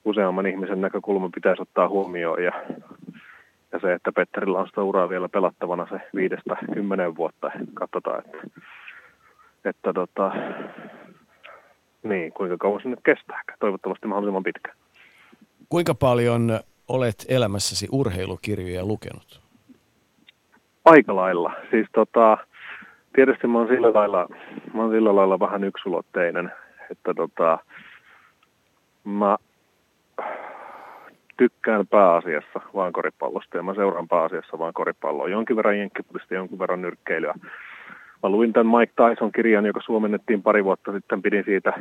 [0.04, 2.44] useamman ihmisen näkökulma pitäisi ottaa huomioon.
[2.44, 2.52] Ja,
[3.72, 8.38] ja se, että Petterillä on sitä uraa vielä pelattavana se viidestä kymmenen vuotta, katsotaan, että,
[9.64, 10.32] että tota,
[12.02, 13.42] niin, kuinka kauan se nyt kestää.
[13.60, 14.76] Toivottavasti mahdollisimman pitkään.
[15.68, 16.60] Kuinka paljon
[16.92, 19.40] olet elämässäsi urheilukirjoja lukenut?
[20.84, 21.52] Aika lailla.
[21.70, 22.38] Siis tota,
[23.14, 24.28] tietysti mä oon sillä lailla,
[24.74, 26.52] mä oon sillä lailla vähän yksulotteinen,
[26.90, 27.58] että tota,
[29.04, 29.36] mä
[31.36, 35.28] tykkään pääasiassa vaan koripallosta ja mä seuraan pääasiassa vaan koripalloa.
[35.28, 37.34] Jonkin verran jenkkiputista, jonkin verran nyrkkeilyä.
[38.22, 41.72] Mä luin tämän Mike Tyson kirjan, joka suomennettiin pari vuotta sitten, pidin siitä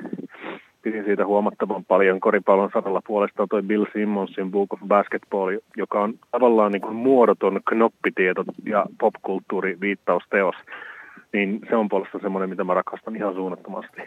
[0.81, 2.19] pidin siitä huomattavan paljon.
[2.19, 7.59] Koripallon saralla puolestaan toi Bill Simmonsin Book of Basketball, joka on tavallaan niin kuin muodoton
[7.65, 10.55] knoppitieto ja popkulttuuri viittausteos,
[11.33, 14.01] niin se on puolesta semmoinen, mitä mä rakastan ihan suunnattomasti.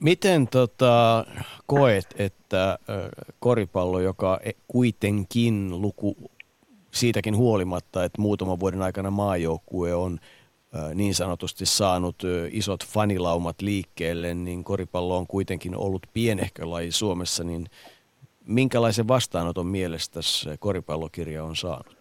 [0.00, 1.24] Miten tota,
[1.66, 2.78] koet, että
[3.40, 6.16] koripallo, joka e, kuitenkin luku
[6.90, 10.18] siitäkin huolimatta, että muutaman vuoden aikana maajoukkue on
[10.94, 12.16] niin sanotusti saanut
[12.50, 17.66] isot fanilaumat liikkeelle, niin koripallo on kuitenkin ollut pienehkö laji Suomessa, niin
[18.46, 20.20] minkälaisen vastaanoton mielestä
[20.60, 21.96] koripallokirja on saanut?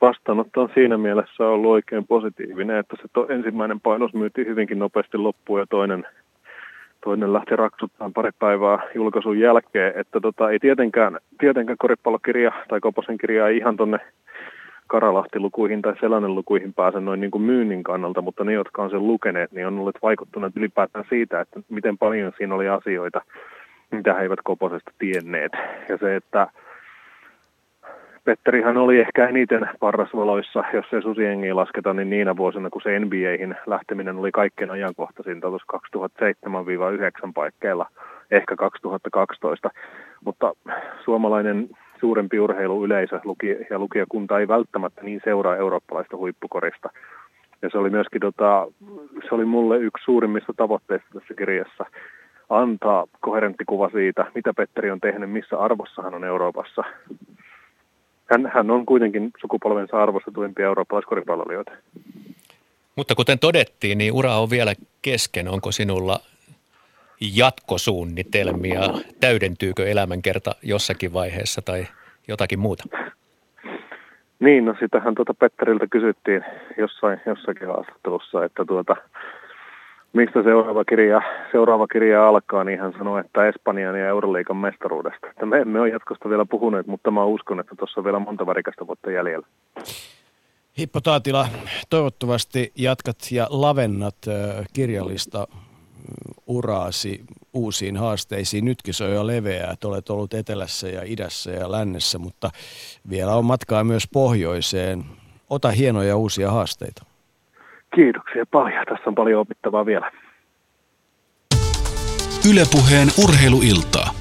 [0.00, 5.60] Vastaanotto on siinä mielessä ollut oikein positiivinen, että se ensimmäinen painos myytiin hyvinkin nopeasti loppuun
[5.60, 6.06] ja toinen,
[7.04, 13.18] toinen lähti raksuttaan pari päivää julkaisun jälkeen, että tota, ei tietenkään, tietenkään koripallokirja tai Koposen
[13.18, 13.98] kirja ei ihan tonne
[14.86, 19.06] Karalahti-lukuihin tai sellainen lukuihin pääse noin niin kuin myynnin kannalta, mutta ne, jotka on sen
[19.06, 23.22] lukeneet, niin on ollut vaikuttuneet ylipäätään siitä, että miten paljon siinä oli asioita,
[23.90, 25.52] mitä he eivät Koposesta tienneet.
[25.88, 26.48] Ja se, että
[28.24, 33.56] Petterihan oli ehkä eniten parrasvaloissa, jos se susiengiä lasketa, niin niinä vuosina, kun se NBAihin
[33.66, 35.78] lähteminen oli kaikkein ajankohtaisinta tuossa
[37.26, 37.86] 2007-2009 paikkeilla.
[38.30, 39.70] ehkä 2012.
[40.24, 40.52] Mutta
[41.04, 41.68] suomalainen
[42.04, 46.88] suurempi urheiluyleisö luki, ja lukijakunta ei välttämättä niin seuraa eurooppalaista huippukorista.
[47.62, 48.66] Ja se oli myöskin tota,
[49.28, 51.84] se oli mulle yksi suurimmista tavoitteista tässä kirjassa,
[52.50, 56.82] antaa koherentti kuva siitä, mitä Petteri on tehnyt, missä arvossa hän on Euroopassa.
[58.30, 61.72] Hän, hän on kuitenkin sukupolvensa arvostetuimpia eurooppalaiskoripalloilijoita.
[62.96, 65.48] Mutta kuten todettiin, niin ura on vielä kesken.
[65.48, 66.20] Onko sinulla
[67.20, 68.80] jatkosuunnitelmia?
[69.20, 71.86] Täydentyykö elämänkerta jossakin vaiheessa tai
[72.28, 72.84] jotakin muuta?
[74.40, 76.44] Niin, no sitähän tuota Petteriltä kysyttiin
[76.78, 78.96] jossain, jossakin haastattelussa, että tuota,
[80.12, 81.22] mistä seuraava kirja,
[81.52, 85.26] seuraava kirja alkaa, niin hän sanoi, että Espanjan ja Euroliikan mestaruudesta.
[85.26, 88.46] Että me emme ole jatkosta vielä puhuneet, mutta mä uskon, että tuossa on vielä monta
[88.46, 89.46] värikästä vuotta jäljellä.
[90.78, 91.46] Hippo Taatila,
[91.90, 94.16] toivottavasti jatkat ja lavennat
[94.72, 95.48] kirjallista
[96.46, 98.64] uraasi uusiin haasteisiin.
[98.64, 102.50] Nytkin se on jo leveää, että olet ollut etelässä ja idässä ja lännessä, mutta
[103.10, 105.04] vielä on matkaa myös pohjoiseen.
[105.50, 107.04] Ota hienoja uusia haasteita.
[107.94, 108.86] Kiitoksia paljon.
[108.86, 110.12] Tässä on paljon opittavaa vielä.
[112.50, 114.14] Ylepuheen urheiluiltaa.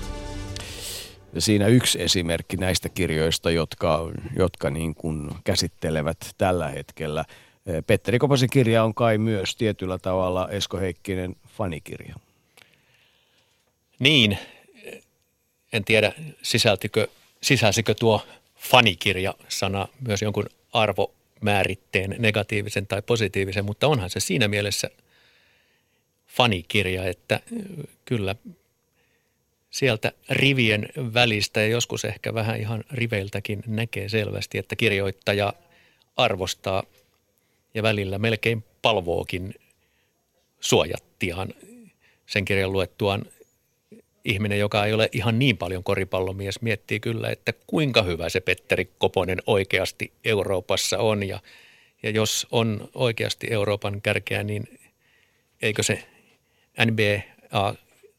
[1.33, 3.99] Ja siinä yksi esimerkki näistä kirjoista, jotka,
[4.37, 7.25] jotka niin kuin käsittelevät tällä hetkellä.
[7.87, 12.15] Petteri Koposen kirja on kai myös tietyllä tavalla Esko Heikkinen fanikirja.
[13.99, 14.37] Niin,
[15.73, 17.07] en tiedä sisältikö,
[17.41, 18.25] sisälsikö tuo
[18.57, 24.89] fanikirja-sana myös jonkun arvomääritteen, negatiivisen tai positiivisen, mutta onhan se siinä mielessä
[26.27, 27.39] fanikirja, että
[28.05, 28.35] kyllä
[29.69, 35.53] sieltä rivien välistä ja joskus ehkä vähän ihan riveiltäkin näkee selvästi, että kirjoittaja
[36.15, 36.83] arvostaa
[37.73, 39.55] ja välillä melkein palvookin
[40.63, 41.49] suojattiaan
[42.25, 43.25] sen kirjan luettuaan
[44.25, 48.89] ihminen, joka ei ole ihan niin paljon koripallomies, miettii kyllä, että kuinka hyvä se Petteri
[48.97, 51.23] Koponen oikeasti Euroopassa on.
[51.27, 51.39] Ja,
[52.03, 54.79] ja jos on oikeasti Euroopan kärkeä, niin
[55.61, 56.03] eikö se
[56.85, 57.23] NBA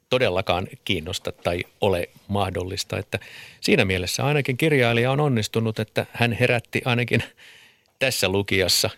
[0.08, 2.98] todellakaan kiinnosta tai ole mahdollista.
[2.98, 3.18] Että
[3.60, 7.22] siinä mielessä ainakin kirjailija on onnistunut, että hän herätti ainakin
[7.98, 8.90] tässä lukijassa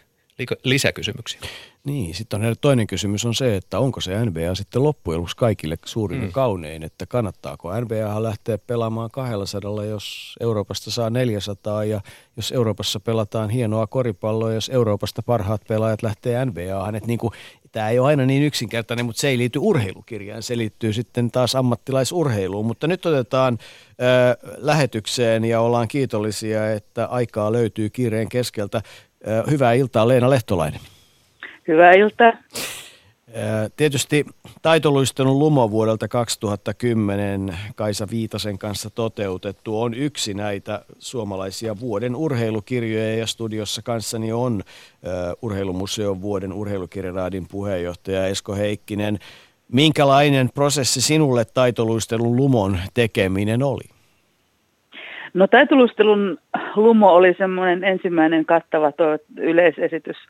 [0.64, 1.40] lisäkysymyksiä.
[1.86, 5.78] Niin, sitten on toinen kysymys on se, että onko se NBA sitten loppujen lopuksi kaikille
[5.84, 6.32] suurin mm.
[6.32, 12.00] kaunein, että kannattaako NBA lähteä pelaamaan 200, jos Euroopasta saa 400 ja
[12.36, 17.32] jos Euroopassa pelataan hienoa koripalloa, jos Euroopasta parhaat pelaajat lähtee NBAhan, että niin kuin,
[17.72, 21.54] tämä ei ole aina niin yksinkertainen, mutta se ei liity urheilukirjaan, se liittyy sitten taas
[21.54, 28.76] ammattilaisurheiluun, mutta nyt otetaan äh, lähetykseen ja ollaan kiitollisia, että aikaa löytyy kiireen keskeltä.
[29.28, 30.80] Äh, hyvää iltaa Leena Lehtolainen.
[31.68, 32.32] Hyvää iltaa.
[33.76, 34.26] Tietysti
[34.62, 43.26] taitoluistelun lumo vuodelta 2010 Kaisa Viitasen kanssa toteutettu on yksi näitä suomalaisia vuoden urheilukirjoja ja
[43.26, 44.62] studiossa kanssani on
[45.42, 49.18] Urheilumuseon vuoden urheilukirjaraadin puheenjohtaja Esko Heikkinen.
[49.72, 53.84] Minkälainen prosessi sinulle taitoluistelun lumon tekeminen oli?
[55.34, 56.38] No taitoluistelun
[56.76, 58.92] lumo oli semmoinen ensimmäinen kattava
[59.36, 60.16] yleisesitys–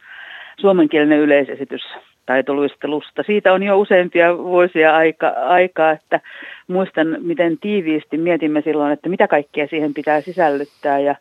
[0.60, 1.82] suomenkielinen yleisesitys
[2.26, 3.22] taitoluistelusta.
[3.22, 6.20] Siitä on jo useampia vuosia aika, aikaa, että
[6.68, 10.98] muistan, miten tiiviisti mietimme silloin, että mitä kaikkea siihen pitää sisällyttää.
[10.98, 11.14] Ja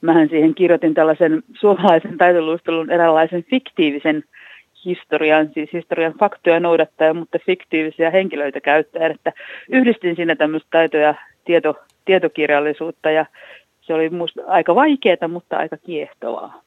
[0.00, 4.24] mähän siihen kirjoitin tällaisen suomalaisen taitoluistelun eräänlaisen fiktiivisen
[4.84, 9.32] historian, siis historian faktoja noudattaja, mutta fiktiivisiä henkilöitä käyttäen, että
[9.68, 11.74] yhdistin siinä tämmöistä taito- ja tieto,
[12.04, 13.26] tietokirjallisuutta ja
[13.80, 14.10] se oli
[14.46, 16.62] aika vaikeaa, mutta aika kiehtovaa.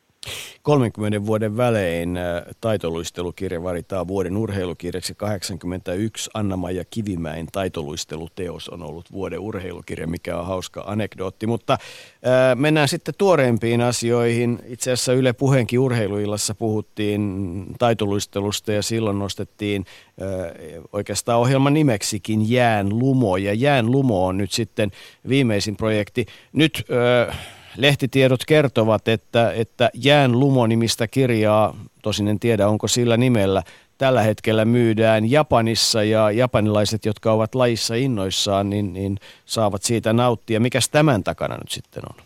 [0.62, 6.30] 30 vuoden välein äh, taitoluistelukirja varitaan vuoden urheilukirjaksi 81.
[6.34, 11.48] Anna-Maija Kivimäen taitoluisteluteos on ollut vuoden urheilukirja, mikä on hauska anekdootti.
[11.48, 11.78] Mutta
[12.24, 14.60] ää, äh, mennään sitten tuoreempiin asioihin.
[14.66, 19.86] Itse asiassa Yle Puheenkin urheiluillassa puhuttiin taitoluistelusta ja silloin nostettiin
[20.20, 20.52] ää, äh,
[20.94, 23.38] oikeastaan ohjelman nimeksikin Jään Lumo.
[23.38, 24.92] Ja Jään Lumo on nyt sitten
[25.30, 26.26] viimeisin projekti.
[26.54, 26.86] Nyt...
[26.90, 27.36] Ää,
[27.78, 33.64] lehtitiedot kertovat, että, että Jään Lumo-nimistä kirjaa, tosin en tiedä onko sillä nimellä,
[33.98, 40.60] tällä hetkellä myydään Japanissa ja japanilaiset, jotka ovat lajissa innoissaan, niin, niin saavat siitä nauttia.
[40.60, 42.24] Mikäs tämän takana nyt sitten on?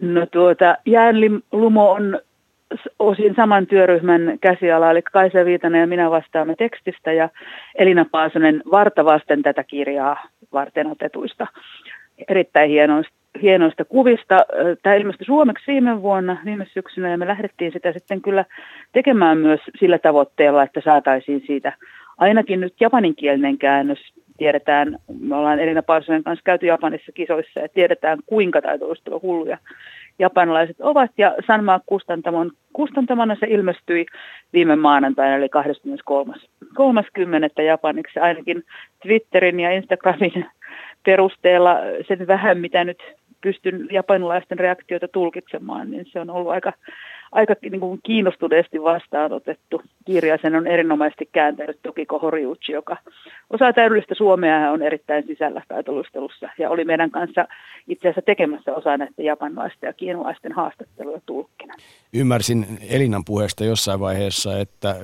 [0.00, 1.16] No tuota, Jään
[1.52, 2.20] Lumo on
[2.98, 7.28] osin saman työryhmän käsiala, eli Kaisa Viitanen ja minä vastaamme tekstistä ja
[7.74, 11.46] Elina Paasonen vartavasten tätä kirjaa varten otetuista
[12.28, 14.36] erittäin hienoista hienoista kuvista.
[14.82, 18.44] Tämä ilmestyi suomeksi viime vuonna, viime syksynä, ja me lähdettiin sitä sitten kyllä
[18.92, 21.72] tekemään myös sillä tavoitteella, että saataisiin siitä
[22.18, 23.98] ainakin nyt japaninkielinen käännös
[24.38, 29.58] tiedetään, me ollaan Elina Parsonen kanssa käyty Japanissa kisoissa ja tiedetään kuinka taitoistelu hulluja
[30.18, 31.10] japanilaiset ovat.
[31.18, 34.06] Ja Sanmaa kustantamon, kustantamana se ilmestyi
[34.52, 35.48] viime maanantaina, eli
[37.58, 37.62] 23.30.
[37.62, 38.20] japaniksi.
[38.20, 38.64] Ainakin
[39.02, 40.46] Twitterin ja Instagramin
[41.04, 41.76] perusteella
[42.08, 43.02] sen vähän, mitä nyt
[43.40, 46.72] pystyn japanilaisten reaktioita tulkitsemaan, niin se on ollut aika
[47.32, 50.38] aika niin kuin kiinnostuneesti vastaanotettu kirja.
[50.42, 52.96] Sen on erinomaisesti kääntänyt Tokiko Horiuchi, joka
[53.50, 56.48] osaa täydellistä suomea ja on erittäin sisällä taitolustelussa.
[56.58, 57.48] Ja oli meidän kanssa
[57.88, 61.74] itse asiassa tekemässä osaa näistä japanilaisten ja kiinalaisten haastatteluja tulkkina.
[62.12, 64.96] Ymmärsin Elinan puheesta jossain vaiheessa, että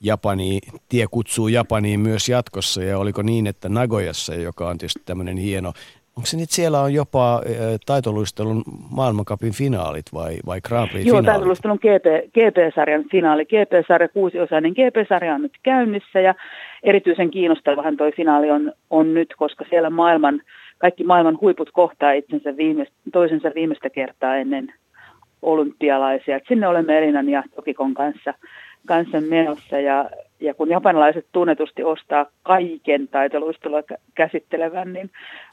[0.00, 5.36] Japani, tie kutsuu Japaniin myös jatkossa ja oliko niin, että Nagojassa, joka on tietysti tämmöinen
[5.36, 5.72] hieno
[6.20, 7.42] Onko se nyt siellä on jopa
[7.86, 13.44] taitoluistelun maailmankapin finaalit vai, vai Grand Prix Joo, taitoluistelun GP, GP-sarjan finaali.
[13.44, 16.34] GP-sarja, kuusiosainen GP-sarja on nyt käynnissä ja
[16.82, 20.42] erityisen kiinnostavahan toi finaali on, on nyt, koska siellä maailman,
[20.78, 24.72] kaikki maailman huiput kohtaa itsensä viimeistä, toisensa viimeistä kertaa ennen
[25.42, 26.36] olympialaisia.
[26.36, 28.34] Et sinne olemme Elinan ja Tokikon kanssa,
[28.86, 30.10] kanssa menossa ja
[30.40, 33.82] ja kun japanilaiset tunnetusti ostaa kaiken taitoluistelua
[34.14, 35.10] käsittelevän, niin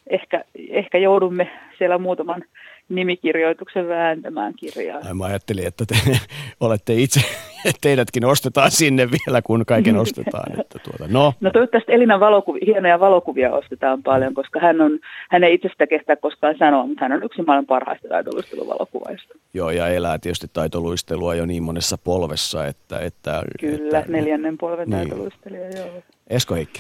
[0.09, 2.43] ehkä, ehkä joudumme siellä muutaman
[2.89, 5.13] nimikirjoituksen vääntämään kirjaa.
[5.13, 5.95] Mä ajattelin, että te
[6.59, 7.19] olette itse,
[7.65, 10.59] että teidätkin ostetaan sinne vielä, kun kaiken ostetaan.
[10.59, 11.33] Että tuota, no.
[11.39, 14.99] no toivottavasti Elinan valokuvia, hienoja valokuvia ostetaan paljon, koska hän, on,
[15.29, 19.33] hän ei itse sitä kestää koskaan sanoa, mutta hän on yksi maailman parhaista taitoluisteluvalokuvaista.
[19.53, 22.99] Joo, ja elää tietysti taitoluistelua jo niin monessa polvessa, että...
[22.99, 24.97] että Kyllä, että, neljännen polven niin.
[24.97, 26.03] taitoluistelija, joo.
[26.29, 26.79] Esko Heikki.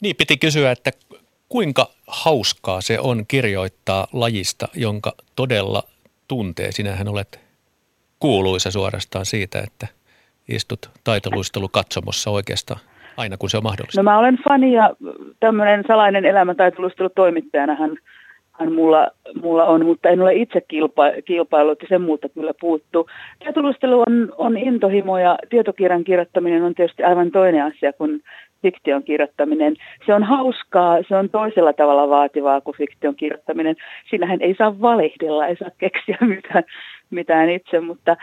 [0.00, 0.90] Niin, piti kysyä, että
[1.48, 5.82] kuinka hauskaa se on kirjoittaa lajista, jonka todella
[6.28, 6.72] tuntee.
[6.72, 7.40] Sinähän olet
[8.20, 9.86] kuuluisa suorastaan siitä, että
[10.48, 12.80] istut taitoluistelu katsomossa oikeastaan
[13.16, 14.00] aina kun se on mahdollista.
[14.00, 14.90] No mä olen fani ja
[15.40, 17.96] tämmöinen salainen elämä taitoluistelutoimittajana hän,
[18.52, 19.08] hän mulla,
[19.42, 23.06] mulla on, mutta en ole itse kilpa, kilpailut ja sen muuta kyllä puuttuu.
[23.44, 28.22] Taitoluistelu on, on intohimo ja tietokirjan kirjoittaminen on tietysti aivan toinen asia kuin
[28.66, 29.76] fiktion kirjoittaminen.
[30.06, 33.76] Se on hauskaa, se on toisella tavalla vaativaa kuin fiktion kirjoittaminen.
[34.10, 36.64] Siinähän ei saa valehdella, ei saa keksiä mitään,
[37.10, 38.16] mitään itse, mutta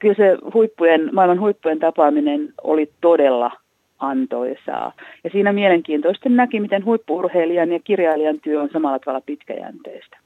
[0.00, 3.50] kyllä se huippujen, maailman huippujen tapaaminen oli todella
[3.98, 4.92] antoisaa.
[5.24, 10.16] Ja siinä mielenkiintoisesti näki, miten huippuurheilijan ja kirjailijan työ on samalla tavalla pitkäjänteistä.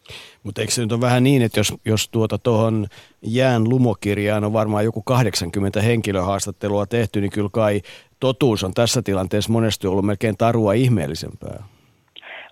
[0.43, 2.87] Mutta eikö se nyt ole vähän niin, että jos, jos tuota tuohon
[3.23, 7.81] jään lumokirjaan on varmaan joku 80 henkilöhaastattelua tehty, niin kyllä kai
[8.21, 11.65] totuus on tässä tilanteessa monesti ollut melkein tarua ihmeellisempää.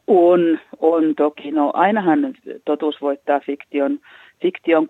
[0.06, 1.50] On, on toki.
[1.50, 2.34] No ainahan
[2.64, 3.98] totuus voittaa fiktion,
[4.42, 4.86] fiktion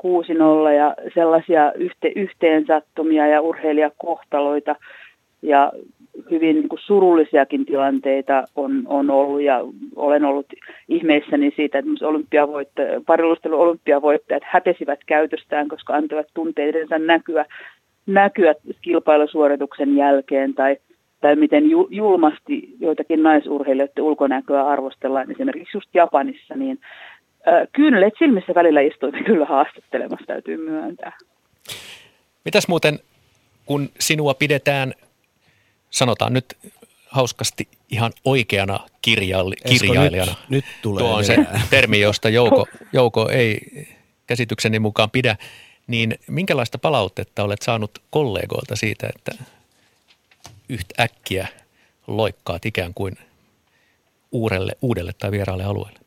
[0.68, 4.76] 6-0 ja sellaisia yhte, yhteensattumia ja urheilijakohtaloita
[5.42, 5.72] ja
[6.30, 9.60] hyvin niin kuin surullisiakin tilanteita on, on ollut ja
[9.96, 10.46] olen ollut
[10.88, 17.44] ihmeissäni siitä, että parilustelu olympiavoittajat häpesivät käytöstään, koska antoivat tunteidensa näkyä
[18.08, 20.76] näkyä kilpailusuorituksen jälkeen tai,
[21.20, 26.80] tai miten julmasti joitakin naisurheilijoiden ulkonäköä arvostellaan esimerkiksi just Japanissa, niin
[27.72, 31.12] kyynelet silmissä välillä istuimme kyllä haastattelemassa, täytyy myöntää.
[32.44, 32.98] Mitäs muuten,
[33.66, 34.94] kun sinua pidetään,
[35.90, 36.56] sanotaan nyt
[37.08, 40.32] hauskasti ihan oikeana kirjaili- kirjailijana.
[40.32, 41.36] Nyt, nyt tulee Tuo on se
[41.70, 43.60] termi, josta Jouko, Jouko ei
[44.26, 45.36] käsitykseni mukaan pidä.
[45.88, 49.44] Niin minkälaista palautetta olet saanut kollegoilta siitä, että
[50.68, 51.46] yhtä äkkiä
[52.06, 53.14] loikkaat ikään kuin
[54.32, 55.98] uudelle, uudelle tai vieraalle alueelle?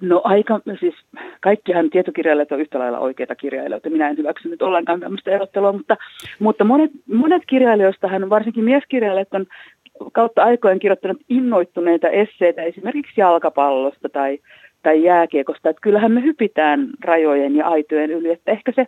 [0.00, 0.94] No aika, siis
[1.40, 3.90] kaikkihan tietokirjailijat on yhtä lailla oikeita kirjailijoita.
[3.90, 5.96] Minä en hyväksy nyt ollenkaan tämmöistä erottelua, mutta,
[6.38, 9.46] mutta monet, monet kirjailijoistahan, varsinkin mieskirjailijat on
[10.12, 14.38] kautta aikojen kirjoittanut innoittuneita esseitä esimerkiksi jalkapallosta tai
[14.84, 15.70] tai jääkiekosta.
[15.70, 18.30] Että kyllähän me hypitään rajojen ja aitojen yli.
[18.30, 18.86] Että ehkä se,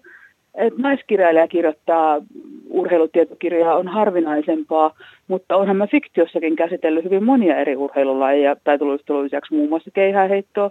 [0.55, 2.23] että naiskirjailija kirjoittaa
[2.70, 4.94] urheilutietokirjaa on harvinaisempaa,
[5.28, 10.70] mutta onhan mä fiktiossakin käsitellyt hyvin monia eri urheilulajeja, tullut lisäksi muun muassa keihäheittoa,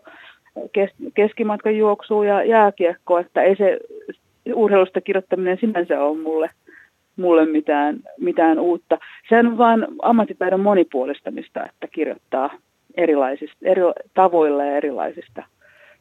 [0.72, 3.80] kes, keskimatkan juoksua ja jääkiekkoa, että ei se
[4.54, 6.50] urheilusta kirjoittaminen sinänsä ole mulle,
[7.16, 8.98] mulle mitään, mitään uutta.
[9.30, 12.50] Sehän on vain ammattitaidon monipuolistamista, että kirjoittaa
[12.98, 13.82] erilaisista, eri
[14.14, 15.44] tavoilla ja erilaisista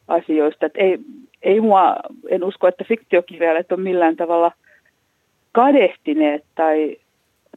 [0.07, 0.65] asioista.
[0.65, 0.99] Et ei,
[1.41, 1.95] ei mua,
[2.29, 4.51] en usko, että fiktiokirjailijat on millään tavalla
[5.51, 6.97] kadehtineet tai,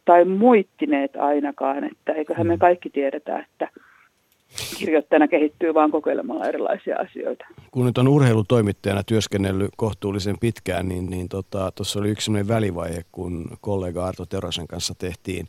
[0.04, 2.58] tai muittineet ainakaan, että eiköhän me mm.
[2.58, 3.68] kaikki tiedetä, että
[4.78, 7.46] kirjoittajana kehittyy vaan kokeilemalla erilaisia asioita.
[7.70, 13.02] Kun nyt on urheilutoimittajana työskennellyt kohtuullisen pitkään, niin tuossa niin tota, oli yksi sellainen välivaihe,
[13.12, 15.46] kun kollega Arto Terosen kanssa tehtiin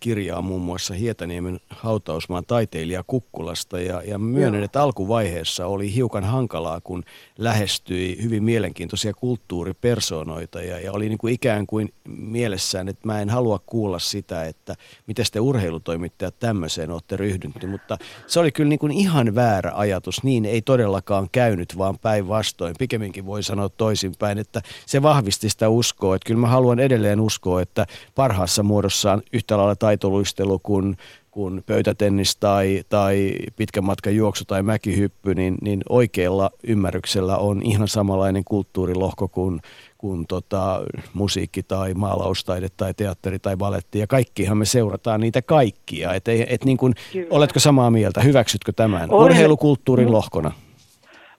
[0.00, 3.80] kirjaa muun muassa Hietaniemen hautausmaan taiteilija Kukkulasta.
[3.80, 7.04] Ja, ja myönnän, että alkuvaiheessa oli hiukan hankalaa, kun
[7.38, 13.30] lähestyi hyvin mielenkiintoisia kulttuuripersonoita ja, ja oli niin kuin ikään kuin mielessään, että mä en
[13.30, 14.74] halua kuulla sitä, että
[15.06, 20.22] miten te urheilutoimittajat tämmöiseen olette ryhdytty, mutta se oli kyllä niin kuin ihan väärä ajatus,
[20.22, 22.74] niin ei todellakaan käynyt, vaan päinvastoin.
[22.78, 27.62] Pikemminkin voi sanoa toisinpäin, että se vahvisti sitä uskoa, että kyllä mä haluan edelleen uskoa,
[27.62, 30.96] että parhaassa muodossaan yhtä lailla taitoluistelu kuin,
[31.30, 37.88] kuin pöytätennis tai, tai pitkän matkan juoksu tai mäkihyppy, niin, niin oikealla ymmärryksellä on ihan
[37.88, 39.60] samanlainen kulttuurilohko kuin,
[39.98, 40.80] kuin tota,
[41.14, 43.98] musiikki tai maalaustaide tai teatteri tai valetti.
[43.98, 46.14] Ja kaikkihan me seurataan niitä kaikkia.
[46.14, 46.94] Et, et niin kuin,
[47.30, 48.20] oletko samaa mieltä?
[48.20, 49.10] Hyväksytkö tämän?
[49.10, 49.24] Olen.
[49.24, 50.52] Urheilukulttuurin lohkona.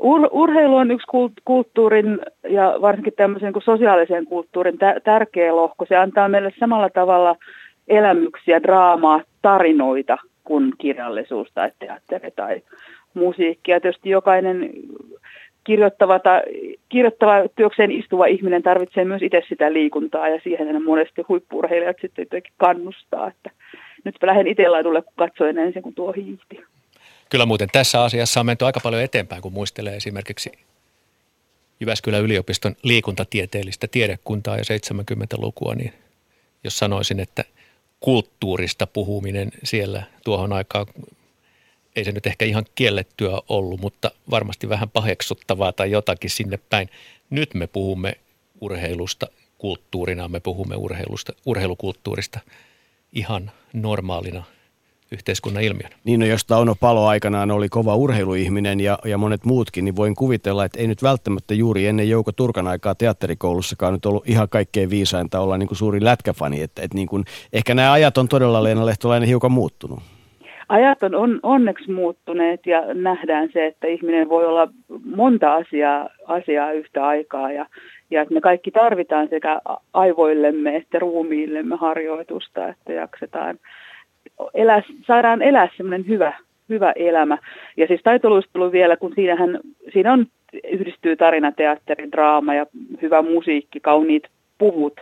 [0.03, 1.07] Ur, urheilu on yksi
[1.45, 2.19] kulttuurin
[2.49, 5.85] ja varsinkin tämmöisen kuin sosiaalisen kulttuurin tärkeä lohko.
[5.85, 7.35] Se antaa meille samalla tavalla
[7.87, 12.61] elämyksiä, draamaa, tarinoita kuin kirjallisuus tai teatteri tai
[13.13, 13.71] musiikki.
[13.71, 14.69] Ja tietysti jokainen
[15.63, 16.41] kirjoittava, tai,
[16.89, 22.53] kirjoittava työkseen istuva ihminen tarvitsee myös itse sitä liikuntaa ja siihen monesti huippurheilijat sitten jotenkin
[22.57, 23.27] kannustaa.
[23.27, 23.51] Että
[24.03, 26.63] nyt lähden itse laitulle, kun katsoin ensin, kun tuo hiihti.
[27.29, 30.51] Kyllä muuten tässä asiassa on menty aika paljon eteenpäin, kun muistelee esimerkiksi
[31.79, 35.93] Jyväskylän yliopiston liikuntatieteellistä tiedekuntaa ja 70-lukua, niin
[36.63, 37.43] jos sanoisin, että
[38.01, 40.85] kulttuurista puhuminen siellä tuohon aikaan,
[41.95, 46.89] ei se nyt ehkä ihan kiellettyä ollut, mutta varmasti vähän paheksuttavaa tai jotakin sinne päin.
[47.29, 48.17] Nyt me puhumme
[48.61, 52.39] urheilusta kulttuurina, me puhumme urheilusta, urheilukulttuurista
[53.13, 54.43] ihan normaalina–
[55.11, 55.95] yhteiskunnan ilmiönä.
[56.03, 60.15] Niin, no jos Tauno Palo aikanaan oli kova urheiluihminen ja, ja monet muutkin, niin voin
[60.15, 64.89] kuvitella, että ei nyt välttämättä juuri ennen Jouko Turkan aikaa teatterikoulussakaan nyt ollut ihan kaikkein
[64.89, 66.61] viisainta olla niin kuin suuri lätkäfani.
[66.61, 67.23] Että, että niin kuin,
[67.53, 69.99] ehkä nämä ajat on todella Leena Lehtolainen hiukan muuttunut.
[70.69, 74.67] Ajat on, on onneksi muuttuneet ja nähdään se, että ihminen voi olla
[75.15, 77.65] monta asiaa, asiaa yhtä aikaa ja,
[78.11, 79.61] ja että me kaikki tarvitaan sekä
[79.93, 83.59] aivoillemme että ruumiillemme harjoitusta, että jaksetaan
[84.53, 86.33] elää, saadaan elää semmoinen hyvä,
[86.69, 87.37] hyvä elämä.
[87.77, 89.59] Ja siis taitoluistelu vielä, kun siinähän,
[89.93, 90.25] siinä on,
[90.71, 92.65] yhdistyy tarinateatteri, draama ja
[93.01, 94.23] hyvä musiikki, kauniit
[94.57, 94.93] puvut.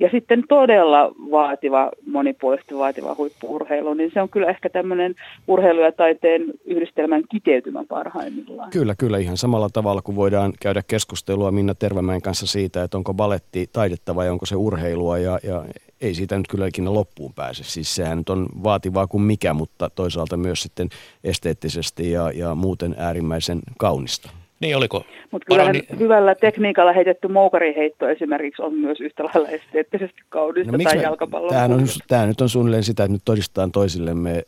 [0.00, 5.14] Ja sitten todella vaativa, monipuolisesti vaativa huippuurheilu, niin se on kyllä ehkä tämmöinen
[5.48, 8.70] urheilu ja taiteen yhdistelmän kiteytymä parhaimmillaan.
[8.70, 13.14] Kyllä, kyllä ihan samalla tavalla kuin voidaan käydä keskustelua Minna Tervämäen kanssa siitä, että onko
[13.14, 15.64] baletti taidetta vai onko se urheilua ja, ja
[16.00, 17.64] ei siitä nyt kyllä ikinä loppuun pääse.
[17.64, 20.88] Siis sehän nyt on vaativaa kuin mikä, mutta toisaalta myös sitten
[21.24, 24.30] esteettisesti ja, ja muuten äärimmäisen kaunista.
[24.60, 25.04] Niin oliko?
[25.30, 26.00] Mutta kyllähän Parani...
[26.00, 31.50] hyvällä tekniikalla heitetty moukariheitto esimerkiksi on myös yhtä lailla esteettisesti kaunista no, tai jalkapallon.
[31.50, 34.42] Tämä, on, tämä nyt on suunnilleen sitä, että nyt todistetaan toisillemme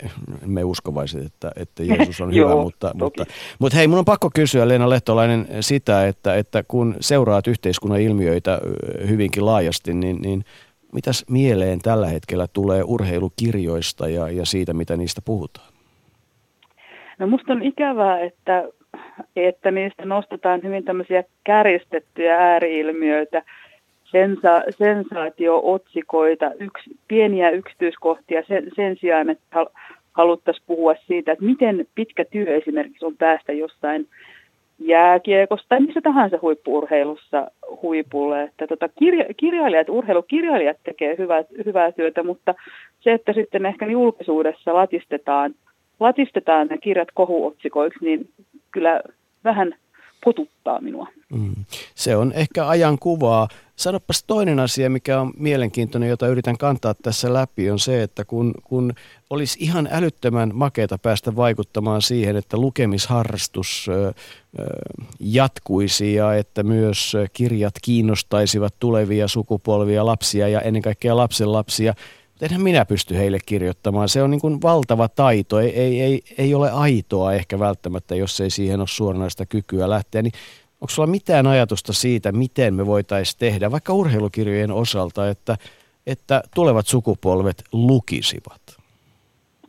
[0.47, 2.51] me uskovaiset, että, että Jeesus on hyvä.
[2.51, 3.24] Joo, mutta, mutta,
[3.59, 8.59] mutta hei, mun on pakko kysyä Leena Lehtolainen sitä, että, että kun seuraat yhteiskunnan ilmiöitä
[9.09, 10.45] hyvinkin laajasti, niin, niin
[10.93, 15.73] mitäs mieleen tällä hetkellä tulee urheilukirjoista ja, ja siitä, mitä niistä puhutaan?
[17.19, 18.64] No musta on ikävää, että,
[19.36, 23.43] että niistä nostetaan hyvin tämmöisiä kärjistettyjä ääriilmiöitä,
[24.05, 29.66] sensa, sensaatio-otsikoita, yks, pieniä yksityiskohtia sen, sen sijaan, että
[30.12, 34.09] haluttaisiin puhua siitä, että miten pitkä työ esimerkiksi on päästä jossain
[34.87, 37.51] jääkiekosta tai missä tahansa huippuurheilussa
[37.83, 38.43] huipulle.
[38.43, 42.55] Että tota, kirja, kirjailijat, urheilukirjailijat tekee hyvää, hyvää työtä, mutta
[43.01, 45.55] se, että sitten ehkä julkisuudessa latistetaan,
[46.01, 48.29] latistetaan ne kirjat kohuotsikoiksi, niin
[48.71, 49.01] kyllä
[49.45, 49.75] vähän
[50.25, 51.07] potuttaa minua.
[51.33, 51.65] Mm.
[51.95, 53.49] Se on ehkä ajan kuvaa.
[53.77, 58.55] Sanopas toinen asia, mikä on mielenkiintoinen, jota yritän kantaa tässä läpi, on se, että kun,
[58.65, 58.93] kun
[59.31, 64.13] olisi ihan älyttömän makeata päästä vaikuttamaan siihen, että lukemisharrastus ö, ö,
[65.21, 71.95] jatkuisi ja että myös kirjat kiinnostaisivat tulevia sukupolvia, lapsia ja ennen kaikkea lapsenlapsia.
[72.41, 74.09] Enhän minä pysty heille kirjoittamaan.
[74.09, 75.61] Se on niin kuin valtava taito.
[75.61, 80.23] Ei, ei, ei, ei ole aitoa ehkä välttämättä, jos ei siihen ole suoranaista kykyä lähteä.
[80.23, 80.33] Niin
[80.83, 85.57] onko sulla mitään ajatusta siitä, miten me voitaisiin tehdä, vaikka urheilukirjojen osalta, että,
[86.07, 88.61] että tulevat sukupolvet lukisivat?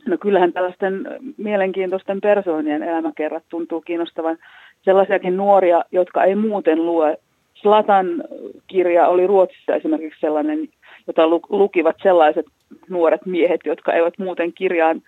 [0.06, 4.38] No kyllähän tällaisten mielenkiintoisten persoonien elämäkerrat tuntuu kiinnostavan
[4.84, 7.16] sellaisiakin nuoria, jotka ei muuten lue.
[7.54, 8.06] Slatan
[8.66, 10.68] kirja oli Ruotsissa esimerkiksi sellainen,
[11.06, 12.46] jota lukivat sellaiset
[12.88, 15.02] nuoret miehet, jotka eivät muuten kirjaan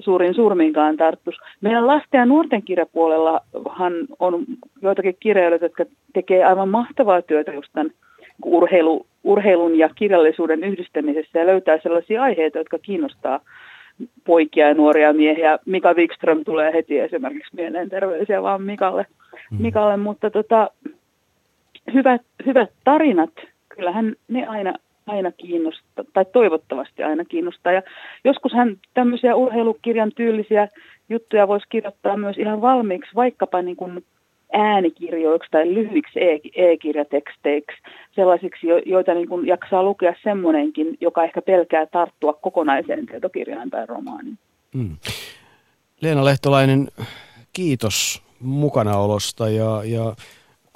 [0.00, 1.34] suurin surmiinkaan tarttus.
[1.60, 4.44] Meidän lasten ja nuorten kirjapuolellahan on
[4.82, 7.90] joitakin kirjailijoita, jotka tekee aivan mahtavaa työtä just tämän
[8.44, 13.40] urheilu, urheilun ja kirjallisuuden yhdistämisessä ja löytää sellaisia aiheita, jotka kiinnostaa
[14.24, 15.58] poikia ja nuoria miehiä.
[15.66, 19.06] Mika Wikström tulee heti esimerkiksi mieleen terveisiä vaan Mikalle,
[19.50, 19.62] mm.
[19.62, 20.70] Mikalle mutta tota,
[21.94, 23.30] hyvät, hyvät tarinat,
[23.68, 24.74] kyllähän ne aina,
[25.06, 27.72] aina kiinnostaa, tai toivottavasti aina kiinnostaa.
[27.72, 27.82] Ja
[28.24, 30.68] joskus hän tämmöisiä urheilukirjan tyylisiä
[31.08, 34.04] juttuja voisi kirjoittaa myös ihan valmiiksi, vaikkapa niin kuin
[34.52, 36.20] äänikirjoiksi tai lyhyiksi
[36.56, 37.76] e-kirjateksteiksi,
[38.14, 44.38] sellaisiksi, joita niin kuin jaksaa lukea semmoinenkin, joka ehkä pelkää tarttua kokonaiseen tietokirjaan tai romaaniin.
[44.74, 44.96] Mm.
[46.00, 46.88] Leena Lehtolainen,
[47.52, 50.14] kiitos mukanaolosta ja, ja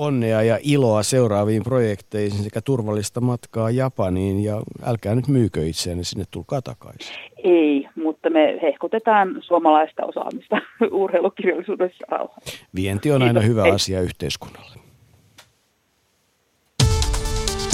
[0.00, 6.24] onnea ja iloa seuraaviin projekteihin sekä turvallista matkaa Japaniin ja älkää nyt myykö itseänne sinne,
[6.30, 7.16] tulkaa takaisin.
[7.44, 10.56] Ei, mutta me hehkutetaan suomalaista osaamista
[10.90, 12.66] urheilukirjallisuudessa rauhassa.
[12.74, 13.70] Vienti on aina hyvä Ei.
[13.70, 14.76] asia yhteiskunnalle.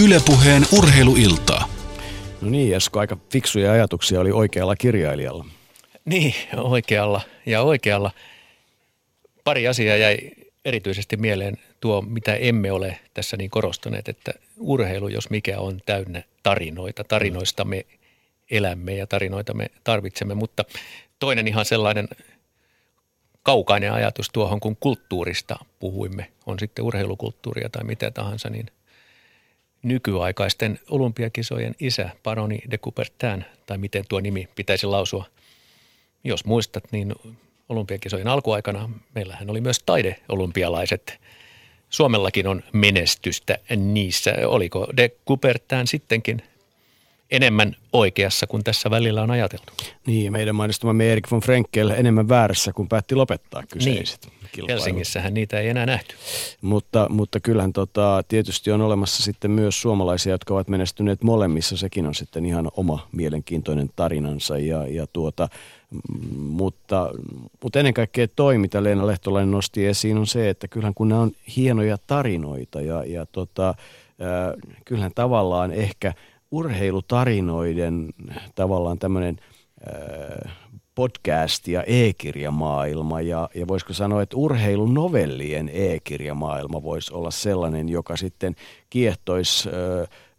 [0.05, 1.69] Ylepuheen urheiluiltaa.
[2.43, 5.45] No niin, Esko, aika fiksuja ajatuksia oli oikealla kirjailijalla.
[6.05, 8.11] Niin, oikealla ja oikealla.
[9.45, 10.19] Pari asiaa jäi
[10.65, 11.57] erityisesti mieleen
[11.87, 17.05] tuo, mitä emme ole tässä niin korostaneet, että urheilu, jos mikä on täynnä tarinoita.
[17.05, 17.87] Tarinoista me
[18.51, 20.65] elämme ja tarinoita me tarvitsemme, mutta
[21.19, 22.09] toinen ihan sellainen
[23.43, 28.67] kaukainen ajatus tuohon, kun kulttuurista puhuimme, on sitten urheilukulttuuria tai mitä tahansa, niin
[29.83, 35.25] nykyaikaisten olympiakisojen isä, Paroni de Coubertin, tai miten tuo nimi pitäisi lausua,
[36.25, 37.15] jos muistat, niin
[37.69, 41.21] olympiakisojen alkuaikana meillähän oli myös taideolympialaiset.
[41.91, 44.35] Suomellakin on menestystä niissä.
[44.47, 46.43] Oliko de Coubertin sittenkin
[47.31, 49.73] enemmän oikeassa kuin tässä välillä on ajateltu?
[50.07, 54.27] Niin, meidän mainostamamme Erik von Frenkel enemmän väärässä, kun päätti lopettaa kyseiset.
[54.27, 54.37] Niin.
[54.69, 56.15] Helsingissähän niitä ei enää nähty.
[56.61, 61.77] Mutta, mutta kyllähän tota, tietysti on olemassa sitten myös suomalaisia, jotka ovat menestyneet molemmissa.
[61.77, 64.59] Sekin on sitten ihan oma mielenkiintoinen tarinansa.
[64.59, 65.49] Ja, ja tuota,
[66.37, 67.11] mutta,
[67.63, 71.21] mutta ennen kaikkea toi, mitä Leena Lehtolainen nosti esiin, on se, että kyllähän kun nämä
[71.21, 73.77] on hienoja tarinoita ja, ja tota, äh,
[74.85, 76.15] kyllähän tavallaan ehkä
[76.57, 78.09] urheilutarinoiden
[78.55, 79.37] tavallaan tämmöinen
[81.01, 88.57] podcast- ja e-kirjamaailma ja, ja voisiko sanoa, että urheilunovellien e-kirjamaailma voisi olla sellainen, joka sitten
[88.91, 89.69] kiehtoisi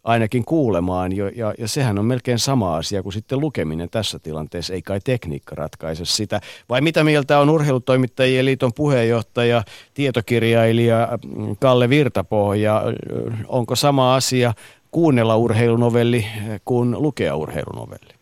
[0.04, 1.16] ainakin kuulemaan.
[1.16, 4.74] Jo, ja, ja sehän on melkein sama asia kuin sitten lukeminen tässä tilanteessa.
[4.74, 6.40] Ei kai tekniikka ratkaise sitä.
[6.68, 9.62] Vai mitä mieltä on urheilutoimittajien liiton puheenjohtaja,
[9.94, 12.82] tietokirjailija mm, Kalle Virtapohja?
[13.46, 14.54] Onko sama asia
[14.90, 16.26] kuunnella urheilunovelli
[16.64, 18.14] kuin lukea urheilunovelli?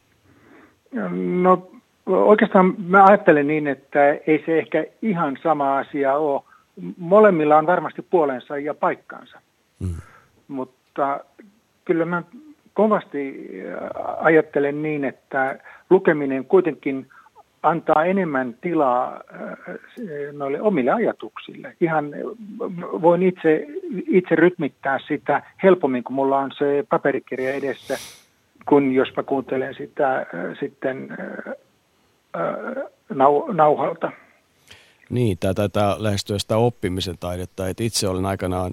[1.42, 1.70] No
[2.06, 6.42] oikeastaan mä ajattelen niin, että ei se ehkä ihan sama asia ole.
[6.98, 9.40] Molemmilla on varmasti puolensa ja paikkaansa.
[9.80, 9.94] Mm.
[10.48, 11.20] Mutta
[11.84, 12.22] kyllä mä
[12.74, 15.58] kovasti äh, ajattelen niin, että
[15.90, 17.08] lukeminen kuitenkin
[17.62, 19.78] antaa enemmän tilaa äh,
[20.32, 21.76] noille omille ajatuksille.
[21.80, 22.10] Ihan
[23.02, 23.66] voin itse,
[24.06, 27.98] itse rytmittää sitä helpommin, kun mulla on se paperikirja edessä,
[28.68, 30.26] kun jos mä kuuntelen sitä äh,
[30.60, 31.08] sitten
[33.14, 34.12] nau, nauhalta.
[35.10, 37.68] Niin, tämä taitaa lähestyä sitä oppimisen taidetta.
[37.68, 38.72] että itse olen aikanaan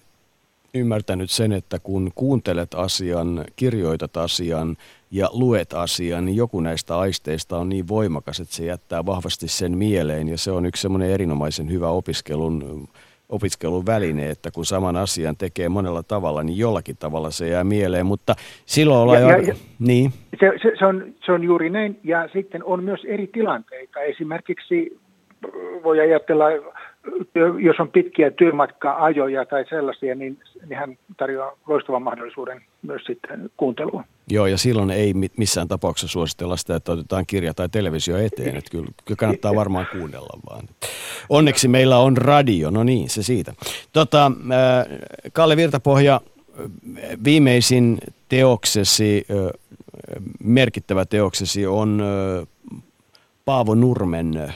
[0.73, 4.77] ymmärtänyt sen, että kun kuuntelet asian, kirjoitat asian
[5.11, 9.77] ja luet asian, niin joku näistä aisteista on niin voimakas, että se jättää vahvasti sen
[9.77, 10.29] mieleen.
[10.29, 12.87] Ja se on yksi semmoinen erinomaisen hyvä opiskelun,
[13.29, 18.05] opiskelun väline, että kun saman asian tekee monella tavalla, niin jollakin tavalla se jää mieleen.
[18.05, 18.35] Mutta
[18.65, 19.43] silloin ollaan ja, jo...
[19.43, 20.11] Ja, niin.
[20.39, 21.99] se, se, se, on, se on juuri näin.
[22.03, 23.99] Ja sitten on myös eri tilanteita.
[23.99, 24.99] Esimerkiksi
[25.83, 26.45] voi ajatella
[27.59, 30.39] jos on pitkiä työmatka-ajoja tai sellaisia, niin,
[30.69, 34.03] niin hän tarjoaa loistavan mahdollisuuden myös sitten kuuntelua.
[34.29, 38.55] Joo, ja silloin ei missään tapauksessa suositella sitä, että otetaan kirja tai televisio eteen.
[38.55, 40.67] Että kyllä, kyllä kannattaa varmaan kuunnella vaan.
[41.29, 43.53] Onneksi meillä on radio, no niin, se siitä.
[43.93, 44.31] Tota,
[45.33, 46.21] Kalle Virtapohja,
[47.23, 47.97] viimeisin
[48.29, 49.27] teoksesi,
[50.43, 52.03] merkittävä teoksesi on
[53.45, 54.53] Paavo Nurmen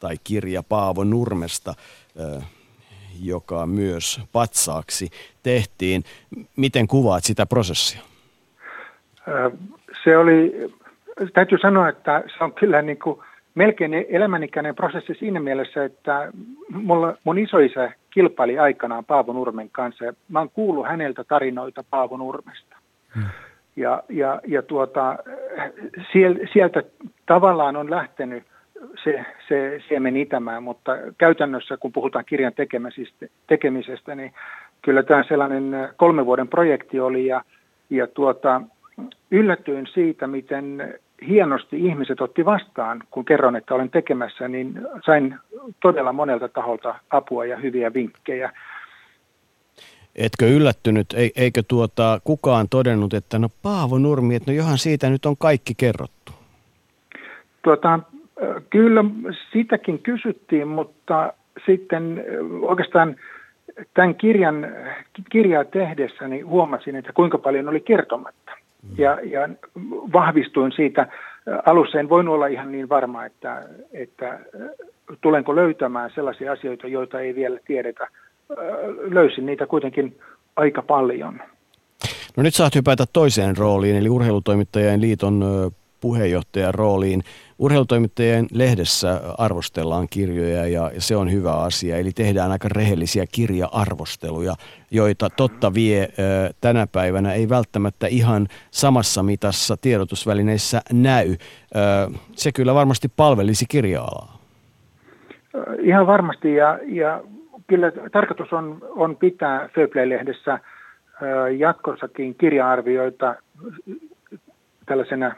[0.00, 1.74] tai kirja Paavo Nurmesta,
[3.22, 5.10] joka myös patsaaksi
[5.42, 6.02] tehtiin.
[6.56, 8.00] Miten kuvaat sitä prosessia?
[10.04, 10.52] Se oli,
[11.32, 13.20] täytyy sanoa, että se on kyllä niin kuin
[13.54, 16.32] melkein elämänikäinen prosessi siinä mielessä, että
[16.72, 22.16] mulla, mun isoisä kilpaili aikanaan Paavo Nurmen kanssa ja mä oon kuullut häneltä tarinoita Paavo
[22.16, 22.76] Nurmesta.
[23.14, 23.24] Hmm.
[23.76, 25.18] Ja, ja, ja tuota,
[26.52, 26.82] sieltä
[27.26, 28.44] tavallaan on lähtenyt–
[29.04, 34.32] se, se siemen itämään, mutta käytännössä kun puhutaan kirjan tekemisestä, tekemisestä niin
[34.82, 37.42] kyllä tämä sellainen kolmen vuoden projekti oli ja,
[37.90, 38.60] ja tuota,
[39.30, 40.94] yllätyin siitä, miten
[41.28, 45.36] hienosti ihmiset otti vastaan, kun kerron, että olen tekemässä, niin sain
[45.82, 48.52] todella monelta taholta apua ja hyviä vinkkejä.
[50.16, 51.06] Etkö yllättynyt,
[51.36, 55.74] eikö tuota kukaan todennut, että no Paavo Nurmi, että no johan siitä nyt on kaikki
[55.74, 56.32] kerrottu?
[57.62, 58.00] Tuota,
[58.70, 59.04] kyllä
[59.52, 61.32] sitäkin kysyttiin, mutta
[61.66, 62.24] sitten
[62.62, 63.16] oikeastaan
[63.94, 64.66] tämän kirjan,
[65.30, 68.52] kirjaa tehdessäni huomasin, että kuinka paljon oli kertomatta.
[68.98, 69.48] Ja, ja
[70.12, 71.06] vahvistuin siitä.
[71.66, 73.62] Alussa en voinut olla ihan niin varma, että,
[73.92, 74.40] että
[75.20, 78.08] tulenko löytämään sellaisia asioita, joita ei vielä tiedetä.
[79.10, 80.18] Löysin niitä kuitenkin
[80.56, 81.40] aika paljon.
[82.36, 85.44] No nyt saat hypätä toiseen rooliin, eli Urheilutoimittajien liiton
[86.00, 87.22] puheenjohtajan rooliin.
[87.58, 91.96] Urheilutoimittajien lehdessä arvostellaan kirjoja ja se on hyvä asia.
[91.96, 94.54] Eli tehdään aika rehellisiä kirja-arvosteluja,
[94.90, 96.08] joita totta vie
[96.60, 101.36] tänä päivänä ei välttämättä ihan samassa mitassa tiedotusvälineissä näy.
[102.32, 104.38] Se kyllä varmasti palvelisi kirja-alaa.
[105.82, 107.22] Ihan varmasti ja, ja
[107.66, 110.58] kyllä tarkoitus on, on pitää Fairplay-lehdessä
[111.58, 113.34] jatkossakin kirja-arvioita
[114.86, 115.34] tällaisena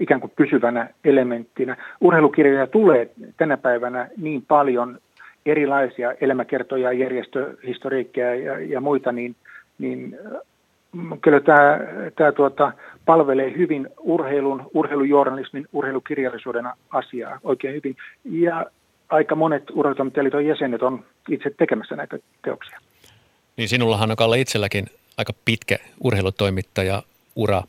[0.00, 1.76] ikään kuin pysyvänä elementtinä.
[2.00, 4.98] Urheilukirjoja tulee tänä päivänä niin paljon
[5.46, 9.36] erilaisia elämäkertoja, järjestöhistoriikkeja ja, ja muita, niin,
[9.78, 10.40] niin äh,
[11.22, 11.78] kyllä tämä,
[12.16, 12.72] tämä tuota,
[13.04, 17.96] palvelee hyvin urheilun, urheilujournalismin, urheilukirjallisuuden asiaa oikein hyvin.
[18.24, 18.66] Ja
[19.08, 22.78] aika monet urheilutoimittajaliiton jäsenet on itse tekemässä näitä teoksia.
[23.56, 24.86] Niin sinullahan on Kalle itselläkin
[25.18, 27.02] aika pitkä urheilutoimittaja
[27.36, 27.62] ura.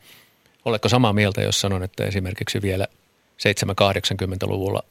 [0.66, 2.86] Oletko samaa mieltä, jos sanon, että esimerkiksi vielä
[3.38, 4.82] 7-80-luvulla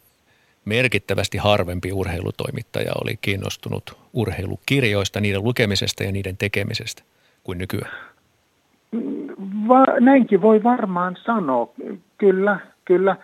[0.65, 7.03] merkittävästi harvempi urheilutoimittaja oli kiinnostunut urheilukirjoista, niiden lukemisesta ja niiden tekemisestä
[7.45, 7.93] kuin nykyään?
[9.69, 11.69] Va- näinkin voi varmaan sanoa.
[12.19, 13.17] Kyllä, kyllä.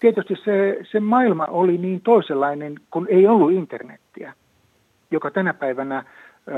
[0.00, 4.32] Tietysti se, se maailma oli niin toisenlainen, kun ei ollut internettiä,
[5.10, 6.04] joka tänä päivänä äh,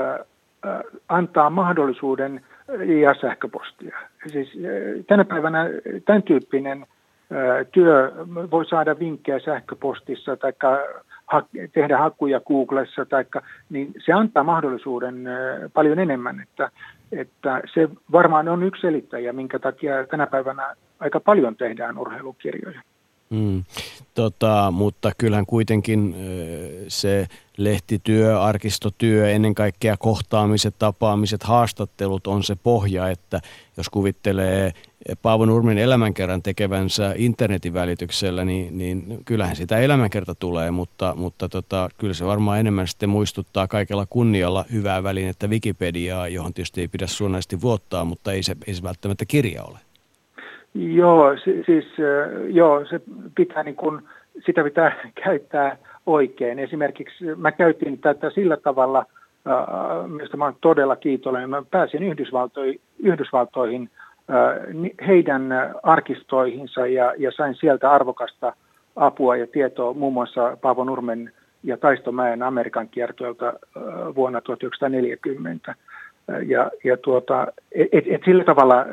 [0.09, 2.41] äh, antaa mahdollisuuden–
[3.01, 3.97] ja sähköpostia.
[4.31, 4.49] Siis
[5.07, 5.69] tänä päivänä
[6.05, 6.85] tämän tyyppinen
[7.71, 8.11] työ
[8.51, 10.53] voi saada vinkkejä sähköpostissa tai
[11.73, 15.15] tehdä hakuja Googlessa, taikka, niin se antaa mahdollisuuden
[15.73, 16.71] paljon enemmän, että,
[17.11, 22.81] että se varmaan on yksi selittäjä, minkä takia tänä päivänä aika paljon tehdään urheilukirjoja.
[23.29, 23.63] Mm.
[24.13, 26.15] Tota, mutta kyllähän kuitenkin
[26.87, 27.27] se
[27.57, 33.39] lehtityö, arkistotyö, ennen kaikkea kohtaamiset, tapaamiset, haastattelut on se pohja, että
[33.77, 34.73] jos kuvittelee
[35.21, 41.89] Paavo Nurmin elämänkerran tekevänsä internetin välityksellä, niin, niin kyllähän sitä elämänkerta tulee, mutta, mutta tota,
[41.97, 47.07] kyllä se varmaan enemmän sitten muistuttaa kaikella kunnialla hyvää välinettä Wikipediaa, johon tietysti ei pidä
[47.07, 49.77] suunnallisesti vuottaa, mutta ei se, ei se välttämättä kirja ole.
[50.73, 51.85] Joo, siis
[52.49, 53.01] joo, se
[53.35, 54.01] pitää niin kuin,
[54.45, 54.91] sitä pitää
[55.23, 55.77] käyttää
[56.07, 56.59] oikein.
[56.59, 59.05] Esimerkiksi mä käytin tätä sillä tavalla,
[60.07, 61.49] mistä mä olen todella kiitollinen.
[61.49, 63.89] Mä pääsin Yhdysvaltoihin, Yhdysvaltoihin
[65.07, 65.49] heidän
[65.83, 68.53] arkistoihinsa ja, ja sain sieltä arvokasta
[68.95, 71.31] apua ja tietoa muun muassa Paavo Nurmen
[71.63, 73.53] ja Taistomäen Amerikan kiertueelta
[74.15, 75.75] vuonna 1940.
[76.47, 78.85] Ja, ja tuota, et, et sillä tavalla,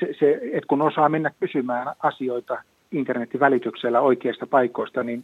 [0.00, 2.62] se, se, et kun osaa mennä kysymään asioita
[2.92, 5.22] internetin välityksellä oikeista paikoista, niin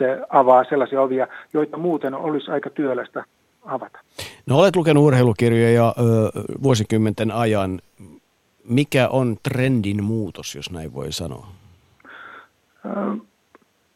[0.00, 3.24] se avaa sellaisia ovia, joita muuten olisi aika työlästä
[3.64, 3.98] avata.
[4.46, 6.02] No olet lukenut urheilukirjoja ö,
[6.62, 7.80] vuosikymmenten ajan.
[8.68, 11.46] Mikä on trendin muutos, jos näin voi sanoa?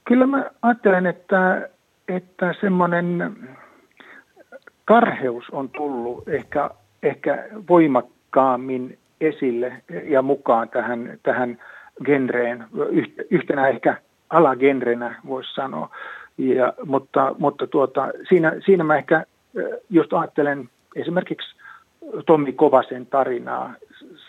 [0.04, 1.68] Kyllä mä ajattelen, että,
[2.08, 3.36] että semmoinen
[4.84, 6.70] karheus on tullut ehkä
[7.04, 11.58] ehkä voimakkaammin esille ja mukaan tähän, tähän
[12.04, 12.64] genreen,
[13.30, 13.96] yhtenä ehkä
[14.30, 15.96] alagenrenä voisi sanoa.
[16.38, 19.24] Ja, mutta mutta tuota, siinä, siinä mä ehkä
[19.90, 21.56] just ajattelen esimerkiksi
[22.26, 23.74] Tommi Kovasen tarinaa.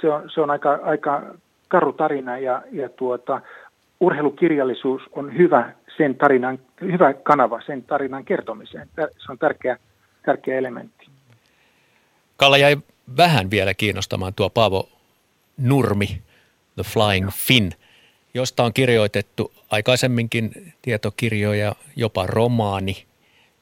[0.01, 1.21] Se on, se on aika, aika
[1.67, 3.41] karu tarina ja, ja tuota,
[3.99, 8.87] urheilukirjallisuus on hyvä, sen tarinan, hyvä kanava sen tarinan kertomiseen.
[8.95, 9.77] Se on tärkeä,
[10.25, 11.07] tärkeä elementti.
[12.37, 12.77] Kalle jäi
[13.17, 14.89] vähän vielä kiinnostamaan tuo Paavo
[15.57, 16.21] Nurmi,
[16.75, 17.71] The Flying Fin,
[18.35, 20.51] josta on kirjoitettu aikaisemminkin
[20.81, 23.05] tietokirjoja, jopa romaani.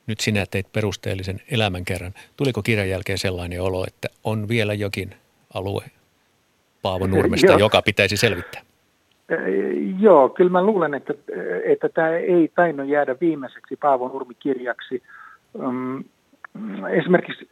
[0.07, 2.11] Nyt sinä teit perusteellisen elämänkerran.
[2.37, 5.15] Tuliko kirjan jälkeen sellainen olo, että on vielä jokin
[5.53, 5.83] alue
[6.81, 8.61] Paavo Nurmesta, joka pitäisi selvittää?
[9.99, 11.13] Joo, kyllä mä luulen, että,
[11.65, 15.03] että tämä ei tainnut jäädä viimeiseksi Paavo Nurmi-kirjaksi.
[16.91, 17.47] esimerkiksi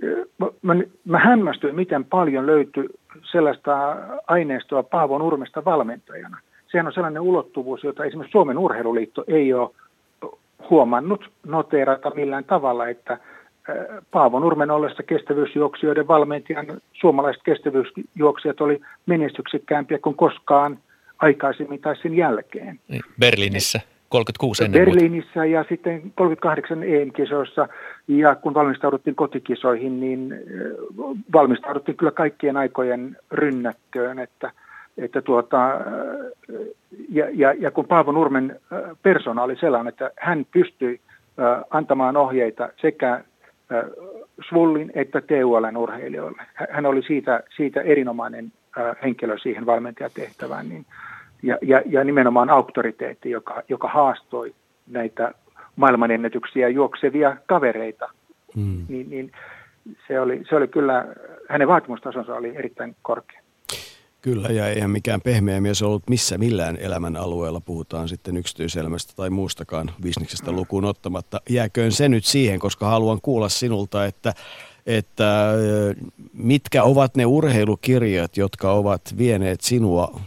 [0.62, 0.76] mä,
[1.06, 2.88] mä hämmästyin, miten paljon löytyi
[3.32, 3.96] sellaista
[4.28, 6.38] aineistoa Paavo Nurmesta valmentajana.
[6.72, 9.70] Sehän on sellainen ulottuvuus, jota esimerkiksi Suomen urheiluliitto ei ole
[10.70, 13.18] huomannut noteerata millään tavalla, että
[14.12, 20.80] Paavo Nurmen ollessa kestävyysjuoksijoiden valmentajan suomalaiset kestävyysjuoksijat oli menestyksekkäämpiä kuin koskaan
[21.20, 22.80] aikaisemmin tai sen jälkeen.
[22.88, 23.80] Niin, Berliinissä.
[24.10, 25.46] 36 ennen Berliinissä muuta.
[25.46, 27.68] ja sitten 38 EM-kisoissa.
[28.08, 30.36] Ja kun valmistauduttiin kotikisoihin, niin
[31.34, 34.52] valmistauduttiin kyllä kaikkien aikojen rynnäkköön, että,
[35.02, 35.58] että tuota,
[37.10, 38.60] ja, ja, ja kun Paavo Nurmen
[39.04, 41.00] persona oli sellainen, että hän pystyi
[41.70, 43.24] antamaan ohjeita sekä
[44.50, 46.44] Svullin että TULn urheilijoille.
[46.72, 48.52] Hän oli siitä, siitä erinomainen
[49.04, 50.86] henkilö siihen valmentajatehtävään, niin
[51.44, 54.54] ja, ja, ja nimenomaan auktoriteetti, joka, joka haastoi
[54.88, 55.34] näitä
[55.76, 58.10] maailmanennätyksiä juoksevia kavereita,
[58.56, 58.86] mm.
[58.90, 59.32] niin, niin
[60.08, 61.06] se, oli, se oli kyllä,
[61.50, 63.41] hänen vaatimustasonsa oli erittäin korkea.
[64.22, 69.30] Kyllä, ja eihän mikään pehmeä mies ollut missä millään elämän alueella, puhutaan sitten yksityiselämästä tai
[69.30, 71.42] muustakaan bisneksestä lukuun ottamatta.
[71.50, 74.34] Jääköön se nyt siihen, koska haluan kuulla sinulta, että,
[74.86, 75.54] että
[76.34, 80.22] mitkä ovat ne urheilukirjat, jotka ovat vieneet sinua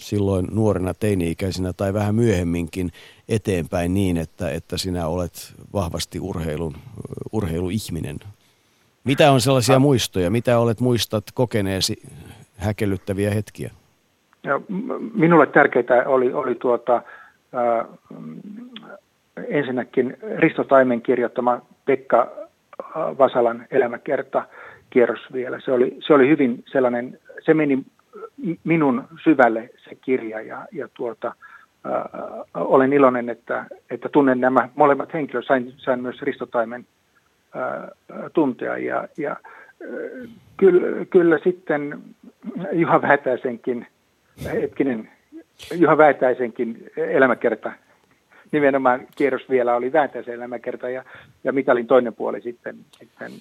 [0.00, 2.92] silloin nuorena teini-ikäisenä tai vähän myöhemminkin
[3.28, 6.76] eteenpäin niin, että, että sinä olet vahvasti urheilun,
[7.32, 8.18] urheiluihminen.
[9.04, 10.30] Mitä on sellaisia muistoja?
[10.30, 12.02] Mitä olet muistat kokeneesi
[12.60, 13.70] häkellyttäviä hetkiä?
[14.42, 14.60] Ja
[15.14, 17.02] minulle tärkeää oli, oli tuota,
[17.54, 17.86] äh,
[19.48, 22.28] ensinnäkin Risto Taimen kirjoittama Pekka
[22.94, 24.44] Vasalan elämäkerta
[24.90, 25.60] kierros vielä.
[25.60, 27.84] Se oli, se oli hyvin sellainen, se meni
[28.64, 31.34] minun syvälle se kirja ja, ja tuota,
[31.84, 32.08] ää,
[32.54, 35.46] olen iloinen, että, että tunnen nämä molemmat henkilöt.
[35.46, 36.86] Sain, sain myös Risto Taimen
[37.54, 37.88] ää,
[38.32, 39.36] tuntea ja, ja
[40.56, 42.02] kyllä, kyllä sitten
[42.72, 43.86] Juha Vähätäisenkin,
[44.44, 45.10] hetkinen,
[45.74, 47.72] Juha Vähätäisenkin elämäkerta
[48.52, 51.04] nimenomaan kierros vielä oli Vääntäisen elämäkerta ja,
[51.44, 53.32] ja mitalin toinen puoli sitten, sitten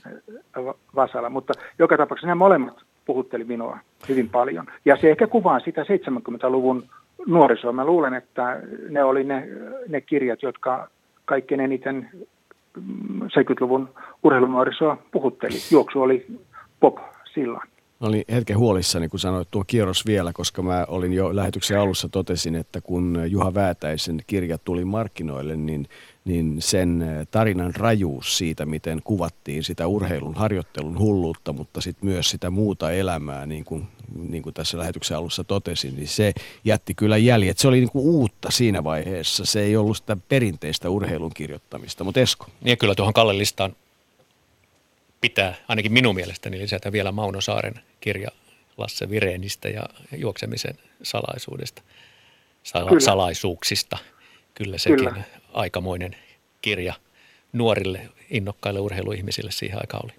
[0.95, 1.29] Vasala.
[1.29, 3.77] Mutta joka tapauksessa nämä molemmat puhutteli minua
[4.09, 4.65] hyvin paljon.
[4.85, 6.83] Ja se ehkä kuvaa sitä 70-luvun
[7.27, 7.73] nuorisoa.
[7.73, 9.47] Mä luulen, että ne oli ne,
[9.87, 10.89] ne kirjat, jotka
[11.25, 12.09] kaikkein eniten
[13.23, 13.89] 70-luvun
[14.23, 15.55] urheilunuorisoa puhutteli.
[15.71, 16.25] Juoksu oli
[16.79, 16.97] pop
[17.33, 17.69] silloin.
[17.99, 22.09] Mä olin hetken huolissani, kun sanoit tuo kierros vielä, koska mä olin jo lähetyksen alussa
[22.09, 25.87] totesin, että kun Juha Väätäisen kirja tuli markkinoille, niin,
[26.29, 32.49] niin sen tarinan rajuus siitä, miten kuvattiin sitä urheilun harjoittelun hulluutta, mutta sitten myös sitä
[32.49, 33.87] muuta elämää, niin kuin,
[34.29, 36.33] niin kuin tässä lähetyksen alussa totesin, niin se
[36.65, 37.57] jätti kyllä jäljet.
[37.57, 39.45] Se oli niin kuin uutta siinä vaiheessa.
[39.45, 42.47] Se ei ollut sitä perinteistä urheilun kirjoittamista, mutta Esko.
[42.61, 43.75] Niin kyllä tuohon Kalle listaan
[45.21, 48.29] pitää ainakin minun mielestäni lisätä vielä Mauno Saaren kirja
[48.77, 49.83] Lasse Vireenistä ja
[50.17, 51.81] juoksemisen salaisuudesta,
[52.63, 52.99] sala- Kyllä.
[52.99, 53.97] salaisuuksista.
[54.55, 55.23] Kyllä sekin Kyllä.
[55.53, 56.15] Aikamoinen
[56.61, 56.93] kirja
[57.53, 60.13] nuorille innokkaille urheiluihmisille siihen aikaan oli.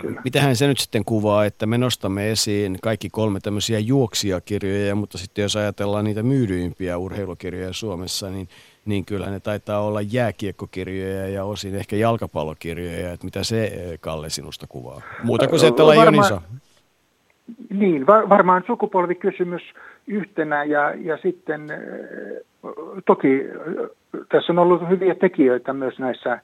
[0.00, 0.20] Kyllä.
[0.24, 5.42] Mitähän se nyt sitten kuvaa, että me nostamme esiin kaikki kolme tämmöisiä juoksijakirjoja, mutta sitten
[5.42, 8.48] jos ajatellaan niitä myydyimpiä urheilukirjoja Suomessa, niin
[8.84, 14.66] niin kyllä ne taitaa olla jääkiekkokirjoja ja osin ehkä jalkapallokirjoja, että mitä se Kalle sinusta
[14.66, 15.02] kuvaa?
[15.22, 16.42] Muuta kuin se, että laji on iso.
[17.70, 19.62] Niin, var, varmaan sukupolvikysymys
[20.06, 21.60] yhtenä ja, ja sitten
[23.06, 23.28] toki
[24.28, 26.40] tässä on ollut hyviä tekijöitä myös näissä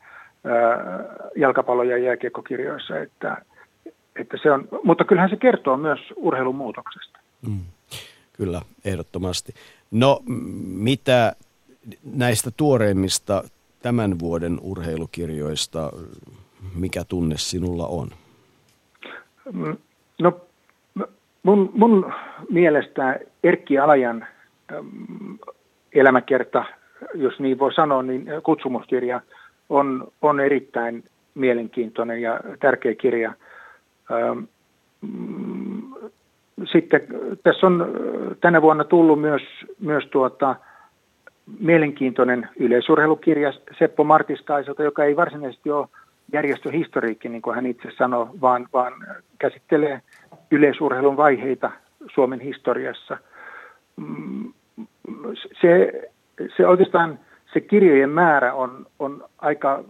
[1.36, 3.42] jalkapallo- ja jääkiekkokirjoissa, että,
[4.16, 7.18] että se on, mutta kyllähän se kertoo myös urheilun muutoksesta.
[7.48, 7.60] Mm,
[8.32, 9.52] kyllä, ehdottomasti.
[9.90, 10.22] No,
[10.66, 11.32] mitä
[12.14, 13.42] näistä tuoreimmista
[13.82, 15.90] tämän vuoden urheilukirjoista,
[16.74, 18.08] mikä tunne sinulla on?
[19.52, 19.76] Mm,
[20.20, 20.40] no
[21.42, 22.12] mun, mun
[22.50, 24.26] mielestä Erkki Alajan
[25.92, 26.64] elämäkerta,
[27.14, 29.20] jos niin voi sanoa, niin kutsumuskirja
[29.68, 31.04] on, on erittäin
[31.34, 33.32] mielenkiintoinen ja tärkeä kirja.
[35.00, 35.94] Mm,
[36.72, 37.00] sitten
[37.42, 37.86] tässä on
[38.40, 39.42] tänä vuonna tullut myös,
[39.80, 40.56] myös tuota,
[41.60, 45.88] mielenkiintoinen yleisurheilukirja Seppo Martiskaiselta, joka ei varsinaisesti ole
[46.32, 48.92] järjestöhistoriikki, niin kuin hän itse sanoi, vaan, vaan
[49.38, 50.00] käsittelee
[50.50, 51.70] yleisurheilun vaiheita
[52.14, 53.18] Suomen historiassa.
[53.96, 54.52] Mm,
[55.60, 55.92] se,
[56.56, 57.18] se oikeastaan
[57.52, 59.84] se kirjojen määrä on, on aika,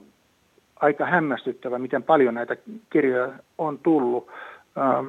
[0.76, 2.56] aika hämmästyttävä, miten paljon näitä
[2.90, 4.28] kirjoja on tullut.
[4.78, 5.06] Ähm,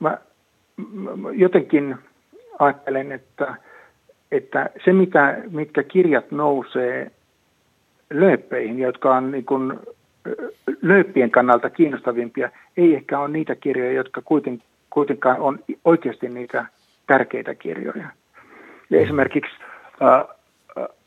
[0.00, 0.18] mä,
[1.32, 1.96] jotenkin
[2.58, 3.56] ajattelen, että
[4.32, 7.10] että se, mitä, mitkä kirjat nousee
[8.10, 9.78] lööppeihin, jotka on niin kuin
[10.82, 16.66] lööppien kannalta kiinnostavimpia ei ehkä ole niitä kirjoja, jotka kuiten, kuitenkaan on oikeasti niitä
[17.06, 18.08] tärkeitä kirjoja.
[18.90, 19.52] Ja esimerkiksi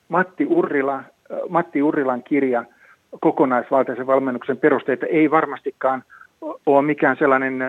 [0.10, 1.04] Matti, Urrila,
[1.50, 2.66] Matti Urrilan kirja
[3.20, 6.04] kokonaisvaltaisen valmennuksen perusteita ei varmastikaan
[6.66, 7.64] ole mikään sellainen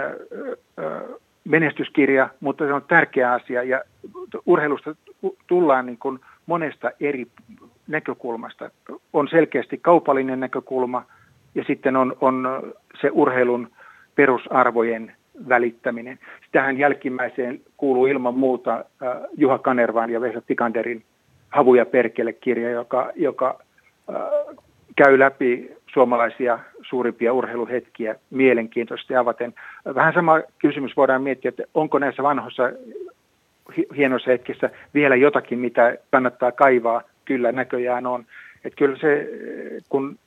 [1.45, 3.83] menestyskirja, mutta se on tärkeä asia ja
[4.47, 4.95] urheilusta
[5.47, 7.27] tullaan niin kuin monesta eri
[7.89, 8.71] näkökulmasta.
[9.13, 11.05] On selkeästi kaupallinen näkökulma
[11.55, 12.63] ja sitten on, on
[13.01, 13.71] se urheilun
[14.15, 15.13] perusarvojen
[15.49, 16.19] välittäminen.
[16.53, 18.85] Tähän jälkimmäiseen kuuluu ilman muuta
[19.37, 21.05] Juha Kanervaan ja Vesa Tikanderin
[21.51, 23.61] Havu ja perkele-kirja, joka, joka
[24.97, 29.55] käy läpi suomalaisia suurimpia urheiluhetkiä mielenkiintoisesti avaten.
[29.95, 32.63] Vähän sama kysymys voidaan miettiä, että onko näissä vanhoissa
[33.97, 37.03] hienoissa hetkissä vielä jotakin, mitä kannattaa kaivaa.
[37.25, 38.25] Kyllä näköjään on.
[38.65, 39.29] Että kyllä se,
[39.89, 40.19] kun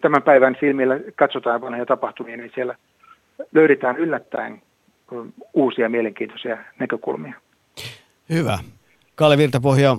[0.00, 2.74] tämän päivän silmillä katsotaan vanhoja tapahtumia, niin siellä
[3.52, 4.62] löydetään yllättäen
[5.54, 7.34] uusia mielenkiintoisia näkökulmia.
[8.30, 8.58] Hyvä.
[9.14, 9.96] Kalle Virtapohja,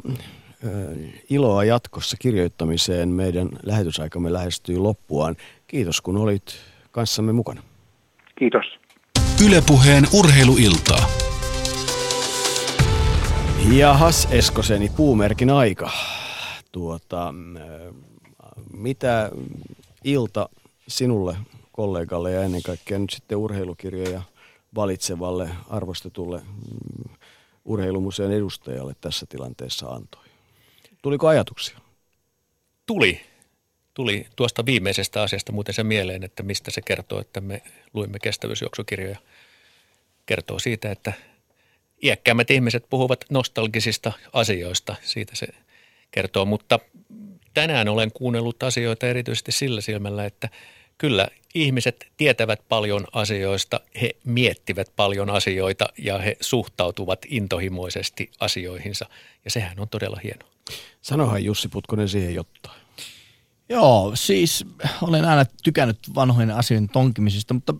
[1.29, 3.09] iloa jatkossa kirjoittamiseen.
[3.09, 5.35] Meidän lähetysaikamme lähestyy loppuaan.
[5.67, 6.55] Kiitos kun olit
[6.91, 7.61] kanssamme mukana.
[8.39, 8.65] Kiitos.
[9.45, 11.09] Ylepuheen urheiluiltaa.
[13.77, 15.91] Jahas, Eskoseni, puumerkin aika.
[16.71, 17.33] Tuota,
[18.73, 19.31] mitä
[20.03, 20.49] ilta
[20.87, 21.37] sinulle,
[21.71, 24.21] kollegalle ja ennen kaikkea nyt sitten urheilukirjoja
[24.75, 27.15] valitsevalle, arvostetulle mm,
[27.65, 30.20] urheilumuseon edustajalle tässä tilanteessa antoi?
[31.01, 31.77] Tuliko ajatuksia?
[32.85, 33.21] Tuli.
[33.93, 37.61] Tuli tuosta viimeisestä asiasta muuten se mieleen, että mistä se kertoo, että me
[37.93, 39.17] luimme kestävyysjuoksukirjoja.
[40.25, 41.13] Kertoo siitä, että
[42.03, 45.47] iäkkäämmät ihmiset puhuvat nostalgisista asioista, siitä se
[46.11, 46.45] kertoo.
[46.45, 46.79] Mutta
[47.53, 50.49] tänään olen kuunnellut asioita erityisesti sillä silmällä, että
[50.97, 59.05] kyllä ihmiset tietävät paljon asioista, he miettivät paljon asioita ja he suhtautuvat intohimoisesti asioihinsa.
[59.45, 60.51] Ja sehän on todella hienoa.
[61.01, 62.81] Sanohan Jussi Putkonen siihen jotain.
[63.69, 64.65] Joo, siis
[65.01, 67.73] olen aina tykännyt vanhojen asioiden tonkimisesta, mutta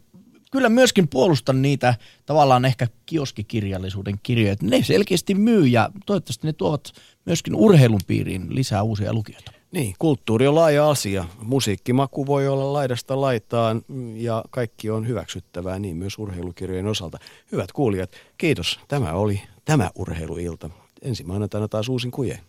[0.52, 1.96] kyllä myöskin puolustan niitä
[2.26, 4.56] tavallaan ehkä kioskikirjallisuuden kirjoja.
[4.62, 6.92] Ne selkeästi myy ja toivottavasti ne tuovat
[7.26, 9.52] myöskin urheilun piiriin lisää uusia lukijoita.
[9.72, 11.26] Niin, kulttuuri on laaja asia.
[11.42, 13.82] Musiikkimaku voi olla laidasta laitaan
[14.16, 17.18] ja kaikki on hyväksyttävää, niin myös urheilukirjojen osalta.
[17.52, 18.80] Hyvät kuulijat, kiitos.
[18.88, 20.70] Tämä oli tämä urheiluilta.
[21.02, 22.42] Ensi maanantaina taas uusin kuje.